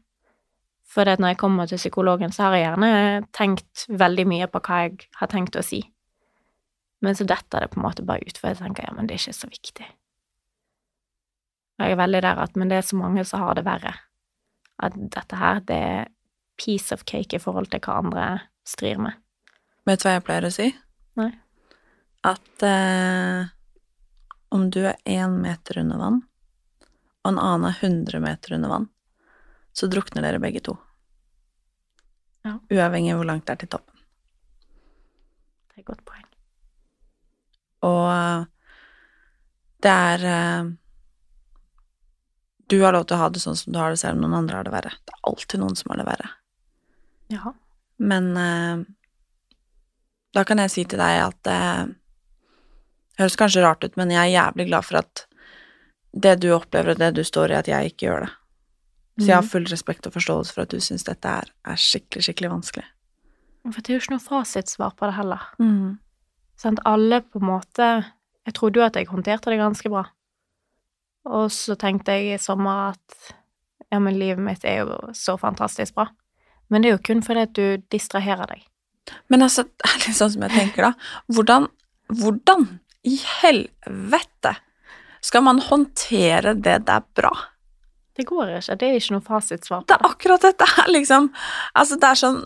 For 0.87 1.05
det 1.05 1.17
at 1.17 1.21
når 1.21 1.33
jeg 1.33 1.39
kommer 1.43 1.69
til 1.69 1.81
psykologen, 1.81 2.31
så 2.33 2.47
har 2.47 2.55
jeg 2.55 2.65
gjerne 2.65 2.89
tenkt 3.37 3.85
veldig 3.89 4.25
mye 4.31 4.47
på 4.49 4.63
hva 4.65 4.81
jeg 4.85 5.09
har 5.19 5.29
tenkt 5.29 5.59
å 5.59 5.65
si. 5.65 5.83
Men 7.05 7.17
så 7.17 7.27
detter 7.27 7.61
det 7.61 7.71
på 7.73 7.81
en 7.81 7.85
måte 7.85 8.05
bare 8.07 8.25
ut, 8.25 8.37
for 8.39 8.49
jeg 8.49 8.61
tenker 8.63 8.87
ja, 8.87 8.95
men 8.95 9.05
det 9.05 9.17
er 9.17 9.21
ikke 9.21 9.37
så 9.37 9.49
viktig. 9.51 9.85
Jeg 11.77 11.93
er 11.93 11.99
veldig 11.99 12.21
der 12.25 12.39
at 12.41 12.55
men 12.57 12.71
det 12.71 12.79
er 12.79 12.87
så 12.87 12.97
mange 12.97 13.23
som 13.27 13.43
har 13.43 13.57
det 13.57 13.65
verre. 13.67 13.93
At 14.81 14.95
dette 14.97 15.37
her, 15.37 15.61
det 15.65 15.77
er 15.77 16.07
piece 16.57 16.93
of 16.93 17.05
cake 17.05 17.37
i 17.37 17.41
forhold 17.41 17.69
til 17.71 17.81
hva 17.85 17.99
andre 18.01 18.25
strir 18.65 18.97
med. 19.01 19.17
Vet 19.87 20.01
du 20.01 20.07
hva 20.07 20.15
jeg 20.17 20.25
pleier 20.25 20.47
å 20.47 20.53
si? 20.53 20.71
Nei. 21.19 21.29
At 22.25 22.65
eh, 22.65 23.49
om 24.53 24.67
du 24.73 24.81
er 24.89 24.97
én 25.05 25.37
meter 25.43 25.79
under 25.83 26.01
vann, 26.01 26.19
og 27.23 27.31
en 27.33 27.41
annen 27.43 27.69
er 27.69 27.77
100 27.85 28.23
meter 28.23 28.57
under 28.57 28.73
vann, 28.73 28.89
så 29.77 29.89
drukner 29.91 30.25
dere 30.25 30.41
begge 30.41 30.63
to. 30.65 30.75
Ja. 32.47 32.57
Uavhengig 32.73 33.13
av 33.13 33.21
hvor 33.21 33.29
langt 33.29 33.45
det 33.47 33.53
er 33.53 33.61
til 33.63 33.71
toppen. 33.75 34.01
Det 35.69 35.77
er 35.77 35.83
et 35.83 35.89
godt 35.91 36.03
poeng. 36.07 36.25
Og 37.85 38.03
eh, 38.11 38.45
det 39.85 39.93
er 39.93 40.27
eh, 40.33 40.75
Du 42.67 42.81
har 42.81 42.95
lov 42.95 43.05
til 43.07 43.15
å 43.15 43.21
ha 43.21 43.29
det 43.31 43.39
sånn 43.39 43.55
som 43.55 43.71
du 43.73 43.79
har 43.79 43.93
det, 43.93 43.99
selv 44.01 44.17
om 44.17 44.25
noen 44.25 44.41
andre 44.41 44.59
har 44.59 44.67
det 44.67 44.73
verre. 44.73 44.91
Det 45.07 45.15
er 45.15 45.29
alltid 45.29 45.61
noen 45.61 45.77
som 45.79 45.93
har 45.93 46.01
det 46.01 46.07
verre. 46.07 46.29
Ja. 47.31 47.53
Men 47.97 48.27
eh, 48.37 48.81
da 50.35 50.43
kan 50.47 50.59
jeg 50.61 50.73
si 50.73 50.83
til 50.85 50.99
deg 51.01 51.21
at 51.23 51.49
eh, 51.51 51.85
Det 53.17 53.23
høres 53.23 53.39
kanskje 53.39 53.63
rart 53.63 53.85
ut, 53.87 53.95
men 53.97 54.11
jeg 54.13 54.19
er 54.21 54.35
jævlig 54.35 54.67
glad 54.67 54.85
for 54.85 54.99
at 54.99 55.23
det 56.13 56.35
du 56.43 56.51
opplever, 56.53 56.93
og 56.93 56.99
det 57.01 57.15
du 57.17 57.23
står 57.25 57.51
i, 57.53 57.57
at 57.57 57.69
jeg 57.69 57.93
ikke 57.93 58.05
gjør 58.05 58.27
det. 58.27 58.33
Så 59.17 59.25
jeg 59.25 59.35
har 59.39 59.47
full 59.49 59.65
respekt 59.65 60.05
og 60.05 60.13
forståelse 60.13 60.53
for 60.53 60.67
at 60.67 60.73
du 60.73 60.77
syns 60.83 61.07
dette 61.07 61.25
er, 61.25 61.49
er 61.65 61.79
skikkelig, 61.81 62.27
skikkelig 62.27 62.51
vanskelig. 62.51 62.85
For 63.65 63.81
det 63.81 63.89
er 63.89 63.97
jo 63.97 64.03
ikke 64.03 64.13
noe 64.13 64.21
fasitsvar 64.23 64.93
på 64.93 65.09
det 65.09 65.15
heller. 65.17 65.47
Sant? 66.61 66.83
Alle 66.85 67.23
på 67.25 67.41
en 67.41 67.49
måte 67.49 67.87
Jeg 68.47 68.53
trodde 68.55 68.79
jo 68.79 68.85
at 68.85 68.95
jeg 68.95 69.09
håndterte 69.09 69.51
det 69.51 69.57
ganske 69.59 69.89
bra. 69.91 70.05
Og 71.27 71.51
så 71.53 71.75
tenkte 71.79 72.15
jeg 72.15 72.35
i 72.35 72.41
sommer 72.41 72.93
at 72.93 73.33
ja, 73.91 73.99
men 73.99 74.17
livet 74.19 74.43
mitt 74.43 74.65
er 74.67 74.83
jo 74.83 74.97
så 75.15 75.37
fantastisk 75.39 75.95
bra. 75.95 76.09
Men 76.71 76.83
det 76.83 76.89
er 76.89 76.97
jo 76.97 77.05
kun 77.09 77.23
fordi 77.23 77.45
at 77.47 77.55
du 77.55 77.83
distraherer 77.91 78.49
deg. 78.49 78.65
Men 79.31 79.45
altså, 79.45 79.63
det 79.63 79.87
er 79.87 80.01
litt 80.03 80.17
sånn 80.17 80.33
som 80.33 80.43
jeg 80.47 80.55
tenker 80.55 80.89
da. 80.89 80.93
Hvordan, 81.31 81.69
hvordan 82.11 82.65
i 83.07 83.15
helvete 83.41 84.57
skal 85.23 85.45
man 85.47 85.61
håndtere 85.63 86.55
det 86.59 86.81
der 86.87 87.05
bra? 87.15 87.31
Det 88.17 88.25
går 88.27 88.57
ikke. 88.57 88.75
Det 88.75 88.87
er 88.87 88.97
ikke 88.97 89.13
noe 89.13 89.25
fasitsvar 89.25 89.83
Det 89.83 89.93
Det 89.93 89.97
er 89.97 90.09
akkurat 90.09 90.45
dette 90.47 90.67
her, 90.73 90.87
liksom. 90.89 91.29
Altså, 91.77 91.99
det 92.01 92.09
er 92.09 92.19
sånn 92.23 92.39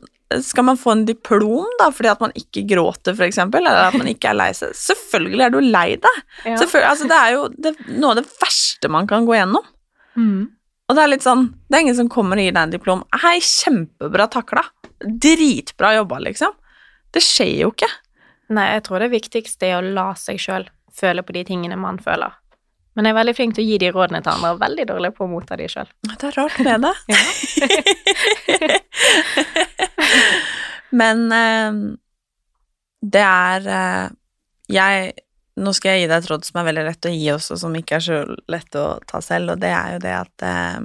Skal 0.45 0.65
man 0.67 0.79
få 0.79 0.93
en 0.95 1.03
diplom, 1.07 1.67
da, 1.79 1.89
fordi 1.95 2.11
at 2.11 2.23
man 2.23 2.33
ikke 2.37 2.63
gråter, 2.69 3.17
eksempel, 3.25 3.65
eller 3.65 3.89
at 3.89 3.97
man 3.99 4.09
ikke 4.11 4.31
er 4.31 4.37
lei 4.39 4.49
seg? 4.57 4.73
Selvfølgelig 4.77 5.45
er 5.45 5.53
du 5.53 5.59
lei 5.65 5.87
deg. 6.01 6.23
Ja. 6.45 6.57
Altså, 6.57 7.09
det 7.09 7.17
er 7.17 7.35
jo 7.35 7.45
det, 7.51 7.75
noe 7.91 8.13
av 8.13 8.21
det 8.21 8.27
verste 8.41 8.91
man 8.91 9.09
kan 9.09 9.27
gå 9.27 9.35
gjennom. 9.37 9.67
Mm. 10.15 10.49
Og 10.91 10.97
det 10.97 11.03
er 11.05 11.09
litt 11.13 11.23
sånn 11.23 11.45
Det 11.71 11.77
er 11.77 11.83
ingen 11.85 11.95
som 11.95 12.09
kommer 12.11 12.35
og 12.35 12.43
gir 12.43 12.55
deg 12.55 12.65
en 12.65 12.73
diplom. 12.73 13.05
Hei, 13.23 13.37
kjempebra 13.45 14.27
takla. 14.31 14.65
Dritbra 14.99 15.95
jobba, 16.01 16.19
liksom. 16.27 16.55
Det 17.11 17.23
skjer 17.23 17.53
jo 17.63 17.71
ikke. 17.71 17.89
Nei, 18.51 18.67
jeg 18.75 18.83
tror 18.87 19.03
det 19.03 19.13
viktigste 19.13 19.69
er 19.69 19.79
å 19.79 19.93
la 19.95 20.11
seg 20.19 20.39
sjøl 20.41 20.67
føle 20.91 21.23
på 21.23 21.35
de 21.35 21.45
tingene 21.47 21.77
man 21.79 21.99
føler. 22.03 22.35
Men 22.95 23.07
jeg 23.07 23.13
er 23.13 23.19
veldig 23.21 23.35
flink 23.37 23.55
til 23.55 23.63
å 23.63 23.69
gi 23.69 23.77
de 23.79 23.89
rådene 23.95 24.19
til 24.23 24.33
andre, 24.33 24.51
og 24.51 24.61
veldig 24.61 24.85
dårlig 24.89 25.11
på 25.15 25.23
å 25.23 25.31
motta 25.31 25.55
de 25.59 25.67
sjøl. 25.71 25.89
Det 26.09 26.27
er 26.27 26.35
rart 26.35 26.57
med 26.65 26.83
det. 26.83 26.95
Men 31.01 31.27
eh, 31.31 31.77
det 33.01 33.21
er 33.25 33.67
eh, 33.71 34.07
Jeg 34.71 35.13
Nå 35.61 35.73
skal 35.75 35.95
jeg 35.95 36.03
gi 36.03 36.09
deg 36.09 36.17
et 36.21 36.29
råd 36.31 36.45
som 36.47 36.59
er 36.61 36.67
veldig 36.69 36.83
lett 36.87 37.07
å 37.07 37.11
gi 37.11 37.25
også, 37.33 37.57
som 37.59 37.73
ikke 37.75 37.97
er 37.97 38.03
så 38.05 38.19
lett 38.49 38.75
å 38.79 38.85
ta 39.07 39.19
selv, 39.23 39.51
og 39.53 39.61
det 39.61 39.71
er 39.75 39.95
jo 39.95 39.99
det 40.01 40.13
at 40.15 40.45
eh, 40.47 40.79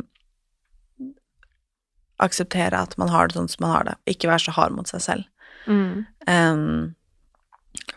Akseptere 2.27 2.81
at 2.81 2.97
man 2.99 3.13
har 3.13 3.29
det 3.29 3.37
sånn 3.37 3.51
som 3.53 3.63
man 3.67 3.75
har 3.75 3.87
det. 3.91 3.95
Ikke 4.11 4.31
være 4.31 4.47
så 4.47 4.55
hard 4.57 4.75
mot 4.75 4.89
seg 4.89 5.03
selv. 5.05 5.27
Mm. 5.69 6.07
Um, 6.27 6.95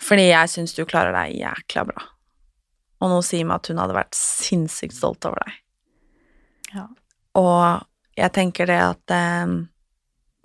fordi 0.03 0.25
jeg 0.27 0.51
syns 0.51 0.75
du 0.75 0.81
klarer 0.83 1.15
deg 1.15 1.37
jækla 1.39 1.85
bra. 1.87 2.03
Og 2.99 3.11
noe 3.11 3.25
sier 3.25 3.47
meg 3.47 3.61
at 3.61 3.71
hun 3.71 3.79
hadde 3.81 3.95
vært 3.95 4.17
sinnssykt 4.17 4.97
stolt 4.97 5.25
over 5.27 5.41
deg. 5.45 5.59
Ja. 6.75 6.85
Og 7.39 8.19
jeg 8.19 8.33
tenker 8.35 8.67
det 8.69 8.79
at 8.83 9.13
eh, 9.15 9.53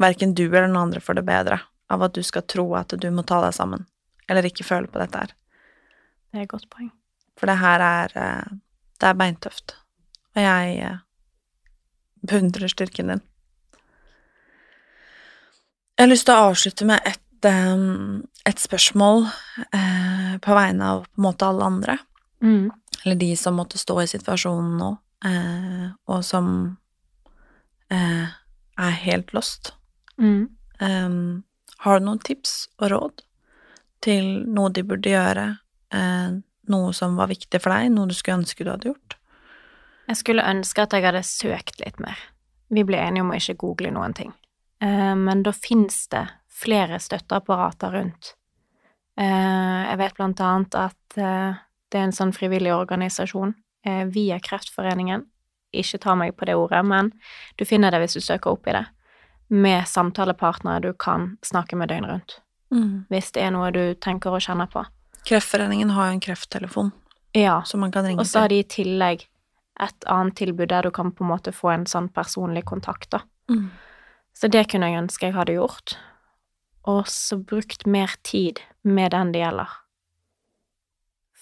verken 0.03 0.35
du 0.39 0.47
eller 0.47 0.69
noen 0.69 0.89
andre 0.89 1.03
får 1.03 1.19
det 1.19 1.27
bedre 1.27 1.61
av 1.93 2.05
at 2.07 2.15
du 2.15 2.23
skal 2.25 2.47
tro 2.49 2.67
at 2.79 2.95
du 2.97 3.09
må 3.13 3.25
ta 3.27 3.41
deg 3.45 3.55
sammen, 3.57 3.85
eller 4.29 4.47
ikke 4.47 4.67
føle 4.67 4.91
på 4.91 5.01
dette 5.03 5.25
her. 5.25 5.35
Det 6.31 6.41
er 6.41 6.47
et 6.47 6.51
godt 6.51 6.71
poeng. 6.73 6.91
For 7.39 7.51
det 7.51 7.59
her 7.61 7.83
er 7.83 8.15
eh, 8.19 8.53
Det 9.01 9.09
er 9.11 9.17
beintøft. 9.19 9.75
Og 10.35 10.43
jeg 10.43 10.77
eh, 10.87 10.99
beundrer 12.27 12.71
styrken 12.71 13.11
din. 13.11 13.23
Jeg 15.95 16.07
har 16.07 16.11
lyst 16.11 16.27
til 16.27 16.35
å 16.35 16.47
avslutte 16.49 16.87
med 16.89 17.03
et, 17.07 17.47
um, 17.47 18.23
et 18.47 18.59
spørsmål 18.59 19.29
eh, 19.77 20.33
på 20.43 20.57
vegne 20.57 20.89
av 20.91 21.05
på 21.07 21.21
en 21.21 21.27
måte 21.27 21.47
alle 21.47 21.69
andre. 21.71 21.99
Mm. 22.45 22.71
Eller 23.05 23.21
de 23.21 23.33
som 23.37 23.57
måtte 23.57 23.81
stå 23.81 23.99
i 24.03 24.09
situasjonen 24.09 24.77
nå, 24.81 24.91
eh, 25.25 25.87
og 26.09 26.25
som 26.25 26.49
eh, 27.93 28.29
er 28.77 28.97
helt 29.05 29.33
lost. 29.37 29.73
Mm. 30.21 30.49
Um, 30.81 31.43
har 31.85 32.01
du 32.01 32.07
noen 32.09 32.23
tips 32.25 32.67
og 32.81 32.91
råd 32.93 33.25
til 34.05 34.45
noe 34.53 34.73
de 34.75 34.85
burde 34.87 35.13
gjøre? 35.13 35.47
Eh, 35.95 36.39
noe 36.73 36.95
som 36.97 37.17
var 37.17 37.33
viktig 37.33 37.61
for 37.61 37.75
deg? 37.75 37.93
Noe 37.93 38.11
du 38.11 38.17
skulle 38.17 38.43
ønske 38.43 38.65
du 38.65 38.73
hadde 38.73 38.93
gjort? 38.93 39.19
Jeg 40.09 40.21
skulle 40.21 40.45
ønske 40.45 40.85
at 40.85 40.97
jeg 40.97 41.05
hadde 41.07 41.25
søkt 41.27 41.81
litt 41.81 42.01
mer. 42.03 42.19
Vi 42.73 42.85
ble 42.85 43.01
enige 43.01 43.25
om 43.25 43.33
å 43.33 43.39
ikke 43.39 43.59
google 43.61 43.93
noen 43.95 44.17
ting. 44.17 44.33
Eh, 44.83 45.15
men 45.17 45.45
da 45.45 45.53
fins 45.57 46.07
det 46.13 46.27
flere 46.55 47.01
støtteapparater 47.01 47.95
rundt. 47.99 48.35
Eh, 49.21 49.81
jeg 49.91 50.01
vet 50.01 50.17
blant 50.19 50.43
annet 50.43 50.79
at 50.79 51.19
eh, 51.21 51.63
det 51.95 52.01
er 52.01 52.09
en 52.09 52.17
sånn 52.17 52.33
frivillig 52.35 52.73
organisasjon 52.75 53.55
via 54.11 54.41
Kreftforeningen. 54.43 55.23
Ikke 55.77 56.01
ta 56.03 56.15
meg 56.19 56.33
på 56.35 56.49
det 56.49 56.57
ordet, 56.59 56.81
men 56.87 57.13
du 57.61 57.63
finner 57.69 57.95
det 57.95 58.01
hvis 58.03 58.17
du 58.19 58.23
søker 58.25 58.51
opp 58.57 58.67
i 58.67 58.75
det. 58.75 58.83
Med 59.55 59.87
samtalepartnere 59.87 60.81
du 60.83 60.89
kan 60.99 61.37
snakke 61.47 61.79
med 61.79 61.93
døgnet 61.93 62.11
rundt. 62.11 62.35
Hvis 63.13 63.31
det 63.37 63.45
er 63.45 63.53
noe 63.55 63.69
du 63.71 63.95
tenker 63.95 64.35
å 64.35 64.41
kjenne 64.43 64.67
på. 64.73 64.83
Kreftforeningen 65.29 65.93
har 65.95 66.09
jo 66.09 66.17
en 66.17 66.25
krefttelefon 66.25 66.91
Ja. 67.37 67.63
som 67.63 67.81
man 67.81 67.93
kan 67.93 68.05
ringe 68.05 68.19
Og 68.21 68.27
så 68.27 68.41
har 68.41 68.49
de 68.49 68.59
i 68.59 68.67
tillegg 68.67 69.29
et 69.81 70.05
annet 70.11 70.35
tilbud 70.37 70.69
der 70.69 70.83
du 70.83 70.91
kan 70.91 71.13
på 71.13 71.23
en 71.25 71.31
måte 71.31 71.53
få 71.53 71.71
en 71.75 71.87
sånn 71.87 72.09
personlig 72.09 72.65
kontakt, 72.65 73.11
da. 73.11 73.21
Mm. 73.51 73.71
Så 74.35 74.51
det 74.51 74.69
kunne 74.71 74.91
jeg 74.91 75.03
ønske 75.05 75.27
jeg 75.27 75.35
hadde 75.35 75.55
gjort. 75.55 75.97
Og 76.87 77.07
så 77.07 77.39
brukt 77.39 77.87
mer 77.87 78.11
tid 78.23 78.61
med 78.83 79.13
den 79.13 79.33
det 79.33 79.45
gjelder. 79.45 79.69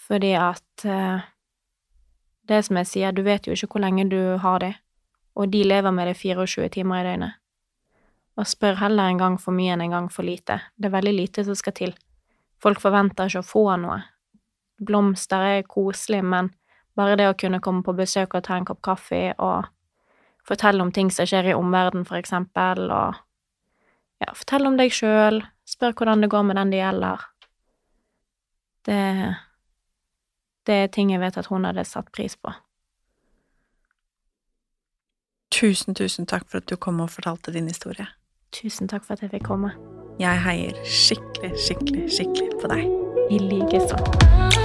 Fordi 0.06 0.32
at 0.34 0.84
eh, 0.84 1.28
Det 2.48 2.58
som 2.66 2.76
jeg 2.76 2.86
sier, 2.90 3.12
du 3.14 3.22
vet 3.22 3.46
jo 3.46 3.54
ikke 3.54 3.68
hvor 3.70 3.84
lenge 3.84 4.08
du 4.10 4.36
har 4.42 4.58
det, 4.58 4.72
og 5.38 5.52
de 5.52 5.60
lever 5.62 5.92
med 5.94 6.08
det 6.10 6.16
24 6.18 6.68
timer 6.74 7.00
i 7.00 7.04
døgnet. 7.06 7.36
Og 8.36 8.48
spør 8.50 8.80
heller 8.80 9.08
en 9.08 9.20
gang 9.20 9.36
for 9.38 9.54
mye 9.54 9.76
enn 9.76 9.84
en 9.84 9.94
gang 9.94 10.08
for 10.10 10.26
lite. 10.26 10.58
Det 10.74 10.88
er 10.90 10.96
veldig 10.96 11.12
lite 11.14 11.44
som 11.46 11.54
skal 11.54 11.76
til. 11.78 11.94
Folk 12.58 12.80
forventer 12.82 13.30
ikke 13.30 13.44
å 13.44 13.46
få 13.46 13.62
noe. 13.78 14.00
Blomster 14.82 15.46
er 15.52 15.62
koselig, 15.70 16.24
men 16.24 16.50
bare 16.98 17.14
det 17.16 17.28
å 17.30 17.38
kunne 17.38 17.62
komme 17.62 17.86
på 17.86 17.94
besøk 17.96 18.34
og 18.34 18.42
ta 18.48 18.58
en 18.58 18.66
kopp 18.66 18.82
kaffe 18.82 19.22
og 19.38 19.70
fortelle 20.48 20.82
om 20.82 20.90
ting 20.92 21.10
som 21.14 21.28
skjer 21.28 21.52
i 21.52 21.56
omverdenen, 21.56 22.04
for 22.08 22.18
eksempel, 22.18 22.88
og 22.90 23.22
ja, 24.18 24.34
fortelle 24.34 24.66
om 24.66 24.76
deg 24.80 24.90
sjøl, 24.94 25.44
spør 25.68 25.94
hvordan 25.94 26.26
det 26.26 26.32
går 26.34 26.46
med 26.48 26.58
den 26.58 26.74
det 26.74 26.82
gjelder. 26.82 27.24
Det 28.82 29.00
Det 30.66 30.74
er 30.74 30.86
ting 30.86 31.10
jeg 31.12 31.20
vet 31.20 31.36
at 31.36 31.46
hun 31.50 31.64
hadde 31.64 31.84
satt 31.84 32.12
pris 32.14 32.36
på. 32.36 32.52
Tusen, 35.52 35.94
tusen 35.94 36.26
takk 36.26 36.48
for 36.48 36.62
at 36.62 36.70
du 36.70 36.76
kom 36.76 37.00
og 37.00 37.10
fortalte 37.10 37.52
din 37.52 37.68
historie. 37.68 38.06
Tusen 38.52 38.88
takk 38.88 39.04
for 39.04 39.12
at 39.16 39.22
jeg 39.22 39.34
fikk 39.34 39.46
komme. 39.50 39.74
Jeg 40.20 40.42
heier 40.44 40.82
skikkelig, 40.84 41.54
skikkelig, 41.66 42.08
skikkelig 42.12 42.50
på 42.62 42.72
deg. 42.72 42.88
I 43.32 43.38
likeså. 43.38 44.61